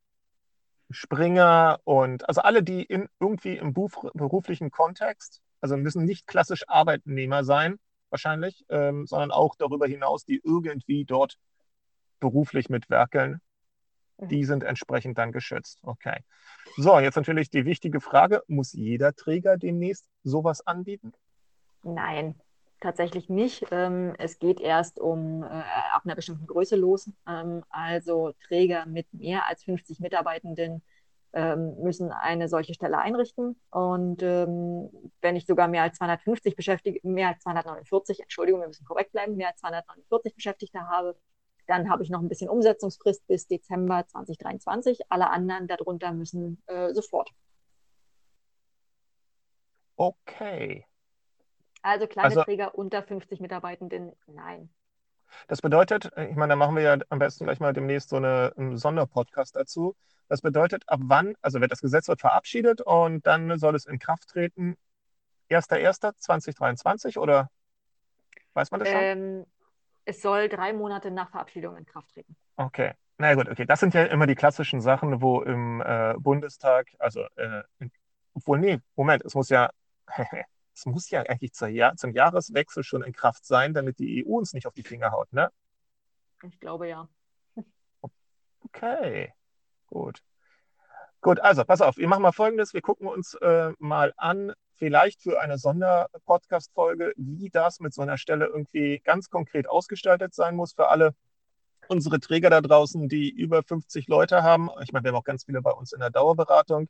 Springer 0.89 1.81
und 1.85 2.27
also 2.27 2.41
alle, 2.41 2.63
die 2.63 2.83
in, 2.83 3.11
irgendwie 3.21 3.59
im 3.59 3.75
Beruf, 3.75 3.99
beruflichen 4.15 4.71
Kontext, 4.71 5.43
also 5.61 5.77
müssen 5.77 6.07
nicht 6.07 6.27
klassisch 6.27 6.67
Arbeitnehmer 6.67 7.45
sein, 7.45 7.79
wahrscheinlich, 8.09 8.65
ähm, 8.71 9.07
sondern 9.07 9.33
auch 9.33 9.55
darüber 9.55 9.87
hinaus, 9.87 10.25
die 10.25 10.41
irgendwie 10.43 11.05
dort 11.05 11.37
beruflich 12.21 12.71
mitwerkeln, 12.71 13.43
mhm. 14.17 14.29
die 14.29 14.45
sind 14.47 14.65
entsprechend 14.65 15.19
dann 15.19 15.31
geschützt. 15.31 15.81
Okay. 15.83 16.21
So, 16.79 16.99
jetzt 17.01 17.17
natürlich 17.17 17.51
die 17.51 17.67
wichtige 17.67 18.01
Frage: 18.01 18.43
Muss 18.47 18.73
jeder 18.73 19.13
Träger 19.13 19.59
demnächst 19.59 20.07
sowas 20.25 20.67
anbieten? 20.67 21.13
Nein, 21.83 22.41
tatsächlich 22.81 23.29
nicht. 23.29 23.67
Ähm, 23.71 24.15
es 24.19 24.39
geht 24.39 24.61
erst 24.61 24.99
um 24.99 25.43
äh, 25.43 25.47
ab 25.47 26.03
einer 26.05 26.15
bestimmten 26.15 26.47
Größe 26.47 26.77
los. 26.77 27.11
Ähm, 27.29 27.63
also 27.71 28.33
Träger 28.47 28.87
mit 28.87 29.13
mehr 29.13 29.47
als 29.49 29.65
50 29.65 30.01
Mitarbeitenden 30.01 30.83
ähm, 31.33 31.77
müssen 31.83 32.11
eine 32.11 32.49
solche 32.49 32.75
Stelle 32.75 32.99
einrichten. 32.99 33.61
Und 33.71 34.23
ähm, 34.23 34.91
wenn 35.21 35.37
ich 35.37 35.47
sogar 35.47 35.69
mehr 35.69 35.83
als 35.83 35.99
250 35.99 36.57
Beschäftigte, 36.57 37.07
mehr 37.07 37.29
als 37.29 37.43
249, 37.43 38.21
Entschuldigung, 38.21 38.61
wir 38.61 38.69
müssen 38.69 38.87
korrekt 38.87 39.13
bleiben, 39.13 39.37
mehr 39.37 39.49
als 39.49 39.61
249 39.61 40.35
Beschäftigte 40.35 40.81
habe, 40.89 41.17
dann 41.67 41.89
habe 41.89 42.03
ich 42.03 42.11
noch 42.11 42.21
ein 42.21 42.29
bisschen 42.29 42.49
Umsetzungsfrist 42.49 43.27
bis 43.29 43.47
Dezember 43.47 44.05
2023. 44.07 45.03
Alle 45.09 45.31
anderen 45.31 45.69
darunter 45.69 46.13
müssen 46.13 46.61
äh, 46.67 46.93
sofort. 46.93 47.31
Okay. 49.97 50.90
Also 51.83 52.07
kleine 52.07 52.29
also, 52.29 52.45
Träger 52.45 52.75
unter 52.75 53.03
50 53.03 53.41
Mitarbeitenden, 53.41 54.13
nein. 54.27 54.71
Das 55.49 55.61
bedeutet, 55.61 56.11
ich 56.17 56.37
meine, 56.37 56.53
da 56.53 56.57
machen 56.57 56.77
wir 56.77 56.83
ja 56.83 56.97
am 57.09 57.19
besten 57.19 57.45
gleich 57.45 57.61
mal 57.61 57.73
demnächst 57.73 58.11
so 58.11 58.17
eine, 58.17 58.53
einen 58.57 58.77
Sonderpodcast 58.77 59.55
dazu. 59.55 59.97
Das 60.29 60.43
bedeutet, 60.43 60.89
ab 60.89 61.01
wann, 61.05 61.35
also 61.41 61.61
wird 61.61 61.73
das 61.73 61.81
Gesetz 61.81 62.09
wird 62.09 62.21
verabschiedet 62.21 62.81
und 62.81 63.27
dann 63.27 63.59
soll 63.59 63.75
es 63.75 63.87
in 63.87 63.99
Kraft 63.99 64.29
treten, 64.29 64.77
1.1.2023 65.51 67.19
oder 67.19 67.51
weiß 68.55 68.71
man 68.71 68.81
das 68.81 68.89
schon? 68.89 69.01
Ähm, 69.01 69.47
es 70.05 70.23
soll 70.23 70.49
drei 70.49 70.73
Monate 70.73 71.11
nach 71.11 71.31
Verabschiedung 71.31 71.77
in 71.77 71.85
Kraft 71.85 72.13
treten. 72.13 72.37
Okay. 72.57 72.93
Na 73.19 73.35
gut, 73.35 73.49
okay. 73.49 73.67
Das 73.67 73.81
sind 73.81 73.93
ja 73.93 74.05
immer 74.05 74.27
die 74.27 74.35
klassischen 74.35 74.81
Sachen, 74.81 75.21
wo 75.21 75.43
im 75.43 75.83
äh, 75.83 76.15
Bundestag, 76.19 76.89
also, 76.99 77.27
äh, 77.37 77.63
obwohl, 78.35 78.59
nee, 78.59 78.81
Moment, 78.97 79.25
es 79.25 79.35
muss 79.35 79.49
ja, 79.51 79.71
es 80.81 80.87
muss 80.87 81.11
ja 81.11 81.21
eigentlich 81.23 81.53
zur 81.53 81.69
Jahr, 81.69 81.95
zum 81.97 82.13
Jahreswechsel 82.13 82.83
schon 82.83 83.03
in 83.03 83.13
Kraft 83.13 83.45
sein, 83.45 83.75
damit 83.75 83.99
die 83.99 84.25
EU 84.25 84.39
uns 84.39 84.55
nicht 84.55 84.67
auf 84.67 84.73
die 84.73 84.83
Finger 84.83 85.13
haut, 85.13 85.31
ne? 85.33 85.51
Ich 86.43 86.59
glaube 86.59 86.89
ja. 86.89 87.07
Okay, 88.63 89.35
gut. 89.87 90.23
Gut, 91.21 91.39
also 91.41 91.65
pass 91.65 91.83
auf, 91.83 91.99
wir 91.99 92.09
machen 92.09 92.23
mal 92.23 92.33
Folgendes. 92.33 92.73
Wir 92.73 92.81
gucken 92.81 93.09
uns 93.09 93.35
äh, 93.35 93.73
mal 93.79 94.15
an, 94.17 94.55
vielleicht 94.77 95.21
für 95.23 95.39
eine 95.39 95.59
Sonderpodcast-Folge, 95.59 97.13
wie 97.17 97.51
das 97.51 97.81
mit 97.81 97.93
so 97.93 98.01
einer 98.01 98.17
Stelle 98.17 98.47
irgendwie 98.47 99.01
ganz 99.01 99.29
konkret 99.29 99.69
ausgestaltet 99.69 100.35
sein 100.35 100.57
muss 100.57 100.73
für 100.73 100.89
alle 100.89 101.15
unsere 101.89 102.21
Träger 102.21 102.49
da 102.49 102.63
draußen, 102.63 103.09
die 103.09 103.29
über 103.29 103.63
50 103.63 104.09
Leute 104.09 104.43
haben. 104.43 104.71
Ich 104.83 104.93
meine, 104.93 105.05
wir 105.05 105.11
haben 105.11 105.19
auch 105.19 105.25
ganz 105.25 105.45
viele 105.45 105.61
bei 105.61 105.73
uns 105.73 105.93
in 105.93 106.01
der 106.01 106.11
Dauerberatung 106.11 106.89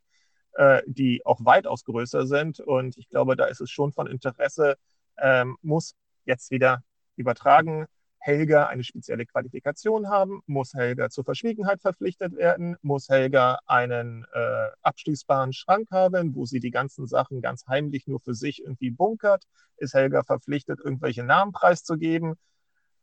äh, 0.53 0.81
die 0.85 1.25
auch 1.25 1.43
weitaus 1.43 1.83
größer 1.83 2.27
sind. 2.27 2.59
Und 2.59 2.97
ich 2.97 3.09
glaube, 3.09 3.35
da 3.35 3.45
ist 3.45 3.61
es 3.61 3.69
schon 3.69 3.91
von 3.91 4.07
Interesse, 4.07 4.77
ähm, 5.17 5.57
muss 5.61 5.95
jetzt 6.25 6.51
wieder 6.51 6.83
übertragen 7.15 7.87
Helga 8.21 8.67
eine 8.67 8.83
spezielle 8.83 9.25
Qualifikation 9.25 10.07
haben? 10.07 10.41
Muss 10.45 10.75
Helga 10.75 11.09
zur 11.09 11.23
Verschwiegenheit 11.23 11.81
verpflichtet 11.81 12.35
werden? 12.35 12.77
Muss 12.83 13.09
Helga 13.09 13.59
einen 13.65 14.25
äh, 14.31 14.67
abschließbaren 14.83 15.53
Schrank 15.53 15.89
haben, 15.91 16.35
wo 16.35 16.45
sie 16.45 16.59
die 16.59 16.69
ganzen 16.69 17.07
Sachen 17.07 17.41
ganz 17.41 17.65
heimlich 17.67 18.05
nur 18.05 18.19
für 18.19 18.35
sich 18.35 18.61
irgendwie 18.61 18.91
bunkert? 18.91 19.45
Ist 19.77 19.95
Helga 19.95 20.21
verpflichtet, 20.21 20.79
irgendwelche 20.79 21.23
Namen 21.23 21.51
preiszugeben? 21.51 22.35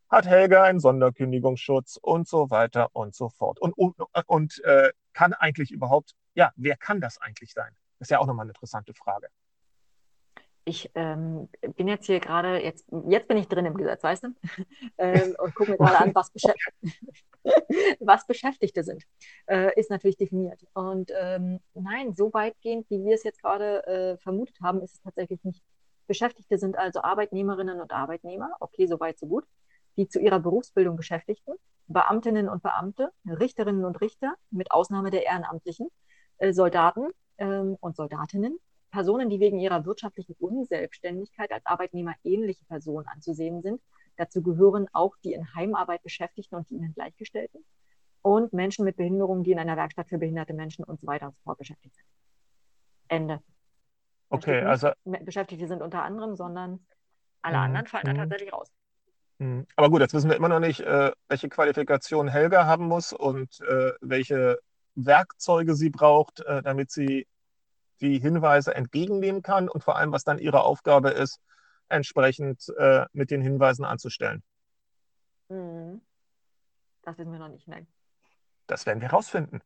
Hat 0.09 0.26
Helga 0.26 0.62
einen 0.62 0.78
Sonderkündigungsschutz 0.78 1.99
und 2.01 2.28
so 2.28 2.51
weiter 2.51 2.94
und 2.94 3.16
so 3.16 3.28
fort? 3.28 3.59
Und, 3.61 3.72
und, 3.72 3.96
und 4.26 4.62
äh, 4.64 4.90
kann 5.12 5.34
eigentlich 5.34 5.72
überhaupt, 5.72 6.14
ja, 6.39 6.53
wer 6.57 6.76
kann 6.76 7.01
das 7.01 7.18
eigentlich 7.20 7.53
sein? 7.53 7.74
Das 7.99 8.07
ist 8.07 8.11
ja 8.11 8.18
auch 8.20 8.26
nochmal 8.26 8.45
eine 8.45 8.51
interessante 8.51 8.95
Frage 8.95 9.28
ich 10.68 10.91
ähm, 10.95 11.49
bin 11.76 11.89
jetzt 11.89 12.07
hier 12.07 12.20
gerade, 12.20 12.62
jetzt, 12.62 12.86
jetzt 13.09 13.26
bin 13.26 13.39
ich 13.39 13.49
drin 13.49 13.64
im 13.64 13.76
Gesetz, 13.76 14.03
weißt 14.03 14.24
du? 14.24 14.28
ähm, 14.99 15.34
und 15.39 15.55
gucke 15.55 15.72
mir 15.72 15.76
gerade 15.78 15.99
an, 15.99 16.14
was, 16.14 16.30
beschä 16.30 16.53
was 18.01 18.26
Beschäftigte 18.26 18.84
sind. 18.84 19.03
Äh, 19.47 19.78
ist 19.80 19.91
natürlich 19.91 20.18
definiert. 20.18 20.64
Und 20.74 21.11
ähm, 21.18 21.61
nein, 21.74 22.14
so 22.14 22.32
weitgehend, 22.34 22.89
wie 22.91 23.03
wir 23.03 23.14
es 23.14 23.24
jetzt 23.24 23.41
gerade 23.41 23.86
äh, 23.86 24.18
vermutet 24.18 24.61
haben, 24.62 24.82
ist 24.82 24.95
es 24.95 25.01
tatsächlich 25.01 25.43
nicht. 25.43 25.62
Beschäftigte 26.07 26.59
sind 26.59 26.76
also 26.76 27.03
Arbeitnehmerinnen 27.03 27.80
und 27.80 27.93
Arbeitnehmer, 27.93 28.51
okay, 28.61 28.86
so 28.86 29.01
weit, 29.01 29.18
so 29.18 29.26
gut, 29.26 29.45
die 29.97 30.09
zu 30.09 30.20
ihrer 30.20 30.39
Berufsbildung 30.39 30.97
Beschäftigten, 30.97 31.55
Beamtinnen 31.86 32.49
und 32.49 32.62
Beamte, 32.62 33.11
Richterinnen 33.26 33.84
und 33.84 34.01
Richter, 34.01 34.34
mit 34.51 34.70
Ausnahme 34.70 35.11
der 35.11 35.24
Ehrenamtlichen, 35.24 35.89
Soldaten 36.51 37.09
ähm, 37.39 37.76
und 37.80 37.97
Soldatinnen, 37.97 38.59
Personen, 38.91 39.28
die 39.30 39.41
wegen 39.41 39.59
ihrer 39.59 39.84
wirtschaftlichen 39.84 40.34
Unselbstständigkeit 40.39 41.53
als 41.53 41.66
arbeitnehmerähnliche 41.66 42.64
Personen 42.66 43.07
anzusehen 43.07 43.62
sind. 43.62 43.80
Dazu 44.16 44.43
gehören 44.43 44.89
auch 44.93 45.14
die 45.22 45.32
in 45.32 45.55
Heimarbeit 45.55 46.03
Beschäftigten 46.03 46.57
und 46.57 46.68
die 46.70 46.74
ihnen 46.74 46.95
Gleichgestellten 46.95 47.64
und 48.22 48.53
Menschen 48.53 48.84
mit 48.84 48.97
Behinderungen, 48.97 49.45
die 49.45 49.53
in 49.53 49.59
einer 49.59 49.76
Werkstatt 49.76 50.09
für 50.09 50.18
behinderte 50.18 50.55
Menschen 50.55 50.84
und 50.84 51.01
so 51.01 51.07
weiter 51.07 51.26
und 51.26 51.36
so 51.36 51.43
fort 51.45 51.59
beschäftigt 51.59 51.95
sind. 51.95 52.07
Ende. 53.09 53.41
Okay, 54.30 54.61
also. 54.62 54.91
Beschäftigte 55.05 55.66
sind 55.66 55.82
unter 55.82 56.03
anderem, 56.03 56.36
sondern 56.36 56.80
alle 57.43 57.59
anderen 57.59 57.86
fallen 57.86 58.05
da 58.05 58.14
tatsächlich 58.14 58.53
raus. 58.53 58.70
Aber 59.76 59.89
gut, 59.89 60.01
jetzt 60.01 60.14
wissen 60.14 60.28
wir 60.28 60.36
immer 60.36 60.49
noch 60.49 60.59
nicht, 60.59 60.80
äh, 60.80 61.12
welche 61.28 61.49
Qualifikation 61.49 62.26
Helga 62.26 62.66
haben 62.66 62.89
muss 62.89 63.12
und 63.12 63.61
äh, 63.61 63.93
welche 64.01 64.59
Werkzeuge 65.07 65.74
sie 65.74 65.90
braucht, 65.90 66.40
äh, 66.40 66.62
damit 66.62 66.90
sie 66.90 67.26
die 68.01 68.18
Hinweise 68.18 68.74
entgegennehmen 68.74 69.42
kann 69.42 69.68
und 69.68 69.82
vor 69.82 69.96
allem, 69.96 70.12
was 70.12 70.24
dann 70.24 70.38
ihre 70.38 70.62
Aufgabe 70.62 71.11
ist, 71.11 71.40
entsprechend 71.88 72.68
äh, 72.78 73.07
mit 73.12 73.30
den 73.30 73.40
Hinweisen 73.40 73.84
anzustellen. 73.84 74.42
Mhm. 75.49 76.01
Das 77.03 77.16
wissen 77.18 77.32
wir 77.32 77.38
noch 77.38 77.49
nicht, 77.49 77.66
nein. 77.66 77.86
Das 78.66 78.86
werden 78.86 79.01
wir 79.01 79.11
rausfinden. 79.11 79.62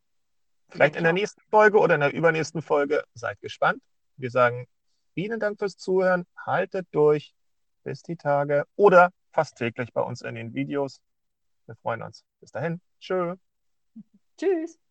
Vielleicht 0.68 0.94
ja, 0.94 0.98
in 0.98 1.04
der 1.04 1.12
nächsten 1.12 1.42
Folge 1.50 1.78
oder 1.78 1.94
in 1.94 2.00
der 2.00 2.14
übernächsten 2.14 2.62
Folge. 2.62 3.04
Seid 3.14 3.40
gespannt. 3.40 3.82
Wir 4.16 4.30
sagen 4.30 4.66
vielen 5.14 5.40
Dank 5.40 5.58
fürs 5.58 5.76
Zuhören. 5.76 6.24
Haltet 6.36 6.86
durch 6.92 7.34
bis 7.82 8.02
die 8.02 8.16
Tage 8.16 8.64
oder 8.76 9.10
fast 9.32 9.56
täglich 9.56 9.92
bei 9.92 10.02
uns 10.02 10.22
in 10.22 10.34
den 10.34 10.54
Videos. 10.54 11.00
Wir 11.66 11.76
freuen 11.76 12.02
uns. 12.02 12.24
Bis 12.40 12.52
dahin. 12.52 12.80
Tschö. 13.00 13.36
Tschüss. 14.38 14.81